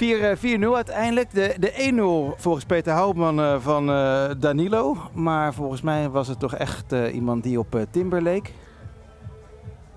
Uh, 0.00 0.58
4-0 0.60 0.74
uiteindelijk. 0.74 1.30
De, 1.34 1.54
de 1.58 2.34
1-0 2.36 2.40
volgens 2.40 2.64
Peter 2.64 2.92
Houtman 2.92 3.40
uh, 3.40 3.56
van 3.60 3.86
Danilo. 4.38 4.96
Maar 5.12 5.54
volgens 5.54 5.80
mij 5.80 6.08
was 6.08 6.28
het 6.28 6.38
toch 6.38 6.54
echt 6.54 6.92
iemand 7.12 7.42
die 7.42 7.58
op 7.58 7.86
Timber 7.90 8.22
leek. 8.22 8.52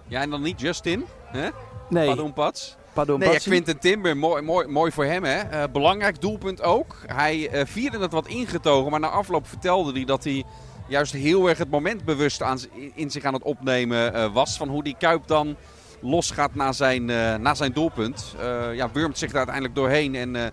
Ja, 0.08 0.22
en 0.22 0.30
dan 0.30 0.42
niet 0.42 0.62
Justin, 0.62 1.06
hè? 1.26 1.50
Nee. 1.90 2.08
Padon 2.08 2.34
Pats. 2.34 2.78
Pardon, 2.94 3.20
nee, 3.20 3.40
Quinten 3.40 3.80
Timber, 3.80 4.18
mooi, 4.18 4.42
mooi, 4.42 4.68
mooi 4.68 4.92
voor 4.92 5.06
hem. 5.06 5.24
Hè? 5.24 5.40
Uh, 5.52 5.64
belangrijk 5.72 6.22
doelpunt 6.22 6.62
ook. 6.62 6.96
Hij 7.06 7.54
uh, 7.54 7.62
vierde 7.66 8.00
het 8.00 8.12
wat 8.12 8.28
ingetogen, 8.28 8.92
maar 8.92 9.00
na 9.00 9.08
afloop 9.10 9.48
vertelde 9.48 9.92
hij 9.92 10.06
dat 10.06 10.24
hij 10.24 10.44
juist 10.88 11.14
heel 11.14 11.50
erg 11.50 11.58
het 11.58 11.70
moment 11.70 12.06
bewust 12.06 12.42
aan, 12.42 12.60
in 12.96 13.12
zich 13.12 13.24
aan 13.24 13.34
het 13.34 13.44
opnemen 13.44 14.16
uh, 14.16 14.34
was. 14.34 14.58
Van 14.58 14.68
hoe 14.68 14.84
die 14.84 14.96
Kuip 15.00 15.28
dan 15.28 15.56
losgaat 16.02 16.56
na 16.56 16.72
zijn, 16.72 17.06
na 17.42 17.54
zijn 17.54 17.74
doelpunt. 17.74 18.36
ja, 18.74 18.92
wurmt 18.92 19.18
zich 19.18 19.28
daar 19.28 19.38
uiteindelijk 19.38 19.76
doorheen 19.76 20.16
en... 20.16 20.52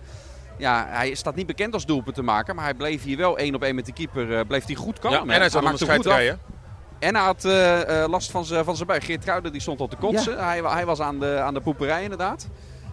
ja, 0.57 0.87
hij 0.89 1.15
staat 1.15 1.35
niet 1.35 1.47
bekend 1.47 1.73
als 1.73 1.85
doelpunt 1.85 2.15
te 2.15 2.21
maken, 2.21 2.55
maar 2.55 2.63
hij 2.63 2.73
bleef 2.73 3.03
hier 3.03 3.17
wel 3.17 3.37
één 3.37 3.55
op 3.55 3.63
één 3.63 3.75
met 3.75 3.85
de 3.85 3.93
keeper. 3.93 4.45
bleef 4.45 4.65
hij 4.65 4.75
goed 4.75 4.99
komen. 4.99 5.25
Ja, 5.25 5.33
en 5.33 5.39
hij 5.39 5.49
zat 5.49 5.65
aan 5.65 5.75
de 5.75 5.85
rijden. 5.85 6.39
En 7.01 7.15
hij 7.15 7.23
had 7.23 7.45
uh, 7.45 8.03
last 8.07 8.31
van 8.31 8.45
zijn 8.45 8.65
van 8.65 8.75
buik. 8.87 9.03
Geert 9.03 9.23
Kruiden 9.23 9.51
die 9.51 9.61
stond 9.61 9.79
al 9.79 9.87
te 9.87 9.95
kotsen. 9.95 10.33
Ja. 10.33 10.43
Hij, 10.43 10.61
hij, 10.63 10.85
was 10.85 10.99
aan 10.99 11.19
de, 11.19 11.39
aan 11.39 11.53
de 11.53 11.61
poeperij 11.61 12.03
inderdaad. 12.03 12.47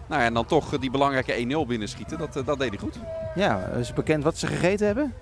Nou 0.07 0.21
ja, 0.21 0.27
en 0.27 0.33
dan 0.33 0.45
toch 0.45 0.79
die 0.79 0.91
belangrijke 0.91 1.63
1-0 1.63 1.67
binnenschieten. 1.67 2.17
Dat, 2.17 2.33
dat 2.33 2.59
deed 2.59 2.69
hij 2.69 2.77
goed. 2.77 2.99
Ja, 3.35 3.65
is 3.65 3.93
bekend 3.93 4.23
wat 4.23 4.37
ze 4.37 4.47
gegeten 4.47 4.85
hebben? 4.85 5.13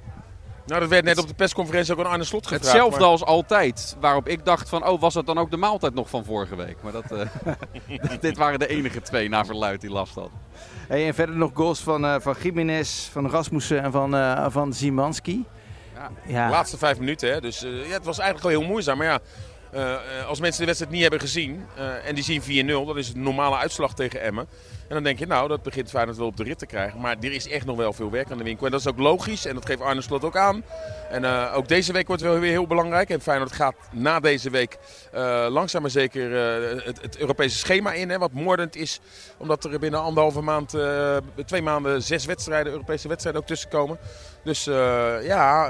Nou, 0.68 0.80
dat 0.80 0.90
werd 0.90 1.04
net 1.04 1.18
op 1.18 1.28
de 1.28 1.34
persconferentie 1.34 1.94
ook 1.94 2.00
aan 2.00 2.12
Arne 2.12 2.24
Slot 2.24 2.48
gevraagd. 2.48 2.64
Hetzelfde 2.66 3.00
maar... 3.00 3.10
als 3.10 3.24
altijd. 3.24 3.96
Waarop 4.00 4.28
ik 4.28 4.46
dacht 4.46 4.70
van, 4.70 4.88
oh, 4.88 5.02
was 5.02 5.14
dat 5.14 5.26
dan 5.26 5.38
ook 5.38 5.52
de 5.52 5.58
maaltijd 5.58 5.94
nog 5.94 6.10
van 6.10 6.26
vorige 6.26 6.56
week? 6.56 6.76
Maar 6.82 6.92
dat, 6.92 7.12
uh, 7.12 8.12
dit 8.20 8.38
waren 8.38 8.60
de 8.60 8.68
enige 8.68 9.02
twee 9.02 9.30
na 9.30 9.46
verluid 9.46 9.82
die 9.82 9.90
last 9.90 10.16
hadden. 10.16 10.40
Hey, 10.88 11.08
en 11.08 11.14
verder 11.14 11.36
nog 11.36 11.52
goals 11.54 11.80
van, 11.80 12.06
uh, 12.06 12.16
van 12.20 12.36
Jiménez, 12.42 13.08
van 13.12 13.30
Rasmussen 13.30 13.84
en 13.84 13.92
van, 13.92 14.16
uh, 14.16 14.46
van 14.50 14.74
Zimanski. 14.74 15.46
Ja. 15.94 16.12
ja. 16.26 16.46
De 16.46 16.52
laatste 16.52 16.78
vijf 16.78 17.00
minuten. 17.00 17.32
Hè. 17.32 17.42
Dus 17.42 17.64
uh, 17.64 17.88
ja, 17.88 17.94
het 17.94 18.06
was 18.06 18.20
eigenlijk 18.20 18.50
wel 18.50 18.60
heel 18.60 18.70
moeizaam. 18.70 18.98
Maar 18.98 19.08
ja, 19.08 19.20
uh, 19.74 20.28
als 20.28 20.40
mensen 20.40 20.60
de 20.60 20.66
wedstrijd 20.66 20.94
niet 20.94 21.02
hebben 21.02 21.20
gezien 21.20 21.66
uh, 21.78 22.08
en 22.08 22.16
die 22.16 22.24
zien 22.24 22.66
4-0, 22.66 22.86
dat 22.86 22.98
is 22.98 23.14
een 23.14 23.24
normale 23.24 23.58
uitslag 23.58 23.94
tegen 23.94 24.22
Emmen. 24.22 24.48
En 24.88 24.94
dan 24.94 25.04
denk 25.04 25.20
je, 25.20 25.28
nou, 25.28 25.48
dat 25.48 25.64
begint 25.64 25.90
Feyenoord 25.90 26.18
wel 26.18 26.28
op 26.28 26.38
de 26.38 26.44
rit 26.44 26.60
te 26.60 26.66
krijgen. 26.66 27.00
Maar 27.00 27.16
er 27.20 27.34
is 27.34 27.50
echt 27.50 27.66
nog 27.66 27.78
wel 27.78 27.94
veel 27.94 28.12
werk 28.12 28.32
aan 28.32 28.38
de 28.38 28.44
winkel. 28.44 28.66
En 28.66 28.72
dat 28.72 28.80
is 28.80 28.88
ook 28.88 29.00
logisch. 29.00 29.46
En 29.46 29.54
dat 29.54 29.66
geeft 29.66 29.82
Arne 29.82 30.02
Slot 30.02 30.24
ook 30.24 30.36
aan. 30.36 30.64
En 31.10 31.24
uh, 31.24 31.54
ook 31.56 31.68
deze 31.68 31.94
week 31.94 32.08
wordt 32.08 32.22
wel 32.22 32.40
weer 32.40 32.52
heel 32.52 32.68
belangrijk. 32.68 33.10
En 33.10 33.22
Feyenoord 33.22 33.52
gaat 33.52 33.76
na 33.92 34.20
deze 34.20 34.50
week 34.50 34.78
uh, 35.14 35.46
langzaam 35.50 35.82
maar 35.82 35.92
zeker 35.92 36.32
uh, 36.32 36.86
het, 36.86 37.02
het, 37.02 37.18
Europese 37.18 37.58
schema 37.58 37.94
in. 37.94 38.10
Hè, 38.10 38.18
wat 38.18 38.32
moordend 38.32 38.76
is. 38.76 39.00
Omdat 39.38 39.64
er 39.64 39.80
binnen 39.80 40.02
anderhalve 40.02 40.42
maand, 40.42 40.76
twee 41.46 41.62
maanden, 41.62 42.04
zes 42.04 42.26
wedstrijden, 42.26 42.72
Europese 42.72 43.08
wedstrijden 43.08 43.42
ook 43.42 43.48
tussenkomen. 43.48 43.98
Dus 44.44 44.64
ja, 44.64 45.70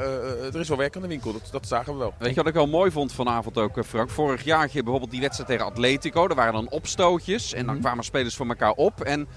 er 0.54 0.60
is 0.60 0.68
wel 0.68 0.78
werk 0.78 0.96
aan 0.96 1.02
de 1.02 1.08
winkel. 1.08 1.32
Dat, 1.32 1.50
dat 1.52 1.68
zagen 1.68 1.94
we 1.94 2.00
wel. 2.00 2.14
Weet 2.18 2.30
je 2.30 2.36
wat 2.36 2.48
ik 2.48 2.54
wel 2.54 2.68
mooi 2.68 2.92
vond 2.92 3.14
vanavond 3.14 3.58
ook, 3.58 3.86
Frank? 3.86 4.10
Vorig 4.10 4.44
jaar 4.44 4.70
bijvoorbeeld 4.74 5.12
die 5.12 5.22
wedstrijd 5.22 5.50
tegen 5.50 5.66
Atletico. 5.66 6.28
Er 6.28 6.36
waren 6.36 6.54
dan 6.54 6.70
opstootjes. 6.70 7.54
En 7.54 7.66
dan 7.66 7.74
-hmm. 7.74 7.84
kwamen 7.84 8.04
spelers 8.04 8.36
voor 8.36 8.48
elkaar 8.48 8.72
op. 8.72 9.02
En 9.08 9.28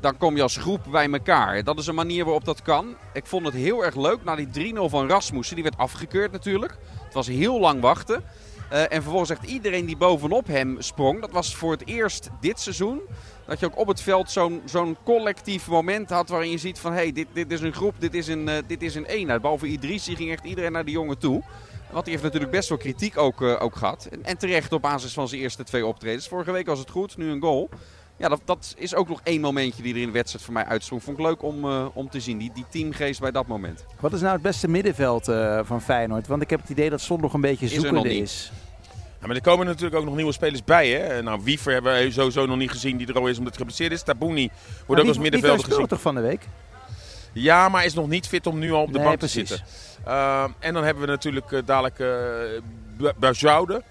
dan 0.00 0.16
kom 0.16 0.36
je 0.36 0.42
als 0.42 0.56
groep 0.56 0.80
bij 0.90 1.10
elkaar. 1.10 1.64
Dat 1.64 1.78
is 1.78 1.86
een 1.86 1.94
manier 1.94 2.24
waarop 2.24 2.44
dat 2.44 2.62
kan. 2.62 2.96
Ik 3.12 3.26
vond 3.26 3.46
het 3.46 3.54
heel 3.54 3.84
erg 3.84 3.94
leuk 3.94 4.24
na 4.24 4.36
die 4.36 4.74
3-0 4.74 4.78
van 4.84 5.08
Rasmussen. 5.08 5.54
Die 5.54 5.64
werd 5.64 5.78
afgekeurd 5.78 6.32
natuurlijk. 6.32 6.76
Het 7.04 7.14
was 7.14 7.26
heel 7.26 7.60
lang 7.60 7.80
wachten. 7.80 8.24
Uh, 8.72 8.80
en 8.80 9.02
vervolgens 9.02 9.28
zegt 9.28 9.44
iedereen 9.44 9.86
die 9.86 9.96
bovenop 9.96 10.46
hem 10.46 10.76
sprong. 10.78 11.20
Dat 11.20 11.30
was 11.30 11.54
voor 11.54 11.72
het 11.72 11.86
eerst 11.86 12.28
dit 12.40 12.60
seizoen. 12.60 13.00
Dat 13.46 13.60
je 13.60 13.66
ook 13.66 13.78
op 13.78 13.86
het 13.86 14.00
veld 14.00 14.30
zo'n 14.30 14.62
zo'n 14.64 14.96
collectief 15.04 15.68
moment 15.68 16.10
had 16.10 16.28
waarin 16.28 16.50
je 16.50 16.58
ziet 16.58 16.78
van... 16.78 16.92
hé, 16.92 16.98
hey, 16.98 17.12
dit, 17.12 17.26
dit 17.32 17.52
is 17.52 17.60
een 17.60 17.72
groep, 17.72 17.94
dit 17.98 18.14
is 18.14 18.26
een, 18.26 18.48
uh, 18.48 18.54
dit 18.66 18.82
is 18.82 18.94
een 18.94 19.04
eenheid. 19.04 19.40
Behalve 19.40 19.66
Idrissi 19.66 20.16
ging 20.16 20.30
echt 20.30 20.44
iedereen 20.44 20.72
naar 20.72 20.84
de 20.84 20.90
jongen 20.90 21.18
toe. 21.18 21.42
Want 21.90 22.04
die 22.04 22.12
heeft 22.12 22.24
natuurlijk 22.24 22.52
best 22.52 22.68
wel 22.68 22.78
kritiek 22.78 23.18
ook, 23.18 23.40
uh, 23.40 23.62
ook 23.62 23.76
gehad. 23.76 24.08
En, 24.10 24.24
en 24.24 24.38
terecht 24.38 24.72
op 24.72 24.82
basis 24.82 25.12
van 25.12 25.28
zijn 25.28 25.40
eerste 25.40 25.64
twee 25.64 25.86
optredens. 25.86 26.28
Vorige 26.28 26.52
week 26.52 26.66
was 26.66 26.78
het 26.78 26.90
goed, 26.90 27.16
nu 27.16 27.30
een 27.30 27.40
goal 27.40 27.68
ja, 28.18 28.28
dat, 28.28 28.40
dat, 28.44 28.74
is 28.78 28.94
ook 28.94 29.08
nog 29.08 29.20
één 29.22 29.40
momentje 29.40 29.82
die 29.82 29.94
er 29.94 30.00
in 30.00 30.06
de 30.06 30.12
wedstrijd 30.12 30.44
voor 30.44 30.54
mij 30.54 30.64
uitsprong. 30.64 31.02
Vond 31.02 31.18
ik 31.18 31.24
leuk 31.24 31.42
om, 31.42 31.64
uh, 31.64 31.86
om 31.92 32.10
te 32.10 32.20
zien, 32.20 32.38
die, 32.38 32.50
die 32.54 32.64
teamgeest 32.70 33.20
bij 33.20 33.30
dat 33.30 33.46
moment. 33.46 33.84
Wat 34.00 34.12
is 34.12 34.20
nou 34.20 34.32
het 34.32 34.42
beste 34.42 34.68
middenveld 34.68 35.28
uh, 35.28 35.60
van 35.62 35.82
Feyenoord? 35.82 36.26
Want 36.26 36.42
ik 36.42 36.50
heb 36.50 36.60
het 36.60 36.70
idee 36.70 36.90
dat 36.90 37.08
nog 37.08 37.32
een 37.32 37.40
beetje 37.40 37.68
zoekende 37.68 38.16
is. 38.16 38.20
is. 38.20 38.52
Ja, 39.20 39.26
maar 39.26 39.36
er 39.36 39.42
komen 39.42 39.66
natuurlijk 39.66 39.94
ook 39.94 40.04
nog 40.04 40.16
nieuwe 40.16 40.32
spelers 40.32 40.64
bij. 40.64 40.88
Hè? 40.88 41.22
Nou, 41.22 41.40
Wiever 41.42 41.72
hebben 41.72 41.92
we 41.92 42.10
sowieso 42.10 42.46
nog 42.46 42.56
niet 42.56 42.70
gezien 42.70 42.96
die 42.96 43.06
er 43.06 43.18
al 43.18 43.26
is 43.26 43.38
omdat 43.38 43.52
hij 43.52 43.58
geblesseerd 43.58 43.92
is. 43.92 44.02
Tabouni 44.02 44.50
wordt 44.50 44.88
maar 44.88 45.00
ook 45.00 45.08
als 45.08 45.18
middenvelder 45.18 45.64
gezien. 45.64 45.86
toch 45.86 46.00
van 46.00 46.14
de 46.14 46.20
week? 46.20 46.48
Ja, 47.32 47.68
maar 47.68 47.84
is 47.84 47.94
nog 47.94 48.08
niet 48.08 48.26
fit 48.28 48.46
om 48.46 48.58
nu 48.58 48.72
al 48.72 48.82
op 48.82 48.92
de 48.92 48.98
nee, 48.98 49.06
bank 49.06 49.18
precies. 49.18 49.48
te 49.48 49.54
zitten. 49.56 49.66
Uh, 50.06 50.44
en 50.58 50.74
dan 50.74 50.84
hebben 50.84 51.02
we 51.02 51.08
natuurlijk 51.08 51.50
uh, 51.50 51.60
dadelijk 51.64 51.98
uh, 51.98 53.10
Bajoude. 53.16 53.82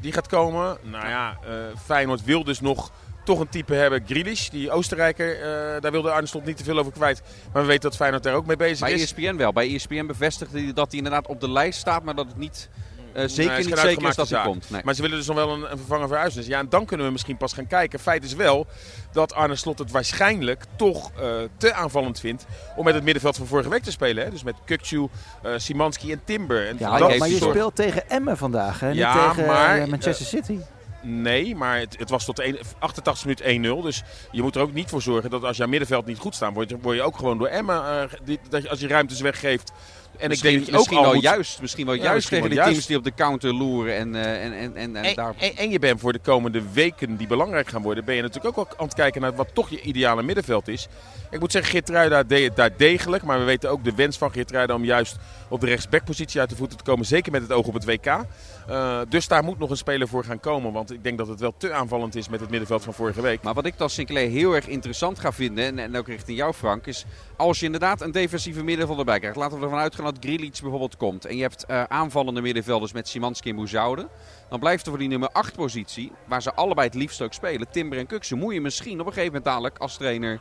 Die 0.00 0.12
gaat 0.12 0.26
komen. 0.26 0.78
Nou 0.82 1.08
ja, 1.08 1.38
Feyenoord 1.84 2.24
wil 2.24 2.44
dus 2.44 2.60
nog 2.60 2.90
toch 3.26 3.40
een 3.40 3.48
type 3.48 3.74
hebben. 3.74 4.02
Grealish, 4.06 4.48
die 4.48 4.70
Oostenrijker, 4.70 5.38
uh, 5.38 5.80
daar 5.80 5.92
wilde 5.92 6.10
Arne 6.10 6.26
Slot 6.26 6.44
niet 6.44 6.56
te 6.56 6.64
veel 6.64 6.78
over 6.78 6.92
kwijt. 6.92 7.22
Maar 7.52 7.62
we 7.62 7.68
weten 7.68 7.82
dat 7.82 7.96
Feyenoord 7.96 8.22
daar 8.22 8.34
ook 8.34 8.46
mee 8.46 8.56
bezig 8.56 8.80
Bij 8.80 8.92
is. 8.92 9.14
Bij 9.14 9.24
ESPN 9.24 9.36
wel. 9.36 9.52
Bij 9.52 9.74
ESPN 9.74 10.06
bevestigde 10.06 10.60
hij 10.60 10.72
dat 10.72 10.88
hij 10.88 10.96
inderdaad 10.96 11.26
op 11.26 11.40
de 11.40 11.50
lijst 11.50 11.78
staat, 11.78 12.02
maar 12.02 12.14
dat 12.14 12.26
het 12.26 12.36
niet... 12.36 12.68
Uh, 13.16 13.22
zeker 13.26 13.52
nee, 13.52 13.64
niet 13.64 13.78
zeker 13.78 14.08
is 14.08 14.14
dat 14.14 14.28
hij 14.28 14.42
komt. 14.42 14.70
Nee. 14.70 14.80
Maar 14.84 14.94
ze 14.94 15.02
willen 15.02 15.16
dus 15.16 15.26
nog 15.26 15.36
wel 15.36 15.50
een, 15.50 15.70
een 15.70 15.78
vervanger 15.78 16.08
voor 16.08 16.16
Huisnes. 16.16 16.46
Ja, 16.46 16.58
en 16.58 16.68
dan 16.68 16.84
kunnen 16.84 17.06
we 17.06 17.12
misschien 17.12 17.36
pas 17.36 17.52
gaan 17.52 17.66
kijken. 17.66 17.98
Feit 17.98 18.24
is 18.24 18.34
wel 18.34 18.66
dat 19.12 19.34
Arne 19.34 19.56
Slot 19.56 19.78
het 19.78 19.90
waarschijnlijk 19.90 20.64
toch 20.76 21.10
uh, 21.20 21.28
te 21.56 21.72
aanvallend 21.72 22.20
vindt 22.20 22.46
om 22.76 22.84
met 22.84 22.94
het 22.94 23.02
middenveld 23.02 23.36
van 23.36 23.46
vorige 23.46 23.68
week 23.68 23.82
te 23.82 23.90
spelen. 23.90 24.24
Hè? 24.24 24.30
Dus 24.30 24.42
met 24.42 24.54
Kukcu, 24.64 24.96
uh, 24.96 25.52
Simanski 25.56 26.12
en 26.12 26.20
Timber. 26.24 26.68
En 26.68 26.76
ja, 26.78 26.98
dat, 26.98 27.16
maar 27.16 27.28
je 27.28 27.36
speelt 27.36 27.74
tegen 27.74 28.08
Emmen 28.08 28.36
vandaag, 28.36 28.80
hè? 28.80 28.90
Ja, 28.90 29.14
niet 29.14 29.34
tegen 29.34 29.46
maar, 29.46 29.88
Manchester 29.88 30.26
City. 30.26 30.58
Nee, 31.02 31.54
maar 31.54 31.78
het, 31.78 31.98
het 31.98 32.10
was 32.10 32.24
tot 32.24 32.36
de 32.36 32.60
88 32.78 33.44
minuut 33.44 33.80
1-0. 33.80 33.82
Dus 33.82 34.02
je 34.30 34.42
moet 34.42 34.54
er 34.54 34.60
ook 34.60 34.72
niet 34.72 34.90
voor 34.90 35.02
zorgen 35.02 35.30
dat 35.30 35.44
als 35.44 35.56
jouw 35.56 35.68
middenveld 35.68 36.06
niet 36.06 36.18
goed 36.18 36.34
staat, 36.34 36.52
word 36.52 36.70
je, 36.70 36.78
word 36.80 36.96
je 36.96 37.02
ook 37.02 37.16
gewoon 37.16 37.38
door 37.38 37.46
Emma, 37.46 38.02
uh, 38.02 38.10
die, 38.24 38.38
dat 38.48 38.62
je, 38.62 38.68
als 38.68 38.80
je 38.80 38.88
ruimtes 38.88 39.20
weggeeft. 39.20 39.72
En 40.18 40.28
misschien, 40.28 40.50
ik 40.50 40.56
denk 40.56 40.70
dat 40.70 40.78
misschien, 40.78 41.00
wel 41.00 41.14
moet... 41.14 41.22
juist, 41.22 41.60
misschien 41.60 41.86
wel 41.86 41.94
ja, 41.94 42.02
juist 42.02 42.14
misschien 42.14 42.48
tegen 42.48 42.56
de 42.56 42.70
teams 42.70 42.86
die 42.86 42.96
op 42.96 43.04
de 43.04 43.14
counter 43.14 43.54
loeren. 43.54 43.96
En, 43.96 44.14
uh, 44.14 44.44
en, 44.44 44.52
en, 44.52 44.76
en, 44.76 44.96
en, 44.96 45.14
daar... 45.14 45.34
en, 45.38 45.56
en, 45.56 45.70
je 45.70 45.78
bent 45.78 46.00
voor 46.00 46.12
de 46.12 46.18
komende 46.18 46.62
weken 46.72 47.16
die 47.16 47.26
belangrijk 47.26 47.68
gaan 47.68 47.82
worden, 47.82 48.04
ben 48.04 48.14
je 48.14 48.22
natuurlijk 48.22 48.58
ook 48.58 48.68
wel 48.68 48.78
aan 48.78 48.86
het 48.86 48.94
kijken 48.94 49.20
naar 49.20 49.34
wat 49.34 49.48
toch 49.52 49.70
je 49.70 49.80
ideale 49.80 50.22
middenveld 50.22 50.68
is. 50.68 50.88
Ik 51.30 51.40
moet 51.40 51.52
zeggen, 51.52 51.70
Geertruida 51.70 52.22
deed 52.22 52.44
het 52.44 52.56
daar 52.56 52.76
degelijk. 52.76 53.22
Maar 53.22 53.38
we 53.38 53.44
weten 53.44 53.70
ook 53.70 53.84
de 53.84 53.94
wens 53.94 54.18
van 54.18 54.32
Geertruida 54.32 54.74
om 54.74 54.84
juist 54.84 55.16
op 55.48 55.60
de 55.60 55.66
rechtsbackpositie 55.66 56.40
uit 56.40 56.50
de 56.50 56.56
voeten 56.56 56.78
te 56.78 56.84
komen. 56.84 57.06
Zeker 57.06 57.32
met 57.32 57.42
het 57.42 57.52
oog 57.52 57.66
op 57.66 57.74
het 57.74 57.84
WK. 57.84 58.24
Uh, 58.70 59.00
dus 59.08 59.28
daar 59.28 59.44
moet 59.44 59.58
nog 59.58 59.70
een 59.70 59.76
speler 59.76 60.08
voor 60.08 60.24
gaan 60.24 60.40
komen. 60.40 60.72
Want 60.72 60.92
ik 60.92 61.02
denk 61.04 61.18
dat 61.18 61.28
het 61.28 61.40
wel 61.40 61.54
te 61.56 61.72
aanvallend 61.72 62.14
is 62.14 62.28
met 62.28 62.40
het 62.40 62.50
middenveld 62.50 62.84
van 62.84 62.94
vorige 62.94 63.20
week. 63.20 63.42
Maar 63.42 63.54
wat 63.54 63.66
ik 63.66 63.78
dan 63.78 63.90
Sinclair 63.90 64.30
heel 64.30 64.54
erg 64.54 64.66
interessant 64.66 65.18
ga 65.18 65.32
vinden, 65.32 65.64
en, 65.64 65.78
en 65.78 65.96
ook 65.96 66.06
richting 66.06 66.38
jou 66.38 66.52
Frank, 66.52 66.86
is 66.86 67.04
als 67.36 67.60
je 67.60 67.66
inderdaad 67.66 68.00
een 68.00 68.10
defensieve 68.10 68.64
middenvelder 68.64 69.04
erbij 69.04 69.18
krijgt. 69.18 69.36
Laten 69.36 69.58
we 69.58 69.64
ervan 69.64 69.78
uitgaan 69.78 70.04
dat 70.04 70.16
Grilic 70.20 70.58
bijvoorbeeld 70.62 70.96
komt. 70.96 71.24
En 71.24 71.36
je 71.36 71.42
hebt 71.42 71.64
uh, 71.70 71.82
aanvallende 71.82 72.40
middenvelders 72.40 72.92
met 72.92 73.08
Simanski 73.08 73.50
en 73.50 73.56
Bouzoude. 73.56 74.08
Dan 74.48 74.58
blijft 74.58 74.84
er 74.84 74.90
voor 74.90 74.98
die 74.98 75.08
nummer 75.08 75.28
8 75.32 75.54
positie, 75.54 76.12
waar 76.24 76.42
ze 76.42 76.54
allebei 76.54 76.86
het 76.86 76.96
liefst 76.96 77.22
ook 77.22 77.32
spelen, 77.32 77.66
Timber 77.70 77.98
en 77.98 78.06
Kukse, 78.06 78.34
moet 78.34 78.54
je 78.54 78.60
misschien 78.60 79.00
op 79.00 79.06
een 79.06 79.12
gegeven 79.12 79.26
moment 79.26 79.44
dadelijk 79.44 79.78
als 79.78 79.96
trainer 79.96 80.40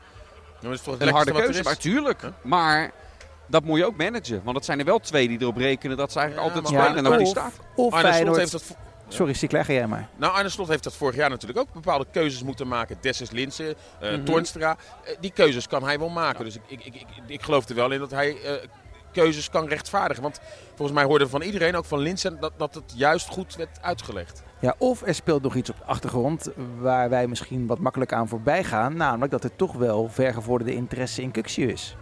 dat 0.66 0.74
is 0.74 0.82
toch 0.82 1.00
een 1.00 1.10
harde 1.10 1.32
keuze. 1.32 1.64
Maar 1.64 1.78
tuurlijk. 1.78 2.22
Huh? 2.22 2.32
Maar 2.42 2.92
dat 3.48 3.64
moet 3.64 3.78
je 3.78 3.86
ook 3.86 3.98
managen. 3.98 4.42
Want 4.44 4.56
het 4.56 4.66
zijn 4.66 4.80
er 4.80 4.86
wel 4.86 5.00
twee 5.00 5.28
die 5.28 5.42
erop 5.42 5.58
rekenen 5.58 5.98
dat 5.98 6.12
ze 6.12 6.20
eigenlijk 6.20 6.48
ja, 6.48 6.56
altijd 6.56 6.74
spelen. 6.74 7.06
en 7.06 7.12
ook 7.12 7.18
die 7.18 7.28
staat. 7.28 7.54
Of 7.76 7.94
Arne 7.94 8.10
Feyenoord... 8.12 8.38
heeft 8.38 8.52
dat... 8.52 8.76
Sorry, 9.08 9.34
ga 9.34 9.74
jij 9.74 9.88
maar. 9.88 10.10
Nou, 10.16 10.34
Arne 10.34 10.50
Slot 10.50 10.68
heeft 10.68 10.84
dat 10.84 10.96
vorig 10.96 11.16
jaar 11.16 11.30
natuurlijk 11.30 11.60
ook 11.60 11.74
bepaalde 11.74 12.06
keuzes 12.12 12.44
moeten 12.44 12.68
maken. 12.68 12.98
Dessus 13.02 13.32
Linsen, 13.32 13.66
uh, 13.66 13.74
mm 14.10 14.16
-hmm. 14.16 14.26
Toornstra. 14.26 14.78
Uh, 15.08 15.16
die 15.20 15.32
keuzes 15.32 15.68
kan 15.68 15.84
hij 15.84 16.00
wel 16.00 16.10
maken. 16.10 16.38
Ja. 16.38 16.44
Dus 16.44 16.56
ik, 16.56 16.62
ik, 16.68 16.86
ik, 16.86 16.96
ik, 16.96 17.08
ik 17.28 17.42
geloof 17.42 17.70
er 17.70 17.76
wel 17.76 17.92
in 17.92 18.00
dat 18.00 18.12
hij 18.12 18.34
uh, 18.34 18.52
keuzes 19.12 19.50
kan 19.50 19.68
rechtvaardigen. 19.68 20.24
Want 20.24 20.40
volgens 20.68 20.98
mij 20.98 21.08
hoorde 21.08 21.30
van 21.30 21.42
iedereen, 21.42 21.76
ook 21.76 21.86
van 21.86 22.00
Linsen, 22.00 22.40
dat, 22.40 22.52
dat 22.58 22.76
het 22.76 22.94
juist 22.96 23.30
goed 23.30 23.56
werd 23.56 23.82
uitgelegd. 23.82 24.44
Ja, 24.60 24.76
of 24.78 25.02
er 25.02 25.16
speelt 25.16 25.42
nog 25.42 25.56
iets 25.56 25.70
op 25.70 25.78
de 25.78 25.84
achtergrond 25.84 26.50
waar 26.80 27.10
wij 27.10 27.28
misschien 27.28 27.68
wat 27.68 27.80
makkelijk 27.80 28.14
aan 28.14 28.28
voorbij 28.28 28.64
gaan. 28.64 28.98
Namelijk 28.98 29.32
dat 29.32 29.44
er 29.44 29.56
toch 29.56 29.74
wel 29.74 30.10
vergevorderde 30.10 30.74
interesse 30.74 31.22
in 31.22 31.32
Kuxu 31.32 31.68
is. 31.68 31.96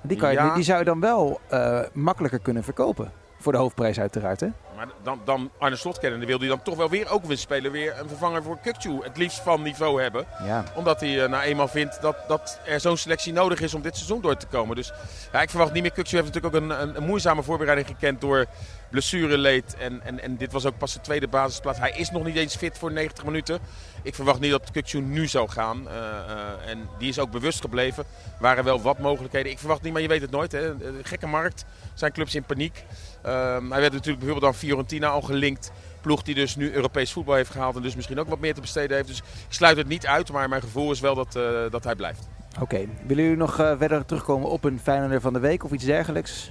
Die, 0.00 0.16
kan 0.16 0.30
je, 0.30 0.36
Ja. 0.36 0.44
die, 0.44 0.54
die 0.54 0.62
zou 0.64 0.78
je 0.78 0.84
dan 0.84 1.00
wel 1.00 1.40
eh, 1.48 1.80
makkelijker 1.92 2.38
kunnen 2.38 2.64
verkopen. 2.64 3.12
Voor 3.40 3.52
de 3.52 3.58
hoofdprijs 3.58 4.00
uiteraard, 4.00 4.40
hè? 4.40 4.48
Maar 4.78 4.88
dan, 5.02 5.20
dan 5.24 5.50
Arne 5.58 5.76
Slot 5.76 5.98
kennen, 5.98 6.18
dan 6.18 6.28
wil 6.28 6.38
hij 6.38 6.48
dan 6.48 6.62
toch 6.62 6.76
wel 6.76 6.88
weer 6.88 7.08
ook 7.08 7.24
weer 7.24 7.38
spelen. 7.38 7.72
Weer 7.72 7.98
een 7.98 8.08
vervanger 8.08 8.42
voor 8.42 8.58
Kukcu. 8.58 8.98
Het 9.02 9.16
liefst 9.16 9.40
van 9.40 9.62
niveau 9.62 10.02
hebben. 10.02 10.26
Ja. 10.44 10.64
Omdat 10.74 11.00
hij 11.00 11.22
eh, 11.22 11.30
nou 11.30 11.42
eenmaal 11.42 11.68
vindt 11.68 12.00
dat, 12.00 12.16
dat 12.28 12.60
er 12.64 12.80
zo'n 12.80 12.96
selectie 12.96 13.32
nodig 13.32 13.60
is 13.60 13.74
om 13.74 13.82
dit 13.82 13.96
seizoen 13.96 14.20
door 14.20 14.36
te 14.36 14.46
komen. 14.46 14.76
Dus 14.76 14.92
ja, 15.32 15.42
ik 15.42 15.50
verwacht 15.50 15.72
niet 15.72 15.82
meer. 15.82 15.92
Kukcu 15.92 16.16
heeft 16.16 16.34
natuurlijk 16.34 16.54
ook 16.54 16.62
een, 16.62 16.82
een, 16.82 16.96
een 16.96 17.04
moeizame 17.04 17.42
voorbereiding 17.42 17.88
gekend 17.88 18.20
door 18.20 18.46
blessureleed. 18.90 19.76
En, 19.76 20.02
en, 20.02 20.20
en 20.20 20.36
dit 20.36 20.52
was 20.52 20.66
ook 20.66 20.78
pas 20.78 20.92
de 20.92 21.00
tweede 21.00 21.28
basisplaats. 21.28 21.78
Hij 21.78 21.92
is 21.96 22.10
nog 22.10 22.24
niet 22.24 22.36
eens 22.36 22.56
fit 22.56 22.78
voor 22.78 22.92
90 22.92 23.24
minuten. 23.24 23.58
Ik 24.02 24.14
verwacht 24.14 24.40
niet 24.40 24.50
dat 24.50 24.70
Kukcu 24.70 25.00
nu 25.00 25.26
zou 25.26 25.48
gaan. 25.48 25.88
Eh, 25.88 25.96
eh, 25.96 26.70
en 26.70 26.88
die 26.98 27.08
is 27.08 27.18
ook 27.18 27.30
bewust 27.30 27.60
gebleven. 27.60 28.04
Waren 28.38 28.64
wel 28.64 28.80
wat 28.82 28.98
mogelijkheden. 28.98 29.52
Ik 29.52 29.58
verwacht 29.58 29.82
niet, 29.82 29.92
maar 29.92 30.02
je 30.02 30.08
weet 30.08 30.20
het 30.20 30.30
nooit. 30.30 30.52
Hè. 30.52 30.74
Gekke 31.02 31.26
markt. 31.26 31.64
Zijn 31.94 32.12
clubs 32.12 32.34
in 32.34 32.44
paniek. 32.44 32.84
Ehm, 33.28 33.70
hij 33.70 33.80
werd 33.80 33.92
natuurlijk 33.92 34.18
bijvoorbeeld 34.18 34.52
aan 34.52 34.58
Fiorentina 34.58 35.08
al 35.08 35.20
gelinkt. 35.20 35.72
Ploeg 36.00 36.22
die 36.22 36.34
dus 36.34 36.56
nu 36.56 36.72
Europees 36.72 37.12
voetbal 37.12 37.34
heeft 37.34 37.50
gehaald. 37.50 37.76
En 37.76 37.82
dus 37.82 37.94
misschien 37.94 38.20
ook 38.20 38.28
wat 38.28 38.38
meer 38.38 38.54
te 38.54 38.60
besteden 38.60 38.96
heeft. 38.96 39.08
Dus 39.08 39.18
ik 39.18 39.24
sluit 39.48 39.76
het 39.76 39.88
niet 39.88 40.06
uit. 40.06 40.32
Maar 40.32 40.48
mijn 40.48 40.62
gevoel 40.62 40.90
is 40.90 41.00
wel 41.00 41.14
dat, 41.14 41.36
eh, 41.36 41.42
dat 41.70 41.84
hij 41.84 41.94
blijft. 41.94 42.28
Oké. 42.60 42.86
Willen 43.06 43.22
jullie 43.22 43.38
nog 43.38 43.58
eh, 43.58 43.72
verder 43.78 44.04
terugkomen 44.04 44.48
op 44.48 44.64
een 44.64 44.80
Feyenoorder 44.82 45.20
van 45.20 45.32
de 45.32 45.38
week 45.38 45.64
of 45.64 45.72
iets 45.72 45.84
dergelijks? 45.84 46.50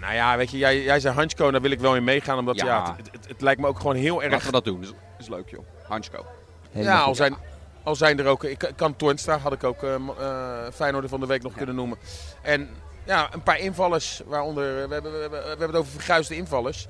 Nou 0.00 0.14
ja, 0.14 0.36
weet 0.36 0.50
je, 0.50 0.58
jij, 0.58 0.82
jij 0.82 1.00
zei 1.00 1.14
Hansko, 1.14 1.50
daar 1.50 1.60
wil 1.60 1.70
ik 1.70 1.80
wel 1.80 1.96
in 1.96 2.04
meegaan. 2.04 2.38
Omdat 2.38 2.56
ja. 2.56 2.66
Ja. 2.66 2.94
het, 2.96 3.08
het, 3.12 3.28
het 3.28 3.40
lijkt 3.40 3.60
me 3.60 3.66
ook 3.66 3.80
gewoon 3.80 3.96
heel 3.96 4.22
erg... 4.22 4.32
Laten 4.32 4.46
we 4.46 4.52
dat 4.52 4.64
doen. 4.64 4.80
Dat 4.80 4.90
is, 5.18 5.24
is 5.24 5.28
leuk, 5.28 5.50
joh. 5.50 5.64
Hansko. 5.88 6.26
Helemaal 6.70 6.98
Ja, 6.98 7.02
al 7.02 7.14
zijn, 7.14 7.36
al 7.82 7.96
zijn 7.96 8.18
er 8.18 8.26
ook... 8.26 8.44
Ik 8.44 8.72
kan 8.76 8.96
Toornstra 8.96 9.38
had 9.38 9.52
ik 9.52 9.64
ook 9.64 9.82
eh 9.82 9.94
eh, 9.94 10.72
Feyenoorder 10.72 11.10
van 11.10 11.20
de 11.20 11.26
week 11.26 11.42
nog 11.42 11.54
kunnen 11.54 11.74
noemen. 11.74 11.98
En 12.42 12.68
ja, 13.08 13.28
een 13.32 13.42
paar 13.42 13.58
invallers, 13.58 14.22
waaronder... 14.26 14.88
We 14.88 14.94
hebben, 14.94 15.12
we 15.12 15.18
hebben, 15.20 15.40
we 15.42 15.48
hebben 15.48 15.66
het 15.66 15.76
over 15.76 15.92
verguisde 15.92 16.36
invallers. 16.36 16.86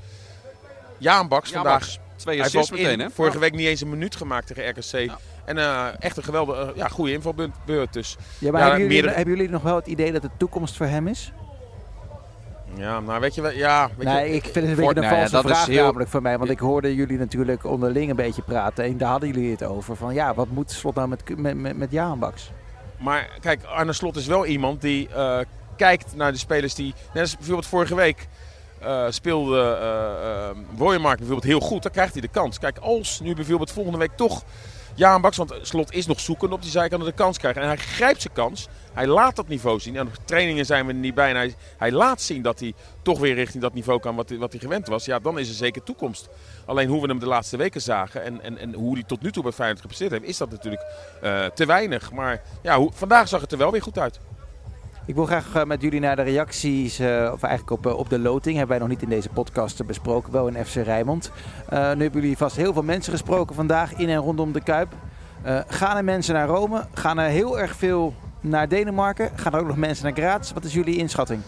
Jaan 0.98 1.28
Baks 1.28 1.52
vandaag. 1.52 1.96
Twee 2.16 2.42
assists 2.42 2.70
meteen, 2.70 2.90
in. 2.90 3.00
hè? 3.00 3.10
Vorige 3.10 3.38
week 3.38 3.52
niet 3.54 3.66
eens 3.66 3.80
een 3.80 3.88
minuut 3.90 4.16
gemaakt 4.16 4.46
tegen 4.46 4.68
RKC. 4.68 4.92
Ja. 4.92 5.18
En 5.44 5.58
eh, 5.58 5.86
echt 5.98 6.16
een 6.16 6.22
geweldige, 6.22 6.72
ja, 6.74 6.88
goede 6.88 7.12
invalbeurt 7.12 7.92
dus. 7.92 8.16
Ja, 8.38 8.50
maar 8.50 8.60
Ja, 8.60 8.66
hebben, 8.66 8.82
jullie, 8.82 8.92
meerdere- 8.92 9.14
hebben 9.16 9.34
jullie 9.36 9.50
nog 9.50 9.62
wel 9.62 9.76
het 9.76 9.86
idee 9.86 10.12
dat 10.12 10.22
de 10.22 10.30
toekomst 10.36 10.76
voor 10.76 10.86
hem 10.86 11.06
is? 11.08 11.32
Ja, 12.74 13.00
nou 13.00 13.20
weet 13.20 13.34
je 13.34 13.40
wel... 13.42 13.50
Ja, 13.50 13.88
weet 13.96 14.06
nee, 14.06 14.28
je, 14.28 14.34
ik 14.34 14.42
vind 14.42 14.54
het 14.54 14.64
een 14.64 14.74
beetje 14.74 14.88
een 14.94 14.94
nou 15.02 15.14
valse 15.16 15.32
dat 15.32 15.44
is 15.44 15.50
vraag 15.50 15.66
heel- 15.66 15.84
namelijk 15.84 16.10
voor 16.10 16.22
mij. 16.22 16.38
Want 16.38 16.50
ik 16.50 16.58
hoorde 16.58 16.94
jullie 16.94 17.18
natuurlijk 17.18 17.64
onderling 17.64 18.10
een 18.10 18.16
beetje 18.16 18.42
praten. 18.42 18.84
En 18.84 18.96
daar 18.98 19.10
hadden 19.10 19.28
jullie 19.32 19.50
het 19.50 19.62
over. 19.64 19.96
Van 19.96 20.14
ja, 20.14 20.34
wat 20.34 20.48
moet 20.48 20.70
Slot 20.70 20.94
nou 20.94 21.08
met, 21.08 21.38
met, 21.38 21.56
met, 21.56 21.76
met 21.76 21.90
Jaan 21.90 22.18
Baks? 22.18 22.50
Maar 22.98 23.28
kijk, 23.40 23.64
Arne 23.64 23.92
Slot 23.92 24.16
is 24.16 24.26
wel 24.26 24.46
iemand 24.46 24.80
die 24.80 25.08
eh, 25.08 25.38
kijkt 25.78 26.16
naar 26.16 26.32
de 26.32 26.38
spelers 26.38 26.74
die... 26.74 26.94
Net 27.12 27.22
als 27.22 27.36
bijvoorbeeld 27.36 27.66
vorige 27.66 27.94
week 27.94 28.28
eh, 28.80 29.06
speelde 29.08 29.78
eh 29.80 30.78
Royemark 30.78 31.18
bijvoorbeeld 31.18 31.52
heel 31.52 31.60
goed. 31.60 31.82
Dan 31.82 31.92
krijgt 31.92 32.12
hij 32.12 32.22
de 32.22 32.28
kans. 32.28 32.58
Kijk, 32.58 32.78
als 32.78 33.20
nu 33.20 33.34
bijvoorbeeld 33.34 33.70
volgende 33.70 33.98
week 33.98 34.16
toch 34.16 34.44
Jaan 34.94 35.20
Baks... 35.20 35.36
Want 35.36 35.54
Slot 35.62 35.92
is 35.92 36.06
nog 36.06 36.20
zoekend 36.20 36.52
op 36.52 36.62
die 36.62 36.70
zijkant 36.70 37.04
de 37.04 37.12
kans 37.12 37.38
krijgen. 37.38 37.62
En 37.62 37.68
hij 37.68 37.76
grijpt 37.76 38.22
zijn 38.22 38.34
kans. 38.34 38.68
Hij 38.92 39.06
laat 39.06 39.36
dat 39.36 39.48
niveau 39.48 39.80
zien. 39.80 39.96
En 39.96 40.06
op 40.06 40.12
trainingen 40.24 40.66
zijn 40.66 40.86
we 40.86 40.92
er 40.92 40.98
niet 40.98 41.14
bij. 41.14 41.34
En 41.34 41.54
hij, 41.76 41.92
laat 41.92 42.20
zien 42.20 42.42
dat 42.42 42.60
hij 42.60 42.74
toch 43.02 43.18
weer 43.18 43.34
richting 43.34 43.62
dat 43.62 43.74
niveau 43.74 44.00
kan 44.00 44.16
wat 44.16 44.28
hij, 44.28 44.38
wat 44.38 44.52
hij 44.52 44.60
gewend 44.60 44.86
was. 44.86 45.04
Ja, 45.04 45.18
dan 45.18 45.38
is 45.38 45.48
er 45.48 45.54
zeker 45.54 45.82
toekomst. 45.82 46.28
Alleen 46.66 46.88
hoe 46.88 47.00
we 47.00 47.08
hem 47.08 47.18
de 47.18 47.26
laatste 47.26 47.56
weken 47.56 47.80
zagen 47.80 48.24
en, 48.24 48.42
en, 48.42 48.58
en 48.58 48.74
hoe 48.74 48.94
hij 48.94 49.02
tot 49.02 49.22
nu 49.22 49.32
toe 49.32 49.42
bij 49.42 49.52
Feyenoord 49.52 49.80
gepresteerd 49.80 50.10
heeft, 50.10 50.24
is 50.24 50.36
dat 50.36 50.50
natuurlijk 50.50 50.82
te 51.54 51.66
weinig. 51.66 52.12
Maar 52.12 52.42
ja, 52.62 52.78
hoe, 52.78 52.90
vandaag 52.92 53.28
zag 53.28 53.40
het 53.40 53.52
er 53.52 53.58
wel 53.58 53.70
weer 53.70 53.82
goed 53.82 53.98
uit. 53.98 54.18
Ik 55.08 55.14
wil 55.14 55.26
graag 55.26 55.54
eh, 55.54 55.64
met 55.64 55.82
jullie 55.82 56.00
naar 56.00 56.16
de 56.16 56.22
reacties, 56.22 56.98
eh, 56.98 57.30
of 57.32 57.42
eigenlijk 57.42 57.70
op, 57.70 57.86
eh, 57.86 57.98
op 57.98 58.10
de 58.10 58.18
loting. 58.18 58.56
Hebben 58.56 58.78
wij 58.78 58.86
nog 58.86 58.88
niet 58.88 59.02
in 59.02 59.08
deze 59.08 59.28
podcast 59.28 59.86
besproken, 59.86 60.32
wel 60.32 60.48
in 60.48 60.64
FC 60.64 60.74
Rijnmond. 60.74 61.30
Nu 61.70 61.76
hebben 61.76 62.12
jullie 62.12 62.36
vast 62.36 62.56
heel 62.56 62.72
veel 62.72 62.82
mensen 62.82 63.12
gesproken 63.12 63.54
vandaag 63.54 63.94
in 63.94 64.08
en 64.08 64.16
rondom 64.16 64.52
de 64.52 64.62
Kuip. 64.62 64.92
Gaan 65.68 65.96
er 65.96 66.04
mensen 66.04 66.34
naar 66.34 66.48
Rome? 66.48 66.86
Gaan 66.94 67.18
er 67.18 67.28
heel 67.28 67.58
erg 67.58 67.76
veel 67.76 68.14
naar 68.40 68.68
Denemarken? 68.68 69.30
Gaan 69.34 69.52
er 69.52 69.60
ook 69.60 69.66
nog 69.66 69.76
mensen 69.76 70.04
naar 70.04 70.14
Graz? 70.14 70.52
Wat 70.52 70.64
is 70.64 70.72
jullie 70.72 70.96
inschatting? 70.96 71.42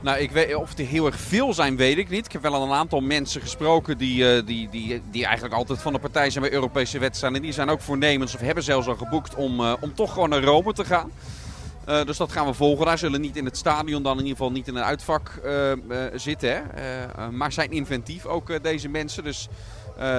Nou, 0.00 0.18
ik 0.18 0.30
weet, 0.30 0.54
of 0.54 0.78
er 0.78 0.84
heel 0.84 1.06
erg 1.06 1.16
veel 1.16 1.54
zijn, 1.54 1.76
weet 1.76 1.98
ik 1.98 2.08
niet. 2.08 2.26
Ik 2.26 2.32
heb 2.32 2.42
wel 2.42 2.62
een 2.62 2.72
aantal 2.72 3.00
mensen 3.00 3.40
gesproken 3.40 3.98
die, 3.98 4.44
die, 4.44 4.68
die, 4.68 5.02
die 5.10 5.24
eigenlijk 5.24 5.54
altijd 5.54 5.80
van 5.80 5.92
de 5.92 5.98
partij 5.98 6.30
zijn 6.30 6.44
bij 6.44 6.52
Europese 6.52 6.98
wedstrijden. 6.98 7.38
En 7.38 7.44
die 7.44 7.54
zijn 7.54 7.68
ook 7.70 7.80
voornemens 7.80 8.34
of 8.34 8.40
hebben 8.40 8.64
zelfs 8.64 8.86
al 8.86 8.96
geboekt 8.96 9.34
om, 9.34 9.60
om 9.60 9.94
toch 9.94 10.12
gewoon 10.12 10.28
naar 10.28 10.42
Rome 10.42 10.72
te 10.72 10.84
gaan. 10.84 11.10
Eh, 11.90 12.04
dus 12.04 12.16
dat 12.16 12.32
gaan 12.32 12.46
we 12.46 12.54
volgen. 12.54 12.86
Daar 12.86 12.98
zullen 12.98 13.20
niet 13.20 13.36
in 13.36 13.44
het 13.44 13.56
stadion, 13.56 14.02
dan 14.02 14.12
in 14.12 14.18
ieder 14.24 14.36
geval 14.36 14.52
niet 14.52 14.68
in 14.68 14.76
een 14.76 14.82
uitvak 14.82 15.28
eh, 15.44 15.72
eh, 15.72 15.78
zitten. 16.14 16.62
Hè? 16.74 17.30
Maar 17.30 17.52
zijn 17.52 17.70
inventief 17.70 18.26
ook 18.26 18.62
deze 18.62 18.88
mensen. 18.88 19.24
Dus 19.24 19.48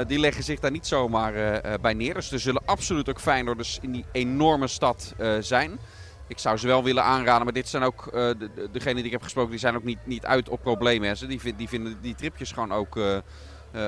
die 0.07 0.19
leggen 0.19 0.43
zich 0.43 0.59
daar 0.59 0.71
niet 0.71 0.87
zomaar 0.87 1.33
bij 1.81 1.93
neer. 1.93 2.13
Dus 2.13 2.31
er 2.31 2.39
zullen 2.39 2.61
absoluut 2.65 3.09
ook 3.09 3.19
Feyenoorders 3.19 3.79
in 3.81 3.91
die 3.91 4.05
enorme 4.11 4.67
stad 4.67 5.13
zijn. 5.39 5.79
Ik 6.27 6.39
zou 6.39 6.57
ze 6.57 6.67
wel 6.67 6.83
willen 6.83 7.03
aanraden, 7.03 7.43
maar 7.43 7.53
dit 7.53 7.67
zijn 7.69 7.83
ook, 7.83 8.09
de, 8.11 8.35
de- 8.55 8.69
degenen 8.71 8.95
die 8.95 9.05
ik 9.05 9.11
heb 9.11 9.21
gesproken, 9.23 9.51
die 9.51 9.59
zijn 9.59 9.75
ook 9.75 9.83
niet, 9.83 9.97
niet 10.05 10.25
uit 10.25 10.49
op 10.49 10.61
problemen. 10.61 11.17
Ze- 11.17 11.27
Die, 11.27 11.55
die 11.55 11.67
vinden 11.69 11.97
die 12.01 12.15
tripjes 12.15 12.51
gewoon 12.51 12.73
ook, 12.73 12.99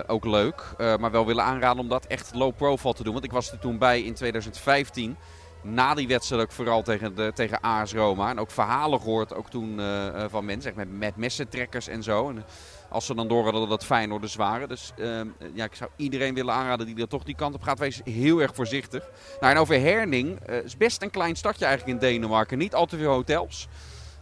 ook 0.08 0.26
leuk. 0.26 0.64
Maar 0.78 1.12
wel 1.12 1.26
willen 1.26 1.44
aanraden 1.44 1.80
om 1.84 1.90
dat 1.90 2.06
echt 2.06 2.32
low 2.34 2.56
profile 2.56 2.94
te 2.94 3.04
doen. 3.04 3.14
Want 3.14 3.26
ik 3.26 3.32
was 3.32 3.52
er 3.52 3.60
toen 3.60 3.78
bij 3.78 4.02
in 4.02 4.14
2015. 4.14 5.16
Na 5.64 5.94
die 5.94 6.08
wedstrijd 6.08 6.42
ook 6.42 6.52
vooral 6.52 6.82
tegen, 6.82 7.16
de, 7.16 7.32
tegen 7.36 7.62
AS 7.62 7.94
Roma. 7.94 8.30
En 8.30 8.40
ook 8.40 8.52
verhalen 8.52 9.02
gehoord, 9.02 9.34
ook 9.34 9.50
toen 9.50 9.80
eh, 9.80 10.08
eh, 10.08 10.30
van 10.30 10.46
mensen, 10.46 10.74
met, 10.76 10.98
met 10.98 11.16
messentrekkers 11.16 11.88
en 11.88 12.04
zo. 12.04 12.30
En, 12.30 12.46
als 12.90 13.06
ze 13.06 13.16
dan 13.16 13.28
door 13.28 13.44
hadden 13.44 13.62
dat 13.62 13.72
het 13.72 13.86
Feyenoorders 13.86 14.36
waren. 14.36 14.68
Dus 14.68 14.92
ehm, 14.98 15.28
ja, 15.54 15.64
ik 15.64 15.76
zou 15.76 15.90
iedereen 15.96 16.34
willen 16.34 16.54
aanraden 16.54 16.86
die 16.86 17.02
er 17.02 17.08
toch 17.08 17.24
die 17.24 17.36
kant 17.36 17.56
op 17.56 17.62
gaat. 17.62 17.80
Wees 17.80 18.02
heel 18.04 18.42
erg 18.42 18.56
voorzichtig. 18.56 19.10
Nou, 19.40 19.54
en 19.54 19.60
over 19.60 19.80
Herning. 19.80 20.40
is 20.64 20.78
best 20.78 21.02
een 21.02 21.12
klein 21.12 21.36
stadje 21.36 21.66
eigenlijk 21.66 22.02
in 22.02 22.08
Denemarken. 22.08 22.58
Niet 22.58 22.76
al 22.76 22.86
te 22.86 22.98
veel 22.98 23.12
hotels. 23.12 23.68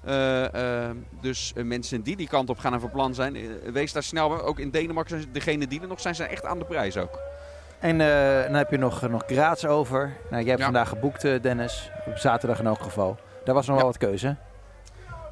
Eh, 0.04 0.86
eh, 0.88 0.96
dus 1.22 1.54
mensen 1.56 2.02
die 2.02 2.16
die 2.16 2.28
kant 2.28 2.50
op 2.50 2.58
gaan 2.58 2.74
en 2.74 2.80
van 2.80 2.92
plan 2.92 3.14
zijn, 3.14 3.38
wees 3.72 3.94
daar 3.94 4.04
snel 4.04 4.30
bij. 4.30 4.42
Ook 4.42 4.60
in 4.60 4.70
Denemarken 4.70 5.20
zijn 5.20 5.34
degenen 5.34 5.70
die 5.70 5.82
er 5.82 5.88
nog 5.88 6.02
zijn, 6.02 6.16
zijn 6.16 6.30
echt 6.30 6.46
aan 6.46 6.60
de 6.60 6.66
prijs 6.66 6.98
ook. 6.98 7.20
En 7.82 8.02
eh, 8.02 8.44
dan 8.44 8.54
heb 8.54 8.72
je 8.72 8.78
nog, 8.78 9.10
nog 9.10 9.24
Graz 9.28 9.66
over. 9.66 10.00
Nou, 10.30 10.42
jij 10.42 10.46
hebt 10.50 10.58
Ja. 10.60 10.64
vandaag 10.66 10.90
geboekt, 10.90 11.24
eh, 11.24 11.42
Dennis. 11.42 11.92
Op 12.06 12.18
zaterdag 12.18 12.60
in 12.60 12.66
elk 12.66 12.82
geval. 12.82 13.18
Daar 13.44 13.56
was 13.56 13.68
nog 13.68 13.76
wel 13.76 13.86
wat 13.86 13.98
keuze. 13.98 14.36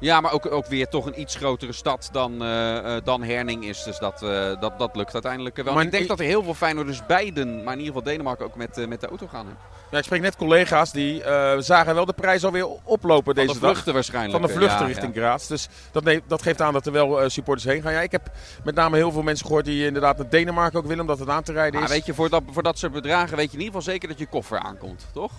Ja, 0.00 0.20
maar 0.20 0.32
ook, 0.32 0.52
ook 0.52 0.66
weer 0.66 0.88
toch 0.88 1.06
een 1.06 1.20
iets 1.20 1.34
grotere 1.36 1.72
stad 1.72 2.08
dan, 2.12 2.42
eh, 2.42 2.96
eh, 2.96 3.04
dan 3.04 3.22
Herning 3.22 3.64
is. 3.64 3.82
Dus 3.82 3.98
dat, 3.98 4.22
eh, 4.22 4.60
dat, 4.60 4.78
dat 4.78 4.96
lukt 4.96 5.12
uiteindelijk 5.12 5.56
wel. 5.56 5.74
Maar 5.74 5.84
ik 5.84 5.90
denk 5.90 6.02
ik- 6.02 6.08
dat 6.08 6.18
er 6.20 6.24
heel 6.24 6.42
veel 6.42 6.54
Feyenoorders 6.54 7.06
beiden, 7.06 7.48
maar 7.64 7.72
in 7.72 7.78
ieder 7.78 7.94
geval 7.94 8.02
Denemarken 8.12 8.44
ook 8.46 8.54
met, 8.56 8.78
eh, 8.78 8.86
met 8.86 9.00
de 9.00 9.06
auto 9.06 9.26
gaan. 9.26 9.46
Hè. 9.46 9.52
Ja, 9.90 9.98
ik 9.98 10.04
spreek 10.04 10.20
net 10.20 10.36
collega's 10.36 10.92
die 10.92 11.22
eh, 11.22 11.58
zagen 11.58 11.94
wel 11.94 12.04
de 12.04 12.12
prijs 12.12 12.44
alweer 12.44 12.66
oplopen 12.84 13.24
Van 13.34 13.44
deze 13.46 13.54
de 13.54 13.60
dag. 13.60 13.70
vluchten 13.70 13.94
waarschijnlijk. 13.94 14.38
Van 14.38 14.48
de 14.48 14.54
vluchten 14.58 14.80
ja, 14.80 14.86
richting 14.86 15.14
ja. 15.14 15.20
Graz. 15.20 15.46
Dus 15.46 15.68
dat, 15.92 16.04
neemt- 16.04 16.22
dat 16.26 16.42
geeft 16.42 16.60
aan 16.60 16.72
dat 16.72 16.86
er 16.86 16.92
wel 16.92 17.22
eh, 17.22 17.28
supporters 17.28 17.66
heen 17.72 17.82
gaan. 17.82 17.92
Ja, 17.92 18.00
ik 18.00 18.12
heb 18.12 18.30
met 18.64 18.74
name 18.74 18.96
heel 18.96 19.12
veel 19.12 19.22
mensen 19.22 19.46
gehoord 19.46 19.64
die 19.64 19.86
inderdaad 19.86 20.16
naar 20.18 20.28
Denemarken 20.28 20.78
ook 20.78 20.86
willen, 20.86 21.00
omdat 21.00 21.18
het 21.18 21.28
aan 21.28 21.42
te 21.42 21.52
rijden 21.52 21.80
Maar 21.80 21.88
is. 21.88 21.94
weet 21.94 22.06
je, 22.06 22.14
voor 22.14 22.28
dat, 22.28 22.42
voor 22.50 22.62
dat 22.62 22.78
soort 22.78 22.92
bedragen 22.92 23.36
weet 23.36 23.50
je 23.50 23.56
in 23.58 23.62
ieder 23.64 23.74
geval 23.76 23.92
zeker 23.92 24.08
dat 24.08 24.18
je 24.18 24.26
koffer 24.26 24.58
aankomt, 24.58 25.06
toch? 25.12 25.32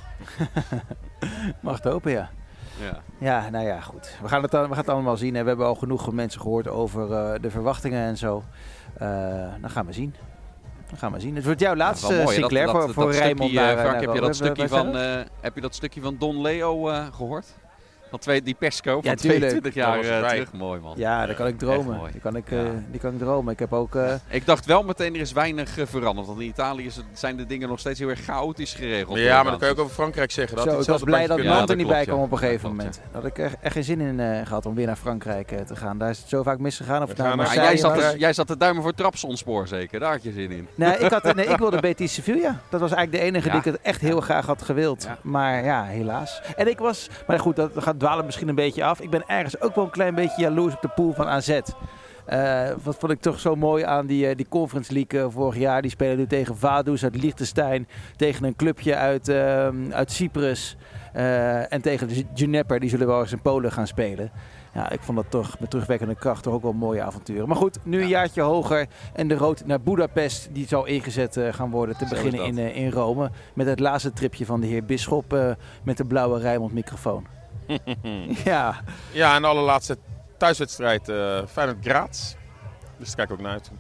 Mag 1.62 1.76
het 1.76 1.84
hopen, 1.84 2.12
ja. 2.12 2.30
Ja. 2.80 2.98
Ja, 3.18 3.50
nou 3.50 3.66
ja, 3.66 3.80
goed. 3.82 4.18
We 4.22 4.28
gaan 4.28 4.42
het, 4.42 4.52
we 4.52 4.58
gaan 4.58 4.78
het 4.78 4.90
allemaal 4.90 5.18
zien. 5.18 5.32
We 5.32 5.38
hebben 5.38 5.66
al 5.66 5.76
genoeg 5.76 6.12
mensen 6.12 6.42
gehoord 6.42 6.68
over 6.68 7.14
eh, 7.14 7.42
de 7.42 7.50
verwachtingen 7.52 8.06
en 8.06 8.18
zo. 8.18 8.44
Eh, 8.98 9.08
dan 9.62 9.70
gaan 9.70 9.86
we 9.86 9.94
zien. 9.94 10.16
Dan 10.90 10.98
gaan 11.00 11.12
we 11.12 11.20
zien. 11.20 11.36
Het 11.36 11.46
wordt 11.46 11.60
jouw 11.60 11.76
laatste, 11.76 12.14
mooi, 12.14 12.26
hè, 12.26 12.32
Sinclair, 12.34 12.66
dat, 12.66 12.76
voor, 12.76 12.86
dat, 12.86 12.94
voor 12.96 13.06
dat 13.06 13.16
Rijnmond. 13.16 13.50
stukje, 13.50 13.60
eh, 13.60 13.76
naar- 13.76 13.86
Frank, 13.86 13.96
naar 13.96 14.02
heb 14.06 14.14
je 14.16 14.22
dat 14.22 14.36
stukje 14.36 14.68
van, 14.68 14.96
heb 15.42 15.56
je 15.56 15.62
dat 15.62 15.76
stukje 15.76 16.02
van 16.02 16.16
Don 16.20 16.42
Leo 16.42 16.90
eh, 16.90 17.06
gehoord? 17.14 17.46
Van 18.12 18.20
twee, 18.20 18.42
die 18.42 18.54
persco 18.60 18.92
van 19.02 19.12
Ja, 19.12 19.16
tuurlijk. 19.16 19.40
22 19.40 19.74
jaar 19.74 19.96
Dat 20.02 20.06
was 20.06 20.18
vrij. 20.18 20.30
terug. 20.32 20.52
Mooi 20.54 20.80
man. 20.80 20.94
Ja, 20.98 21.26
daar 21.26 21.36
kan 21.36 21.48
ik 21.48 21.58
dromen. 21.60 22.00
Die 22.12 22.22
kan 22.22 22.36
ik, 22.36 22.52
eh, 22.52 22.64
Ja. 22.64 22.70
die 22.92 23.00
kan 23.00 23.12
ik 23.14 23.20
dromen. 23.20 23.54
Ik 23.54 23.60
heb 23.60 23.74
ook... 23.74 23.96
eh, 23.96 24.14
Ik 24.30 24.46
dacht 24.46 24.66
wel 24.66 24.84
meteen, 24.84 25.14
er 25.16 25.20
is 25.22 25.32
weinig 25.32 25.78
veranderd. 25.84 26.28
Want 26.28 26.40
in 26.40 26.46
Italië 26.48 26.86
is 26.86 26.96
het- 26.96 27.06
zijn 27.14 27.36
de 27.38 27.46
dingen 27.46 27.70
nog 27.70 27.80
steeds 27.80 28.00
heel 28.00 28.10
erg 28.10 28.20
chaotisch 28.20 28.74
geregeld. 28.74 29.18
ja, 29.18 29.42
maar 29.44 29.52
dat 29.52 29.60
kan 29.60 29.68
je 29.70 29.74
ook 29.74 29.80
over 29.80 29.94
Frankrijk 29.96 30.32
zeggen. 30.32 30.56
Dat 30.58 30.66
zo, 30.66 30.80
ik 30.80 30.86
was 30.86 31.04
blij 31.04 31.28
dat 31.28 31.44
Nant 31.44 31.70
er 31.70 31.76
niet 31.76 31.88
bij 31.88 31.98
Ja, 32.00 32.04
kwam 32.04 32.16
dat 32.18 32.26
op 32.26 32.32
een 32.32 32.38
gegeven 32.38 32.70
ja. 32.70 32.76
moment. 32.76 32.96
Daar 33.12 33.22
had 33.22 33.26
ik 33.32 33.38
echt, 33.38 33.56
echt 33.62 33.74
geen 33.74 33.84
zin 33.84 34.02
in 34.02 34.20
eh, 34.20 34.46
gehad 34.46 34.66
om 34.66 34.76
weer 34.76 34.86
naar 34.86 34.96
Frankrijk 34.96 35.48
te 35.66 35.76
gaan. 35.76 35.98
Daar 35.98 36.10
is 36.10 36.18
het 36.20 36.30
zo 36.30 36.44
vaak 36.44 36.60
misgegaan. 36.60 37.02
Of 37.04 37.08
het 37.10 37.18
nou 37.18 37.36
Marseille 37.36 37.62
jij 37.64 37.78
zat, 37.78 37.96
dus, 37.96 38.14
jij 38.18 38.34
zat 38.34 38.48
te 38.48 38.58
duimen 38.58 38.84
voor 38.84 38.94
Trapsonspoor 38.94 39.68
zeker. 39.68 40.00
Daar 40.00 40.12
had 40.12 40.24
je 40.24 40.32
zin 40.32 40.52
in. 40.52 40.68
Nee, 40.76 40.98
ik, 40.98 41.12
had, 41.12 41.36
nee, 41.36 41.46
ik 41.46 41.58
wilde 41.58 41.80
Betis 41.82 42.14
Sevilla. 42.14 42.60
Dat 42.70 42.80
was 42.80 42.92
eigenlijk 42.92 43.24
de 43.24 43.30
enige 43.30 43.46
Ja. 43.46 43.52
die 43.52 43.60
ik 43.60 43.66
het 43.78 43.82
echt 43.82 44.02
heel 44.02 44.22
graag 44.22 44.46
had 44.46 44.62
gewild. 44.62 45.08
Maar 45.22 45.64
ja, 45.64 45.84
helaas. 45.84 46.42
En 46.56 46.68
ik 46.70 46.80
was, 46.80 47.10
maar 47.28 47.40
goed, 47.40 47.56
dat 47.56 47.72
gaat 47.76 48.00
dwalen 48.02 48.26
misschien 48.26 48.48
een 48.48 48.56
beetje 48.56 48.84
af. 48.84 49.02
Ik 49.02 49.10
ben 49.10 49.24
ergens 49.28 49.62
ook 49.62 49.76
wel 49.76 49.84
een 49.84 49.90
klein 49.90 50.16
beetje 50.16 50.42
jaloers 50.42 50.74
op 50.76 50.82
de 50.82 50.90
pool 50.96 51.14
van 51.14 51.28
AZ. 51.28 51.50
Eh, 51.50 51.62
Eh, 52.26 52.76
wat 52.84 52.96
vond 53.00 53.12
ik 53.12 53.20
toch 53.22 53.40
zo 53.40 53.56
mooi 53.56 53.84
aan 53.84 54.06
die, 54.06 54.28
eh, 54.28 54.36
die 54.36 54.46
Conference 54.50 54.94
League 54.94 55.20
eh, 55.20 55.26
vorig 55.30 55.58
jaar. 55.58 55.82
Die 55.82 55.92
spelen 55.92 56.18
nu 56.18 56.28
tegen 56.28 56.58
Vaduz 56.58 57.04
uit 57.04 57.22
Liechtenstein. 57.22 57.88
Tegen 58.16 58.44
een 58.46 58.56
clubje 58.56 58.96
uit, 58.96 59.28
ehm, 59.28 59.92
uit 59.92 60.12
Cyprus. 60.12 60.78
en 61.70 61.82
tegen 61.82 62.08
de 62.08 62.24
Juniper. 62.34 62.80
Die 62.80 62.90
zullen 62.90 63.08
wel 63.08 63.20
eens 63.22 63.32
in 63.32 63.42
Polen 63.42 63.72
gaan 63.72 63.88
spelen. 63.88 64.32
Ja, 64.74 64.90
ik 64.90 65.02
vond 65.02 65.18
dat 65.18 65.26
toch 65.30 65.60
met 65.60 65.70
terugwekkende 65.70 66.16
kracht 66.16 66.44
toch 66.44 66.54
ook 66.54 66.62
wel 66.62 66.74
mooie 66.74 67.02
avonturen. 67.02 67.48
Maar 67.48 67.58
goed, 67.58 67.78
nu 67.84 68.02
een 68.02 68.08
jaartje 68.08 68.42
hoger. 68.42 68.88
En 69.14 69.28
de 69.28 69.36
rood 69.36 69.66
naar 69.66 69.82
Budapest. 69.82 70.50
Die 70.52 70.68
zal 70.68 70.86
ingezet 70.86 71.40
gaan 71.52 71.70
worden 71.70 71.98
te 71.98 72.06
Zo 72.08 72.16
beginnen 72.16 72.46
in, 72.46 72.58
in 72.74 72.92
Rome. 72.92 73.32
Met 73.54 73.68
het 73.68 73.80
laatste 73.80 74.14
tripje 74.14 74.46
van 74.46 74.62
de 74.62 74.68
heer 74.68 74.86
Bisschop. 74.86 75.56
met 75.84 75.98
de 75.98 76.06
blauwe 76.06 76.40
Rijmond 76.40 76.74
microfoon. 76.74 77.26
ja, 78.44 78.82
Ja, 79.12 79.36
en 79.36 79.42
de 79.42 79.48
allerlaatste 79.48 79.98
thuiswedstrijd 80.38 81.10
uh, 81.10 81.40
Feyenoord 81.48 81.78
Graz. 81.82 82.34
Dus 82.98 83.08
daar 83.08 83.16
kijk 83.16 83.30
ik 83.30 83.34
ook 83.34 83.42
naar 83.42 83.52
uit. 83.52 83.72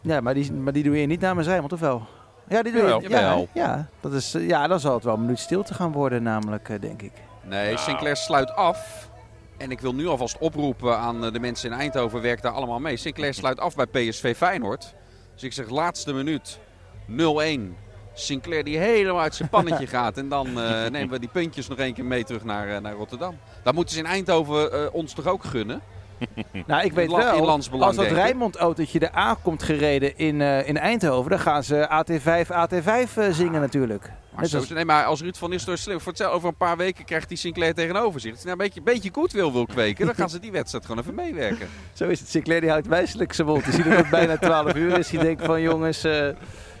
Ja, 0.00 0.20
maar 0.20 0.34
die, 0.34 0.52
maar 0.52 0.72
die 0.72 0.82
doe 0.82 1.00
je 1.00 1.06
niet 1.06 1.20
namens 1.20 1.46
Rijnmond, 1.46 1.72
of 1.72 1.80
wel? 1.80 2.02
Ja, 2.48 2.62
die 2.62 2.72
doe 2.72 2.82
je. 2.82 2.88
Ja, 2.88 2.98
Jawel. 3.00 3.48
ja, 3.54 3.88
dat 4.00 4.12
is, 4.12 4.34
eh, 4.34 4.48
ja, 4.48 4.66
dan 4.66 4.80
zal 4.80 4.94
het 4.94 5.04
wel 5.04 5.14
een 5.14 5.20
minuut 5.20 5.38
stilte 5.38 5.74
gaan 5.74 5.92
worden, 5.92 6.22
namelijk, 6.22 6.68
eh, 6.68 6.80
denk 6.80 7.02
ik. 7.02 7.12
Nee, 7.44 7.66
Nou. 7.66 7.78
Sinclair 7.78 8.16
sluit 8.16 8.50
af. 8.54 9.10
En 9.58 9.70
ik 9.70 9.80
wil 9.80 9.94
nu 9.94 10.06
alvast 10.06 10.38
oproepen 10.38 10.98
aan 10.98 11.20
de 11.32 11.40
mensen 11.40 11.72
in 11.72 11.78
Eindhoven, 11.78 12.20
werk 12.22 12.42
daar 12.42 12.52
allemaal 12.52 12.78
mee. 12.78 12.96
Sinclair 12.96 13.34
sluit 13.34 13.60
af 13.60 13.74
bij 13.74 13.86
PSV 13.86 14.36
Feyenoord. 14.36 14.94
Dus 15.34 15.42
ik 15.42 15.52
zeg 15.52 15.68
laatste 15.68 16.12
minuut 16.12 16.58
0-1. 17.06 17.76
Sinclair 18.14 18.64
die 18.64 18.78
helemaal 18.78 19.20
uit 19.20 19.34
zijn 19.34 19.48
pannetje 19.48 19.86
gaat. 19.96 20.16
En 20.16 20.28
dan 20.28 20.46
eh, 20.46 20.90
nemen 20.90 21.10
we 21.10 21.18
die 21.18 21.28
puntjes 21.32 21.68
nog 21.68 21.78
één 21.78 21.94
keer 21.94 22.04
mee 22.04 22.24
terug 22.24 22.44
naar, 22.44 22.68
eh, 22.68 22.80
naar 22.80 22.92
Rotterdam. 22.94 23.36
Dat 23.62 23.74
moeten 23.74 23.94
ze 23.94 24.00
in 24.00 24.06
Eindhoven 24.06 24.72
eh, 24.72 24.94
ons 24.94 25.12
toch 25.12 25.26
ook 25.26 25.44
gunnen? 25.44 25.80
Nou, 26.66 26.84
ik 26.84 26.92
weet 26.92 27.10
wel, 27.10 27.50
als 27.50 27.96
dat. 27.96 28.06
Rijnmond-autootje 28.06 28.98
er 28.98 29.10
aankomt 29.10 29.62
gereden 29.62 30.16
in, 30.18 30.40
in 30.40 30.78
Eindhoven, 30.78 31.30
dan 31.30 31.40
gaan 31.40 31.64
ze 31.64 31.88
AT5, 31.88 32.46
AT5 32.46 33.16
eh, 33.16 33.32
zingen 33.32 33.60
natuurlijk. 33.60 34.10
Maar, 34.34 34.46
zo, 34.46 34.56
als- 34.58 34.68
nee, 34.68 34.84
maar 34.84 35.04
als 35.04 35.20
Ruud 35.20 35.36
van 35.36 35.50
Nistelrooy 35.50 35.78
slim 35.78 36.00
voor 36.00 36.08
hetzelfde, 36.08 36.36
over 36.36 36.48
een 36.48 36.56
paar 36.56 36.76
weken 36.76 37.04
krijgt 37.04 37.28
hij 37.28 37.36
Sinclair 37.36 37.74
tegenover 37.74 38.20
zich. 38.20 38.30
Als 38.32 38.42
hij 38.42 38.50
nou 38.50 38.62
een 38.62 38.68
beetje, 38.74 38.92
beetje 38.92 39.10
goed 39.20 39.32
wil, 39.32 39.52
wil 39.52 39.66
kweken, 39.66 40.06
dan 40.06 40.14
gaan 40.14 40.30
ze 40.30 40.38
die 40.38 40.52
wedstrijd 40.52 40.86
gewoon 40.86 41.00
even 41.00 41.14
meewerken. 41.14 41.68
Zo 41.92 42.08
is 42.08 42.20
het. 42.20 42.28
Sinclair 42.28 42.60
die 42.60 42.70
houdt 42.70 42.86
wijselijk 42.86 43.32
zijn 43.32 43.46
mond. 43.46 43.64
Je 43.64 43.72
ziet 43.72 43.84
dat 43.84 43.96
het 43.96 44.10
bijna 44.10 44.36
12 44.36 44.74
uur 44.74 44.98
is. 44.98 45.08
Die 45.08 45.18
denkt 45.20 45.44
van 45.44 45.60
jongens, 45.60 46.04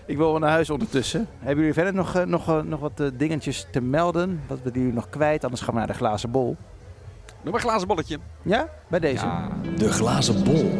ik 0.06 0.16
wil 0.16 0.30
wel 0.30 0.38
naar 0.38 0.50
huis 0.50 0.70
ondertussen. 0.70 1.28
Hebben 1.38 1.58
jullie 1.58 1.72
verder 1.72 1.94
nog, 1.94 2.14
eh, 2.14 2.24
nog, 2.24 2.48
eh, 2.48 2.60
nog 2.60 2.80
wat 2.80 3.00
eh, 3.00 3.06
dingetjes 3.14 3.66
te 3.70 3.80
melden? 3.80 4.40
Wat 4.46 4.58
we 4.62 4.70
jullie 4.72 4.92
nog 4.92 5.08
kwijt? 5.08 5.44
Anders 5.44 5.62
gaan 5.62 5.72
we 5.72 5.78
naar 5.78 5.88
de 5.88 5.94
glazen 5.94 6.30
bol. 6.30 6.56
Noem 7.42 7.52
maar 7.52 7.62
een 7.62 7.68
glazen 7.68 7.88
bolletje. 7.88 8.18
Ja, 8.42 8.68
bij 8.88 8.98
deze. 9.00 9.24
Ja. 9.24 9.48
De 9.76 9.92
glazen 9.92 10.44
bol. 10.44 10.70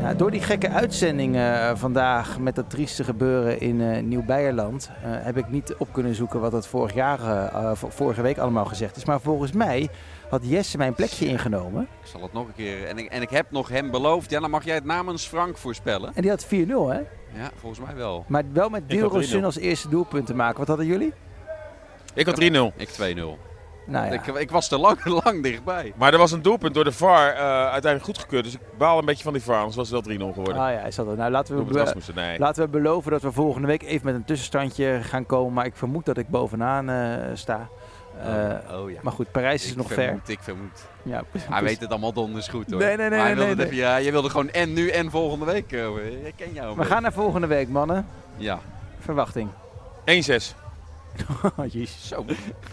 Ja, 0.00 0.14
door 0.14 0.30
die 0.30 0.40
gekke 0.40 0.68
uitzending 0.68 1.36
eh, 1.36 1.70
vandaag 1.74 2.38
met 2.38 2.54
dat 2.54 2.70
trieste 2.70 3.04
gebeuren 3.04 3.60
in 3.60 3.80
eh 3.80 4.02
Nieuw-Beierland... 4.02 4.90
eh, 5.02 5.10
heb 5.10 5.36
ik 5.36 5.48
niet 5.48 5.74
op 5.78 5.92
kunnen 5.92 6.14
zoeken 6.14 6.40
wat 6.40 6.52
het 6.52 6.66
vorig 6.66 6.94
jaar, 6.94 7.20
vorige 7.74 8.22
week 8.22 8.38
allemaal 8.38 8.64
gezegd 8.64 8.96
is. 8.96 9.04
Maar 9.04 9.20
volgens 9.20 9.52
mij 9.52 9.88
had 10.28 10.40
Jesse 10.44 10.76
mijn 10.76 10.94
plekje 10.94 11.26
ingenomen. 11.26 11.82
Ik 11.82 12.06
zal 12.06 12.22
het 12.22 12.32
nog 12.32 12.46
een 12.46 12.54
keer. 12.54 12.86
En 12.86 12.98
ik, 12.98 13.06
en 13.10 13.22
ik 13.22 13.30
heb 13.30 13.50
nog 13.50 13.68
hem 13.68 13.90
beloofd. 13.90 14.30
Ja, 14.30 14.40
dan 14.40 14.50
mag 14.50 14.64
jij 14.64 14.74
het 14.74 14.84
namens 14.84 15.26
Frank 15.26 15.56
voorspellen. 15.56 16.10
En 16.14 16.22
die 16.22 16.30
had 16.30 16.46
4-0, 16.46 16.48
hè? 16.48 17.00
Ja, 17.34 17.50
volgens 17.60 17.86
mij 17.86 17.94
wel. 17.94 18.24
Maar 18.28 18.42
wel 18.52 18.68
met 18.68 18.88
Dilrosun 18.88 19.40
3-0. 19.40 19.44
als 19.44 19.56
eerste 19.56 19.88
doelpunt 19.88 20.26
te 20.26 20.34
maken. 20.34 20.58
Wat 20.58 20.68
hadden 20.68 20.86
jullie? 20.86 21.12
Ik 22.14 22.26
had 22.26 22.40
3-0. 22.40 22.44
Ik 22.76 22.88
2-0. 22.88 23.48
Nou 23.88 24.06
ja. 24.06 24.12
Ik, 24.12 24.26
ik 24.26 24.50
was 24.50 24.70
er 24.70 24.78
lang, 24.78 25.04
lang 25.24 25.42
dichtbij. 25.42 25.92
Maar 25.96 26.12
er 26.12 26.18
was 26.18 26.32
een 26.32 26.42
doelpunt 26.42 26.74
door 26.74 26.84
de 26.84 26.92
VAR 26.92 27.28
eh, 27.32 27.40
uiteindelijk 27.40 28.04
goedgekeurd. 28.04 28.44
Dus 28.44 28.54
ik 28.54 28.60
baal 28.78 28.98
een 28.98 29.04
beetje 29.04 29.24
van 29.24 29.32
die 29.32 29.42
VAR, 29.42 29.56
anders 29.56 29.76
was 29.76 29.90
het 29.90 30.06
wel 30.06 30.16
3-0 30.16 30.20
geworden. 30.34 30.62
Ah 30.62 30.72
ja, 30.72 30.80
is 30.80 30.94
dat 30.94 31.06
het. 31.06 31.16
Nou, 31.16 31.30
laten 31.30 31.56
we, 31.56 31.62
be- 31.62 32.12
nee. 32.14 32.38
laten 32.38 32.64
we 32.64 32.68
beloven 32.68 33.10
dat 33.10 33.22
we 33.22 33.32
volgende 33.32 33.66
week 33.66 33.82
even 33.82 34.06
met 34.06 34.14
een 34.14 34.24
tussenstandje 34.24 34.98
gaan 35.02 35.26
komen. 35.26 35.52
Maar 35.52 35.66
ik 35.66 35.76
vermoed 35.76 36.06
dat 36.06 36.16
ik 36.16 36.28
bovenaan 36.28 36.88
eh, 36.88 37.16
sta. 37.34 37.68
Eh, 38.18 38.78
oh 38.78 38.90
ja. 38.90 38.98
maar 39.02 39.12
goed, 39.12 39.30
Parijs 39.32 39.64
is 39.64 39.70
ik 39.70 39.76
nog 39.76 39.86
ver. 39.86 39.96
vermoed, 40.04 40.28
Ik 40.28 40.38
vermoed. 40.42 40.78
Ja, 41.02 41.22
Hij 41.38 41.62
weet 41.62 41.80
het 41.80 41.90
allemaal 41.90 42.12
donders 42.12 42.48
goed 42.48 42.70
hoor. 42.70 42.78
Nee, 42.80 42.96
nee, 42.96 43.08
nee, 43.08 43.18
Maar 43.18 43.18
hij 43.18 43.34
nee, 43.34 43.44
wilde 43.46 43.54
nee, 43.54 43.64
het 43.64 43.74
even- 43.74 43.84
ja, 43.88 43.96
je 43.96 44.10
wilde 44.10 44.30
gewoon 44.30 44.50
en 44.50 44.72
nu 44.72 44.88
en 44.88 45.10
volgende 45.10 45.44
week. 45.44 45.72
eh. 45.72 46.26
Ik 46.26 46.32
ken 46.36 46.52
jou. 46.52 46.68
We 46.70 46.74
beetje. 46.76 46.90
gaan 46.92 47.02
naar 47.02 47.12
volgende 47.12 47.46
week, 47.46 47.68
mannen. 47.68 48.06
Ja. 48.36 48.58
Verwachting. 48.98 49.50
1-6. 50.04 50.54
Oh, 51.56 51.66
jezus. 51.72 52.08
Zo. 52.08 52.24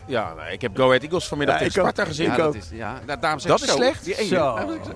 Ja, 0.07 0.33
nee, 0.33 0.53
ik 0.53 0.61
heb 0.61 0.77
Go 0.77 0.85
Ahead 0.87 1.01
Eagles 1.03 1.27
vanmiddag 1.27 1.59
Ja, 1.59 1.65
tegen 1.65 1.81
ook. 1.81 1.87
Sparta 1.89 2.09
gezien. 2.09 2.25
Ja, 2.29 2.35
dat 2.37 2.55
is, 2.55 2.69
ja. 2.71 2.99
Nou, 3.05 3.19
daarom 3.19 3.39
zeg 3.39 3.51
Dat 3.51 3.59
ik 3.61 3.65
is 3.65 3.71
zo. 3.71 3.77
slecht? 3.77 4.03
Die 4.05 4.15
ene. 4.17 4.27
Zo. 4.27 4.55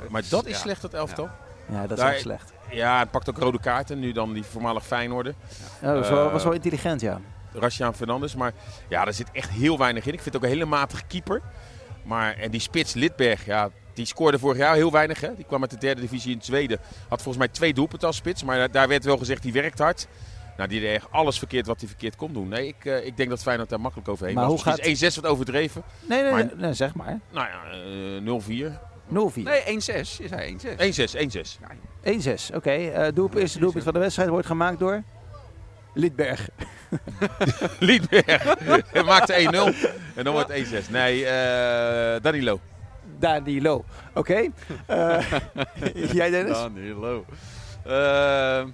Maar 0.09 0.21
dat 0.29 0.45
is 0.45 0.51
Ja. 0.53 0.57
slecht, 0.57 0.81
dat 0.81 0.93
elftal. 0.93 1.29
Ja, 1.71 1.81
dat 1.81 1.91
is 1.91 1.97
Daar- 1.97 2.12
echt 2.12 2.21
slecht. 2.21 2.53
Ja, 2.71 2.95
hij 2.95 3.05
pakt 3.05 3.29
ook 3.29 3.38
rode 3.38 3.59
kaarten. 3.59 3.99
Nu 3.99 4.12
dan 4.12 4.33
die 4.33 4.43
voormalig 4.43 4.85
Feyenoorder. 4.85 5.33
Ja, 5.81 5.88
dat 5.93 5.97
was, 5.99 6.09
wel, 6.09 6.25
Eh, 6.25 6.31
was 6.31 6.43
wel 6.43 6.53
intelligent, 6.53 7.01
ja. 7.01 7.19
Rashaan 7.53 7.95
Fernandes. 7.95 8.35
Maar 8.35 8.53
ja, 8.89 9.03
daar 9.03 9.13
zit 9.13 9.31
echt 9.31 9.49
heel 9.49 9.77
weinig 9.77 10.05
in. 10.05 10.13
Ik 10.13 10.21
vind 10.21 10.33
het 10.33 10.43
ook 10.43 10.49
een 10.49 10.55
hele 10.55 10.65
matige 10.69 11.03
keeper. 11.07 11.41
Maar 12.03 12.33
en 12.38 12.51
die 12.51 12.59
spits 12.62 12.93
Lidberg, 12.93 13.45
ja, 13.45 13.69
die 13.93 14.05
scoorde 14.05 14.39
vorig 14.39 14.57
jaar 14.57 14.75
heel 14.75 14.91
weinig. 14.91 15.21
Hè? 15.21 15.35
Die 15.35 15.45
kwam 15.45 15.62
uit 15.62 15.71
de 15.71 15.77
derde 15.77 16.01
divisie 16.01 16.33
in 16.35 16.41
Zweden. 16.41 16.79
Had 17.07 17.21
volgens 17.21 17.38
mij 17.38 17.47
twee 17.47 17.73
doelpunten 17.73 18.07
als 18.07 18.17
spits. 18.17 18.43
Maar 18.43 18.57
daar- 18.57 18.71
daar 18.71 18.88
werd 18.88 19.03
wel 19.03 19.17
gezegd, 19.17 19.41
die 19.41 19.53
werkt 19.53 19.79
hard. 19.79 20.07
Nou, 20.57 20.69
die 20.69 20.79
deed 20.79 20.95
echt 20.95 21.07
alles 21.12 21.38
verkeerd 21.38 21.65
wat 21.67 21.79
hij 21.79 21.88
verkeerd 21.89 22.15
kon 22.15 22.33
doen. 22.33 22.47
Nee, 22.47 22.67
ik, 22.67 22.85
eh, 22.85 23.05
ik 23.05 23.17
denk 23.17 23.29
dat 23.29 23.41
Feyenoord 23.41 23.69
daar 23.69 23.79
makkelijk 23.79 24.09
overheen 24.09 24.35
Maar 24.35 24.47
was. 24.47 24.53
hoe 24.63 24.71
Misschien 24.71 24.91
is 24.91 25.01
1-6 25.01 25.15
wat 25.21 25.25
overdreven. 25.31 25.83
Nee, 26.01 26.21
nee, 26.21 26.31
Maar- 26.31 26.45
nee, 26.45 26.55
nee, 26.55 26.73
zeg 26.73 26.93
maar. 26.95 27.19
Nou 27.31 27.47
ja, 27.47 27.71
eh 27.71 28.21
0-4. 28.21 28.79
0-4. 29.07 29.43
Nee, 29.43 29.62
1-6. 29.65 30.19
Is 30.19 30.29
hij 30.29 30.47
1-6? 30.47 30.75
1-6, 30.77 31.13
1-6. 31.15 31.57
1-6, 32.03 32.51
oké. 32.55 32.69
Eh 32.71 33.13
doelp- 33.13 33.35
eerste 33.35 33.59
doelpunt 33.59 33.83
van 33.83 33.93
de 33.93 33.99
wedstrijd 33.99 34.29
wordt 34.29 34.47
gemaakt 34.47 34.79
door... 34.79 35.03
Lidberg. 35.99 36.49
Liedberg 37.79 38.55
maakte 39.05 39.33
1-0 39.33 39.89
en 40.15 40.23
dan 40.23 40.33
wordt 40.33 40.53
het 40.53 40.83
1-6. 40.88 40.89
Nee, 40.89 41.25
eh 41.25 42.21
Danilo. 42.21 42.59
Danilo. 43.19 43.83
Oké. 44.13 44.47
Eh, 44.85 45.17
jij 46.13 46.29
Dennis? 46.29 46.57
Danilo. 46.57 47.25
Ehm, 47.85 48.67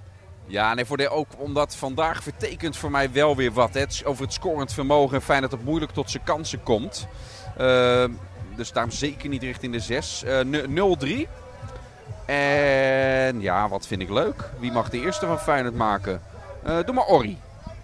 ja, 0.46 0.74
nee, 0.74 0.84
voor 0.84 0.96
de, 0.96 1.08
ook 1.08 1.28
omdat 1.38 1.76
vandaag 1.76 2.22
vertekent 2.22 2.76
voor 2.76 2.90
mij 2.90 3.12
wel 3.12 3.36
weer 3.36 3.52
wat. 3.52 3.74
Hè. 3.74 3.84
Over 4.04 4.24
het 4.24 4.32
scorend 4.32 4.72
vermogen. 4.72 5.22
Fijn 5.22 5.42
dat 5.42 5.50
het 5.50 5.64
moeilijk 5.64 5.92
tot 5.92 6.10
zijn 6.10 6.22
kansen 6.24 6.62
komt. 6.62 7.06
Ehm, 7.58 8.10
dus 8.56 8.72
daarom 8.72 8.92
zeker 8.92 9.28
niet 9.28 9.42
richting 9.42 9.72
de 9.72 9.80
6. 9.80 10.22
Eh, 10.24 10.38
n- 10.40 10.72
0-3. 10.74 11.28
En 12.26 13.40
ja, 13.40 13.68
wat 13.68 13.86
vind 13.86 14.00
ik 14.02 14.10
leuk. 14.10 14.50
Wie 14.58 14.72
mag 14.72 14.90
de 14.90 15.00
eerste 15.00 15.26
van 15.26 15.38
Feyenoord 15.38 15.74
maken? 15.74 16.20
Eh, 16.66 16.76
doe 16.84 16.94
maar 16.94 17.06
Orri. 17.06 17.38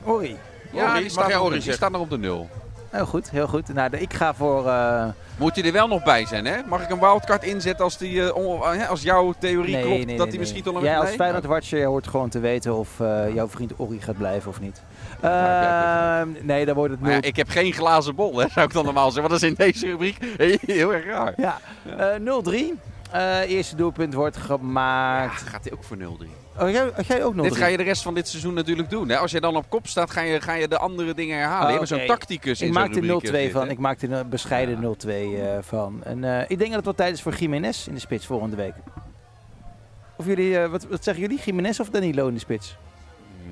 Orri. 0.04 0.36
Ja, 0.72 0.82
Orri, 0.88 0.92
die, 0.94 1.02
mag 1.02 1.10
staat 1.10 1.26
jij 1.26 1.34
nog, 1.36 1.44
Orri 1.44 1.52
die 1.54 1.62
zeggen? 1.62 1.74
staat 1.74 1.90
nog 1.90 2.00
op 2.00 2.10
de 2.10 2.18
0. 2.18 2.48
Heel 2.90 3.06
goed, 3.06 3.30
heel 3.30 3.46
goed. 3.46 3.74
Nou, 3.74 3.96
ik 3.96 4.12
ga 4.12 4.34
voor... 4.34 4.66
eh, 4.68 5.04
Moet 5.38 5.54
hij 5.56 5.64
er 5.64 5.72
wel 5.72 5.88
nog 5.88 6.02
bij 6.02 6.26
zijn, 6.26 6.44
hè? 6.44 6.56
Mag 6.66 6.82
ik 6.82 6.90
een 6.90 6.98
wildcard 7.00 7.44
inzetten 7.44 7.84
als, 7.84 7.96
die, 7.98 8.32
eh, 8.32 8.88
als 8.88 9.02
jouw 9.02 9.34
theorie 9.38 9.74
nee, 9.74 9.84
klopt? 9.84 10.06
nee, 10.06 10.16
dat 10.16 10.28
hij 10.28 10.38
misschien 10.38 10.62
nee. 10.64 10.72
toch 10.72 10.82
nog 10.82 10.90
Jij 10.90 10.98
als 10.98 11.08
nee? 11.08 11.16
Feyenoord-watcher 11.16 11.84
hoort 11.84 12.08
gewoon 12.08 12.28
te 12.28 12.38
weten 12.40 12.74
of 12.76 12.88
jouw 13.34 13.48
vriend 13.48 13.72
Orri 13.76 14.00
gaat 14.00 14.16
blijven 14.18 14.50
of 14.50 14.60
niet. 14.60 14.82
Ja, 15.22 16.20
Ehm, 16.20 16.28
nee, 16.40 16.64
dan 16.64 16.74
wordt 16.74 16.90
het 16.90 17.00
0 17.00 17.10
Maar 17.10 17.20
ja, 17.22 17.26
ik 17.28 17.36
heb 17.36 17.48
geen 17.48 17.72
glazen 17.72 18.14
bol, 18.14 18.36
hè, 18.38 18.48
zou 18.48 18.66
ik 18.66 18.72
dan 18.72 18.84
normaal 18.84 19.10
zeggen. 19.10 19.30
Want 19.30 19.40
dat 19.40 19.50
is 19.50 19.56
in 19.58 19.64
deze 19.72 19.86
rubriek 19.86 20.16
heel 20.66 20.92
erg 20.94 21.04
raar. 21.04 21.32
Ja, 21.36 21.58
eh 21.98 22.06
0-3. 22.18 22.78
Eh, 23.10 23.38
eerste 23.50 23.76
doelpunt 23.76 24.14
wordt 24.14 24.36
Ja, 24.36 24.42
gemaakt. 24.42 25.42
gaat 25.42 25.64
hij 25.64 25.72
ook 25.72 25.84
voor 25.84 25.96
0-3. 25.96 26.28
Oh, 26.60 26.70
jij, 26.70 26.90
had 26.94 27.06
jij 27.06 27.24
ook 27.24 27.34
0-3? 27.34 27.36
Dit 27.40 27.56
ga 27.56 27.66
je 27.66 27.76
de 27.76 27.82
rest 27.82 28.02
van 28.02 28.14
dit 28.14 28.28
seizoen 28.28 28.54
natuurlijk 28.54 28.90
doen. 28.90 29.08
Hè? 29.08 29.16
Als 29.18 29.30
je 29.30 29.40
dan 29.40 29.56
op 29.56 29.64
kop 29.68 29.86
staat, 29.86 30.10
ga 30.10 30.20
je, 30.20 30.40
ga 30.40 30.52
je 30.54 30.68
de 30.68 30.78
andere 30.78 31.14
dingen 31.14 31.38
herhalen. 31.38 31.64
Oh, 31.66 31.70
je 31.70 31.76
hebt 31.76 31.88
zo'n 31.88 31.98
oké. 31.98 32.06
tacticus 32.06 32.60
in 32.60 32.66
Ik 32.66 32.72
maak 32.72 32.94
er 32.94 33.02
rubriek 33.02 33.22
0-2 33.30 33.32
zitten. 33.34 33.50
van. 33.50 33.70
Ik 33.70 33.78
maak 33.78 34.02
er 34.02 34.12
een 34.12 34.28
bescheiden 34.28 34.96
0-2 35.06 35.08
eh, 35.08 35.58
van. 35.60 36.04
En 36.04 36.24
eh, 36.24 36.40
ik 36.48 36.58
denk 36.58 36.60
dat 36.60 36.72
het 36.76 36.84
wel 36.84 36.94
tijd 36.94 37.14
is 37.14 37.22
voor 37.22 37.34
Jiménez 37.34 37.86
in 37.86 37.94
de 37.94 38.00
spits 38.00 38.26
volgende 38.26 38.56
week. 38.56 38.74
Of 40.16 40.26
jullie, 40.26 40.58
eh, 40.58 40.70
wat, 40.70 40.86
wat 40.86 41.04
zeggen 41.04 41.22
jullie? 41.22 41.40
Jiménez 41.44 41.80
of 41.80 41.88
Danilo 41.90 42.28
in 42.28 42.34
de 42.34 42.40
spits? 42.40 42.76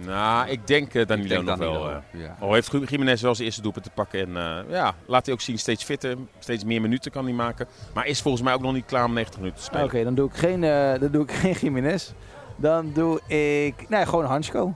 Nou, 0.06 0.48
ik 0.48 0.66
denk 0.66 0.94
Ik 0.94 1.08
Danilo 1.08 1.28
denk 1.28 1.44
nog 1.44 1.58
Danilo, 1.58 1.84
wel. 1.84 1.90
eh. 1.90 2.20
ja. 2.20 2.36
Al 2.40 2.54
heeft 2.54 2.72
Jiménez 2.86 3.22
wel 3.22 3.34
zijn 3.34 3.46
eerste 3.46 3.62
doelpunt 3.62 3.84
te 3.84 3.90
pakken. 3.90 4.20
En 4.20 4.36
eh, 4.36 4.70
ja, 4.70 4.94
laat 5.06 5.24
hij 5.24 5.34
ook 5.34 5.40
zien, 5.40 5.58
steeds 5.58 5.84
fitter. 5.84 6.16
Steeds 6.38 6.64
meer 6.64 6.80
minuten 6.80 7.10
kan 7.10 7.24
hij 7.24 7.32
maken. 7.34 7.66
Maar 7.94 8.06
is 8.06 8.20
volgens 8.22 8.42
mij 8.42 8.54
ook 8.54 8.60
nog 8.60 8.72
niet 8.72 8.86
klaar 8.86 9.04
om 9.04 9.12
90 9.12 9.40
minuten 9.40 9.62
te 9.62 9.68
Oké, 9.78 9.86
spelen. 9.86 10.04
dan 10.04 10.14
doe 10.14 10.28
ik 10.28 10.34
geen, 10.34 10.64
eh, 10.64 11.00
dan 11.00 11.10
doe 11.10 11.22
ik 11.22 11.32
geen 11.32 11.52
Jiménez. 11.60 12.12
Dan 12.60 12.90
doe 12.92 13.20
ik... 13.26 13.88
Nee, 13.88 14.06
gewoon 14.06 14.24
Hansko. 14.24 14.74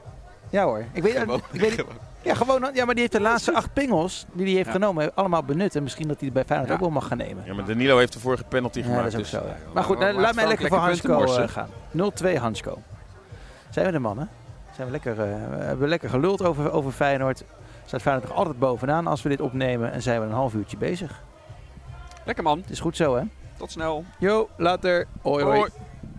Ja 0.50 0.64
hoor. 0.64 0.84
Ik 0.92 1.02
weet, 1.02 1.16
Gewoon- 1.16 1.42
ik 1.52 1.60
weet, 1.60 1.84
ja, 2.22 2.34
gewoon, 2.34 2.70
ja, 2.74 2.84
maar 2.84 2.94
die 2.94 3.00
heeft 3.02 3.12
de 3.12 3.20
laatste 3.20 3.54
acht 3.54 3.72
pingels 3.72 4.26
die 4.32 4.44
hij 4.46 4.54
heeft 4.54 4.66
Ja. 4.66 4.72
genomen 4.72 5.14
allemaal 5.14 5.42
benut. 5.42 5.76
En 5.76 5.82
misschien 5.82 6.08
dat 6.08 6.20
hij 6.20 6.32
bij 6.32 6.44
Feyenoord 6.44 6.68
Ja. 6.68 6.74
ook 6.74 6.80
wel 6.80 6.90
mag 6.90 7.06
gaan 7.06 7.18
nemen. 7.18 7.44
Ja, 7.46 7.54
maar 7.54 7.64
Danilo 7.64 7.98
heeft 7.98 8.12
de 8.12 8.18
vorige 8.20 8.44
penalty 8.44 8.78
Ja, 8.78 8.84
gemaakt. 8.84 9.02
dat 9.02 9.12
is 9.12 9.16
ook 9.18 9.20
dus 9.20 9.30
zo. 9.30 9.46
ja. 9.46 9.72
Maar 9.74 9.84
goed, 9.84 9.98
Laat 9.98 10.08
nou, 10.10 10.20
laat 10.20 10.34
mij 10.34 10.46
lekker 10.46 10.68
voor 10.68 10.78
Hansko 10.78 11.24
eh, 11.24 11.48
gaan. 11.48 11.68
0-2 11.90 12.38
Hansko. 12.38 12.78
Zijn 13.70 13.86
we 13.86 13.92
de 13.92 13.98
mannen? 13.98 14.28
Zijn 14.74 14.86
we 14.86 14.92
lekker, 14.92 15.12
eh, 15.12 15.16
we 15.58 15.64
hebben 15.64 15.88
lekker 15.88 16.08
geluld 16.08 16.42
over, 16.44 16.72
over 16.72 16.92
Feyenoord. 16.92 17.44
Staat 17.86 18.02
Feyenoord 18.02 18.28
nog 18.28 18.36
altijd 18.36 18.58
bovenaan 18.58 19.06
als 19.06 19.22
we 19.22 19.28
dit 19.28 19.40
opnemen. 19.40 19.92
En 19.92 20.02
zijn 20.02 20.20
we 20.20 20.26
een 20.26 20.32
half 20.32 20.54
uurtje 20.54 20.76
bezig. 20.76 21.22
Lekker 22.24 22.44
man. 22.44 22.58
Het 22.60 22.70
is 22.70 22.80
goed 22.80 22.96
zo, 22.96 23.16
hè? 23.16 23.22
Tot 23.56 23.70
snel. 23.70 24.04
Jo, 24.18 24.48
later. 24.56 25.06
Hoi, 25.22 25.44
hoi. 25.44 25.58
Hoi. 25.58 25.70